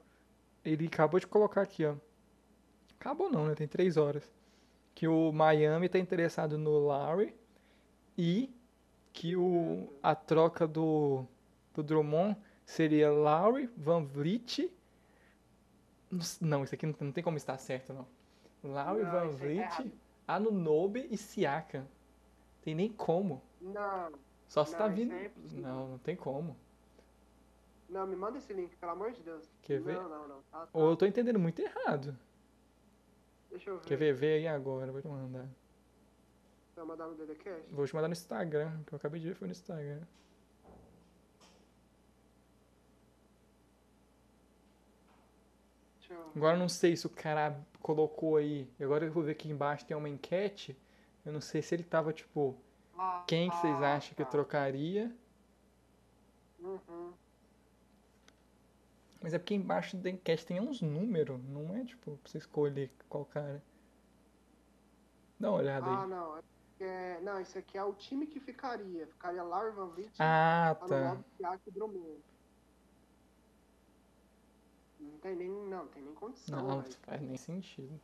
ele 0.65 0.87
acabou 0.87 1.21
de 1.21 1.27
colocar 1.27 1.63
aqui, 1.63 1.85
ó. 1.87 1.95
Acabou 3.05 3.31
não, 3.31 3.47
né? 3.49 3.55
Tem 3.55 3.69
três 3.69 3.99
horas. 3.99 4.33
Que 4.95 5.07
o 5.07 5.31
Miami 5.31 5.91
tá 5.91 5.99
interessado 5.99 6.57
no 6.57 6.71
Lowry 6.79 7.35
e 8.17 8.51
que 9.13 9.37
o, 9.37 9.93
a 10.03 10.15
troca 10.15 10.67
do, 10.67 11.27
do 11.75 11.83
Drummond 11.83 12.35
seria 12.65 13.11
Lowry, 13.11 13.69
Van 13.77 14.03
Vliet. 14.05 14.73
Não, 16.41 16.65
isso 16.65 16.75
aqui 16.75 16.87
não, 16.87 16.95
não 17.01 17.13
tem 17.13 17.23
como 17.23 17.37
estar 17.37 17.59
certo, 17.59 17.93
não. 17.93 18.07
Lowry, 18.63 19.03
Não, 19.03 19.11
Van 19.11 19.21
tá 19.21 19.27
Vliet, 19.27 19.59
errado. 19.59 19.93
Anunobe 20.27 21.07
e 21.11 21.17
Siaka. 21.19 21.87
Tem 22.63 22.75
nem 22.75 22.91
como. 22.91 23.43
não, 23.61 24.13
Só 24.49 24.65
se 24.65 24.73
Não, 24.73 24.79
tá 24.79 24.89
vindo. 24.89 25.13
é. 25.13 25.31
Não, 25.53 25.89
não 25.89 25.99
tem 25.99 26.17
como. 26.17 26.57
não, 27.89 28.07
me 28.07 28.17
manda 28.17 28.39
esse 28.39 28.53
link, 28.53 28.75
pelo 28.77 28.93
amor 28.93 29.13
de 29.13 29.23
Deus. 29.23 29.45
Quer 29.63 29.81
ver? 29.83 29.95
Não, 29.97 30.09
não, 30.09 30.29
não. 30.29 30.43
Tá, 30.51 30.67
tá. 30.67 30.69
Ou 30.73 30.91
eu 30.91 30.97
tô 30.97 31.05
entendendo 31.07 31.39
muito 31.39 31.61
errado. 31.61 32.17
Deixa 33.55 33.71
eu 33.71 33.79
ver. 33.79 33.85
Quer 33.85 33.97
ver? 33.97 34.13
Vê 34.13 34.35
aí 34.35 34.49
agora, 34.49 34.91
vou 34.91 35.01
te 35.01 35.07
mandar. 35.07 35.49
Vai 36.75 36.85
mandar 36.85 37.07
no 37.07 37.15
DDCast? 37.15 37.63
Vou 37.71 37.87
te 37.87 37.95
mandar 37.95 38.09
no 38.09 38.13
Instagram, 38.13 38.83
que 38.85 38.93
eu 38.93 38.97
acabei 38.97 39.21
de 39.21 39.29
ver 39.29 39.35
foi 39.37 39.47
no 39.47 39.53
Instagram. 39.53 40.01
Agora 46.35 46.57
eu 46.57 46.59
não 46.59 46.69
sei 46.69 46.97
se 46.97 47.07
o 47.07 47.11
cara 47.11 47.57
colocou 47.81 48.37
aí. 48.39 48.69
Agora 48.81 49.05
eu 49.05 49.13
vou 49.13 49.23
ver 49.23 49.33
aqui 49.33 49.49
embaixo 49.49 49.87
tem 49.87 49.97
uma 49.97 50.09
enquete. 50.09 50.77
Eu 51.25 51.33
não 51.33 51.41
sei 51.41 51.63
se 51.63 51.77
ele 51.77 51.85
tava 51.85 52.13
tipo, 52.13 52.57
Ah, 52.99 53.23
quem 53.25 53.49
que 53.49 53.57
vocês 53.57 53.81
ah, 53.81 53.95
acham 53.95 54.15
que 54.17 54.25
tá. 54.25 54.31
trocaria? 54.31 55.15
Uhum. 56.59 57.13
Mas 59.25 59.33
é 59.33 59.39
porque 59.39 59.55
embaixo 59.55 59.97
da 59.97 60.11
enquete 60.11 60.45
tem 60.45 60.61
uns 60.61 60.83
números, 60.83 61.43
não 61.49 61.75
é 61.75 61.83
tipo 61.83 62.19
pra 62.19 62.31
você 62.31 62.37
escolher 62.37 62.91
qual 63.09 63.25
cara. 63.25 63.63
Dá 65.41 65.49
uma 65.49 65.57
olhada 65.61 65.87
Ah, 65.87 66.03
aí. 66.03 66.09
não. 66.11 66.43
é 66.79 67.21
não, 67.23 67.41
isso 67.41 67.59
aqui 67.59 67.79
é 67.79 67.83
o 67.83 67.95
time 67.95 68.27
que 68.27 68.39
ficaria. 68.39 69.07
Ficaria 69.07 69.43
Larry 69.43 69.71
Van 69.75 69.87
Vliet, 69.89 70.13
Ah, 70.19 70.77
tá. 70.87 71.17
E 71.67 71.71
Drummond. 71.71 72.21
Não 75.01 75.19
tem 75.21 75.37
nem, 75.37 75.49
não, 75.49 75.69
não 75.85 75.89
tem 75.89 76.03
nem 76.03 76.15
condição, 76.15 76.63
Não, 76.63 76.83
velho. 76.83 76.95
faz 77.01 77.23
nem 77.23 77.37
sentido. 77.39 77.99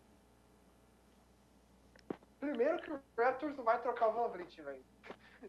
Primeiro 2.39 2.81
que 2.81 2.93
o 2.93 3.01
Raptors 3.19 3.59
não 3.59 3.65
vai 3.65 3.79
trocar 3.83 4.09
o 4.09 4.13
Van 4.15 4.29
Vliet, 4.29 4.63
velho. 4.63 4.83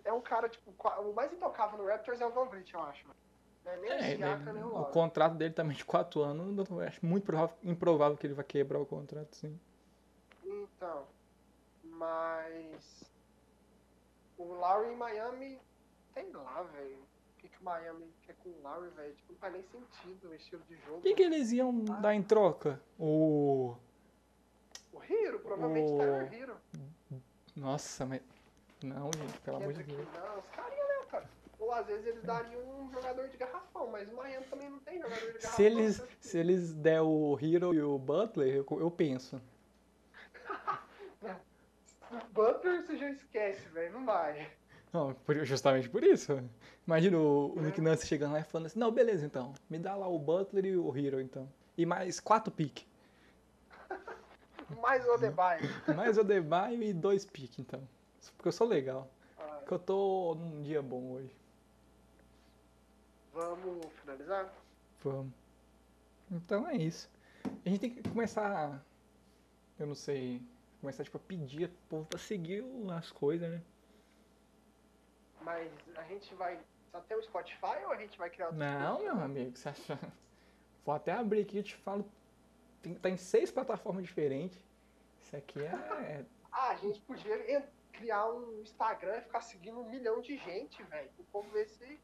É 0.03 0.11
um 0.11 0.19
cara, 0.19 0.49
tipo, 0.49 0.69
o 0.99 1.13
mais 1.13 1.31
intocável 1.31 1.77
no 1.77 1.85
Raptors 1.87 2.19
é 2.19 2.25
o 2.25 2.31
Van 2.33 2.43
Vliet, 2.49 2.73
eu 2.73 2.81
acho. 2.81 3.07
Não 3.65 3.71
é 3.71 3.77
nem 3.77 3.89
o 3.89 3.93
É, 3.93 4.15
Siaka, 4.15 4.43
ele- 4.49 4.53
nem 4.53 4.63
o 4.63 4.81
o 4.81 4.85
contrato 4.85 5.35
dele 5.35 5.53
também 5.53 5.75
de 5.77 5.85
4 5.85 6.21
anos, 6.21 6.69
eu 6.69 6.79
acho 6.81 7.05
muito 7.05 7.23
provável- 7.25 7.55
improvável 7.63 8.17
que 8.17 8.25
ele 8.27 8.33
vai 8.33 8.45
quebrar 8.45 8.79
o 8.79 8.85
contrato, 8.85 9.35
sim. 9.35 9.59
Então, 10.43 11.05
mas 11.83 13.03
o 14.37 14.43
Lowry 14.43 14.93
em 14.93 14.97
Miami 14.97 15.59
tem 16.13 16.31
lá, 16.31 16.63
velho. 16.63 16.97
O 16.97 17.37
que, 17.41 17.47
que 17.49 17.59
o 17.59 17.63
Miami 17.63 18.11
quer 18.23 18.35
com 18.35 18.49
o 18.49 18.61
Lowry, 18.63 18.89
velho? 18.89 19.15
Tipo, 19.15 19.31
não 19.33 19.39
faz 19.39 19.53
nem 19.53 19.63
sentido 19.63 20.29
o 20.29 20.35
estilo 20.35 20.61
de 20.67 20.75
jogo. 20.77 20.97
O 20.97 21.01
que, 21.01 21.13
que 21.15 21.23
eles 21.23 21.51
iam 21.51 21.83
dar 22.01 22.13
em 22.13 22.21
troca? 22.23 22.79
O. 22.99 23.75
O 24.93 25.01
Hero, 25.03 25.39
provavelmente 25.39 25.91
O- 25.91 25.97
Tyler 25.97 26.33
Hero. 26.33 26.57
Nossa, 27.55 28.05
mas. 28.05 28.21
Não, 28.83 29.09
gente, 29.15 29.39
pelo 29.41 29.57
amor 29.57 29.73
de 29.73 29.83
Deus. 29.83 29.99
Nunn, 30.07 30.39
os 30.39 30.45
carinha, 30.55 30.83
né, 30.87 30.89
cara? 30.89 30.90
Ou 31.71 31.75
às 31.77 31.87
vezes 31.87 32.05
eles 32.05 32.23
dariam 32.23 32.61
um 32.81 32.91
jogador 32.91 33.29
de 33.29 33.37
garrafão, 33.37 33.89
mas 33.89 34.11
o 34.11 34.15
Miami 34.17 34.45
também 34.47 34.69
não 34.69 34.79
tem 34.79 35.01
jogador 35.01 35.31
de 35.31 35.39
garrafão. 35.39 35.51
Se 35.51 35.63
eles, 35.63 35.95
então, 35.95 36.07
tipo, 36.07 36.23
se 36.25 36.37
eles 36.37 36.73
der 36.73 37.01
o 37.01 37.39
Hero 37.41 37.73
e 37.73 37.81
o 37.81 37.97
Butler, 37.97 38.55
eu, 38.55 38.65
eu 38.77 38.91
penso. 38.91 39.41
O 42.11 42.25
Butler 42.33 42.85
você 42.85 42.97
já 42.97 43.09
esquece, 43.09 43.69
velho. 43.69 43.93
Não 43.93 44.05
vai. 44.05 44.51
Não, 44.91 45.15
justamente 45.43 45.89
por 45.89 46.03
isso. 46.03 46.43
Imagina 46.85 47.17
o, 47.17 47.53
o 47.55 47.61
Nick 47.61 47.79
É. 47.79 47.83
Nance 47.83 48.05
chegando 48.05 48.33
lá 48.33 48.41
e 48.41 48.43
falando 48.43 48.65
assim, 48.65 48.77
não, 48.77 48.91
beleza 48.91 49.25
então. 49.25 49.53
Me 49.69 49.79
dá 49.79 49.95
lá 49.95 50.09
o 50.09 50.19
Butler 50.19 50.65
e 50.65 50.75
o 50.75 50.93
Hero 50.97 51.21
então. 51.21 51.47
E 51.77 51.85
mais 51.85 52.19
quatro 52.19 52.51
piques. 52.51 52.85
Mais 54.81 55.05
o 55.07 55.13
Adebayo. 55.13 55.69
Mais 55.95 56.17
o 56.17 56.23
Debaio 56.25 56.83
e 56.83 56.91
dois 56.91 57.23
piques 57.23 57.59
então. 57.59 57.87
Porque 58.35 58.49
eu 58.49 58.51
sou 58.51 58.67
legal. 58.67 59.09
Porque 59.59 59.73
eu 59.73 59.79
tô 59.79 60.35
num 60.35 60.61
dia 60.61 60.81
bom 60.81 61.11
hoje. 61.11 61.40
Vamos 63.33 63.85
finalizar? 64.01 64.53
Vamos. 65.03 65.33
Então 66.31 66.67
é 66.67 66.75
isso. 66.75 67.09
A 67.65 67.69
gente 67.69 67.79
tem 67.79 67.89
que 67.89 68.09
começar. 68.09 68.83
Eu 69.79 69.87
não 69.87 69.95
sei. 69.95 70.41
Começar 70.79 71.03
tipo, 71.03 71.17
a 71.17 71.19
pedir 71.19 71.67
pro 71.69 71.77
povo 71.89 72.05
pra 72.05 72.19
seguir 72.19 72.63
as 72.97 73.11
coisas, 73.11 73.49
né? 73.49 73.61
Mas 75.41 75.71
a 75.95 76.03
gente 76.03 76.33
vai 76.35 76.59
só 76.91 76.99
ter 77.01 77.15
o 77.15 77.21
Spotify 77.23 77.83
ou 77.85 77.91
a 77.91 77.95
gente 77.97 78.17
vai 78.17 78.29
criar 78.29 78.47
outro 78.47 78.59
Não, 78.59 78.99
meu 79.01 79.19
amigo, 79.19 79.55
você 79.57 79.69
acha. 79.69 79.99
Vou 80.85 80.95
até 80.95 81.11
abrir 81.11 81.41
aqui 81.41 81.59
e 81.59 81.63
te 81.63 81.75
falo. 81.75 82.09
Tem, 82.81 82.95
tá 82.95 83.09
em 83.09 83.17
seis 83.17 83.51
plataformas 83.51 84.03
diferentes. 84.03 84.59
Isso 85.21 85.35
aqui 85.35 85.59
é. 85.61 85.65
é- 85.65 86.25
Ah, 86.53 86.71
a 86.71 86.75
gente 86.75 86.99
podia 87.03 87.65
criar 87.93 88.29
um 88.29 88.61
Instagram 88.61 89.17
e 89.17 89.21
ficar 89.21 89.39
seguindo 89.39 89.79
um 89.79 89.89
milhão 89.89 90.19
de 90.19 90.35
gente, 90.37 90.83
velho. 90.83 91.09
O 91.17 91.23
povo 91.25 91.49
ver 91.51 91.65
se, 91.69 91.97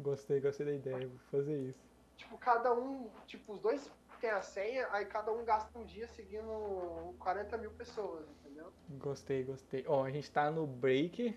Gostei, 0.00 0.40
gostei 0.40 0.66
da 0.66 0.72
ideia. 0.72 1.06
Vou 1.06 1.18
fazer 1.30 1.58
isso. 1.68 1.78
tipo, 2.16 2.36
cada 2.38 2.72
um, 2.74 3.08
tipo, 3.26 3.52
os 3.52 3.60
dois 3.60 3.90
têm 4.20 4.30
a 4.30 4.42
senha, 4.42 4.86
aí 4.92 5.04
cada 5.06 5.32
um 5.32 5.44
gasta 5.44 5.78
um 5.78 5.84
dia 5.84 6.06
seguindo 6.08 7.14
40 7.18 7.56
mil 7.56 7.70
pessoas, 7.70 8.26
entendeu? 8.40 8.70
Gostei, 8.98 9.42
gostei. 9.44 9.84
Ó, 9.88 10.04
a 10.04 10.10
gente 10.10 10.30
tá 10.30 10.50
no 10.50 10.66
Breaker, 10.66 11.34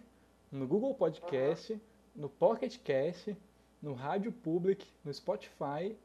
no 0.52 0.68
Google 0.68 0.94
Podcast, 0.94 1.80
no 2.16 2.28
Pocket 2.30 2.78
Cast, 2.80 3.38
no 3.82 3.94
Rádio 3.94 4.32
Public, 4.32 4.86
no 5.04 5.14
Spotify 5.14 5.98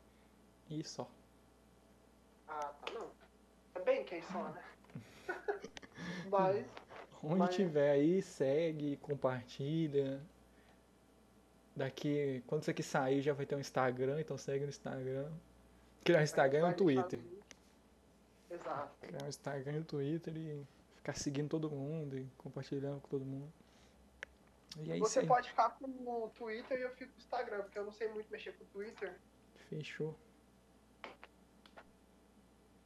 e 0.71 0.85
só. 0.85 1.09
Ah, 2.47 2.73
tá, 2.85 2.93
não. 2.93 3.11
É 3.75 3.81
bem 3.81 4.05
que 4.05 4.17
é 4.17 4.23
só, 4.23 4.43
né? 4.51 4.63
Mas, 6.31 6.65
Onde 7.23 7.35
Mas- 7.37 7.55
tiver 7.57 7.91
aí, 7.91 8.23
segue, 8.23 8.97
compartilha. 8.99 10.21
Daqui, 11.79 12.43
quando 12.49 12.63
isso 12.63 12.73
aqui 12.73 12.83
sair, 12.83 13.23
já 13.23 13.33
vai 13.33 13.47
ter 13.47 13.55
um 13.55 13.61
Instagram, 13.61 14.21
então 14.21 14.37
segue 14.37 14.65
no 14.65 14.69
Instagram. 14.69 15.31
Criar 16.03 16.19
um 16.19 16.23
Instagram 16.25 16.59
e 16.59 16.65
um 16.65 16.73
Twitter. 16.73 17.21
Exato. 18.51 18.97
Criar 19.01 19.23
um 19.23 19.29
Instagram 19.29 19.73
e 19.73 19.79
um 19.79 19.85
Twitter 19.85 20.37
e 20.37 20.67
ficar 20.97 21.15
seguindo 21.15 21.49
todo 21.49 21.71
mundo 21.71 22.19
e 22.19 22.27
compartilhando 22.37 23.01
com 23.01 23.07
todo 23.07 23.25
mundo. 23.25 23.53
E 24.79 24.91
é 24.91 24.99
Você 24.99 25.25
pode 25.25 25.51
ficar 25.51 25.71
com 25.71 25.87
o 25.87 26.31
Twitter 26.31 26.81
e 26.81 26.83
eu 26.83 26.91
fico 26.91 27.13
com 27.13 27.19
o 27.19 27.21
Instagram, 27.21 27.63
porque 27.63 27.79
eu 27.79 27.85
não 27.85 27.93
sei 27.93 28.09
muito 28.09 28.29
mexer 28.29 28.51
com 28.59 28.65
o 28.65 28.67
Twitter. 28.67 29.17
Fechou. 29.69 30.17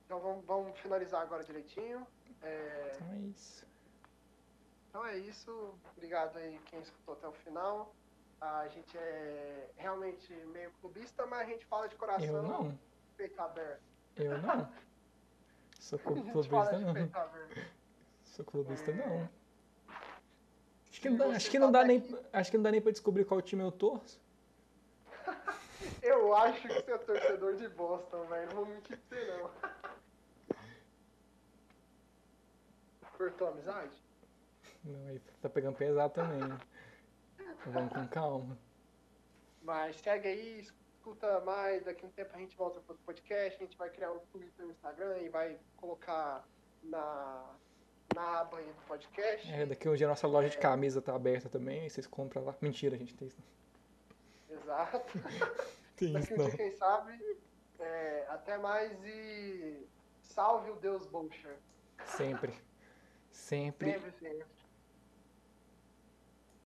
Então 0.04 0.20
vamos, 0.20 0.44
vamos 0.44 0.78
finalizar 0.80 1.22
agora 1.22 1.42
direitinho. 1.42 2.06
É, 2.42 2.92
Então 2.96 3.10
é 3.10 3.18
isso. 3.20 3.66
então 4.90 5.06
é 5.06 5.16
isso. 5.16 5.74
Obrigado 5.96 6.36
aí 6.36 6.60
quem 6.66 6.78
escutou 6.80 7.14
até 7.14 7.26
o 7.26 7.32
final. 7.32 7.94
A 8.44 8.66
gente 8.68 8.98
é 8.98 9.70
realmente 9.76 10.32
meio 10.46 10.72
clubista, 10.80 11.24
mas 11.26 11.42
a 11.42 11.44
gente 11.44 11.64
fala 11.66 11.88
de 11.88 11.94
coração, 11.94 12.26
Eu 12.26 12.42
não. 12.42 12.76
peito 13.16 13.40
aberto. 13.40 13.80
Eu 14.16 14.36
não. 14.42 14.68
Sou 15.78 15.96
clubista 15.98 16.78
não. 16.80 16.94
Sou 18.24 18.44
clubista 18.44 18.92
não. 18.92 19.28
Acho 20.90 21.00
que 21.00 21.08
não 21.08 21.30
acho 21.30 21.50
que 21.50 21.58
não 21.60 21.70
tá 21.72 21.80
dá 21.82 21.86
nem, 21.86 21.98
aqui- 21.98 22.18
acho 22.32 22.50
que 22.50 22.56
não 22.56 22.64
dá 22.64 22.70
nem 22.72 22.82
pra 22.82 22.90
descobrir 22.90 23.24
qual 23.24 23.40
time 23.40 23.62
eu 23.62 23.70
torço. 23.70 24.20
Eu 26.02 26.34
acho 26.36 26.60
que 26.62 26.68
você 26.68 26.92
é 26.92 26.98
torcedor 26.98 27.54
de 27.56 27.68
Boston, 27.68 28.24
velho. 28.26 28.48
Não 28.48 28.56
vou 28.56 28.66
mentir 28.66 28.98
pra 28.98 29.18
você, 29.18 29.36
não. 29.38 29.50
Cortou 33.16 33.48
a 33.48 33.50
amizade? 33.52 33.92
Não, 34.84 35.06
aí 35.08 35.20
tá 35.40 35.48
pegando 35.48 35.76
pesado 35.76 36.12
também. 36.12 36.40
Vamos 37.66 37.92
com 37.92 38.06
calma. 38.08 38.58
Mas 39.62 39.96
segue 39.96 40.28
aí, 40.28 40.60
escuta 40.60 41.40
mais. 41.40 41.84
Daqui 41.84 42.04
a 42.04 42.08
um 42.08 42.10
tempo 42.10 42.30
a 42.34 42.38
gente 42.38 42.56
volta 42.56 42.80
para 42.80 42.94
o 42.94 42.98
podcast. 42.98 43.62
A 43.62 43.66
gente 43.66 43.76
vai 43.76 43.90
criar 43.90 44.12
um 44.12 44.18
Twitter 44.32 44.66
um 44.66 44.70
Instagram 44.70 45.18
e 45.18 45.28
vai 45.28 45.58
colocar 45.76 46.46
na, 46.82 47.44
na 48.14 48.40
aba 48.40 48.58
aí 48.58 48.66
do 48.66 48.86
podcast. 48.86 49.52
É, 49.52 49.66
daqui 49.66 49.88
um 49.88 49.94
dia 49.94 50.06
a 50.06 50.10
nossa 50.10 50.26
loja 50.26 50.48
de 50.48 50.58
camisa 50.58 51.00
tá 51.00 51.14
aberta 51.14 51.48
também, 51.48 51.88
vocês 51.88 52.06
compram 52.06 52.44
lá. 52.44 52.54
Mentira, 52.60 52.96
gente, 52.96 53.14
tem 53.14 53.28
isso. 53.28 53.42
Exato. 54.50 55.18
Tem 55.96 56.12
Daqui 56.12 56.24
isso 56.24 56.34
um 56.34 56.38
não. 56.38 56.46
dia, 56.46 56.56
quem 56.56 56.72
sabe. 56.72 57.36
É, 57.78 58.26
até 58.28 58.58
mais 58.58 58.92
e 59.04 59.86
salve 60.22 60.70
o 60.70 60.76
Deus 60.76 61.06
Bolcher. 61.06 61.56
Sempre. 62.04 62.54
Sempre. 63.30 63.92
Sempre, 63.92 64.12
sempre. 64.12 64.46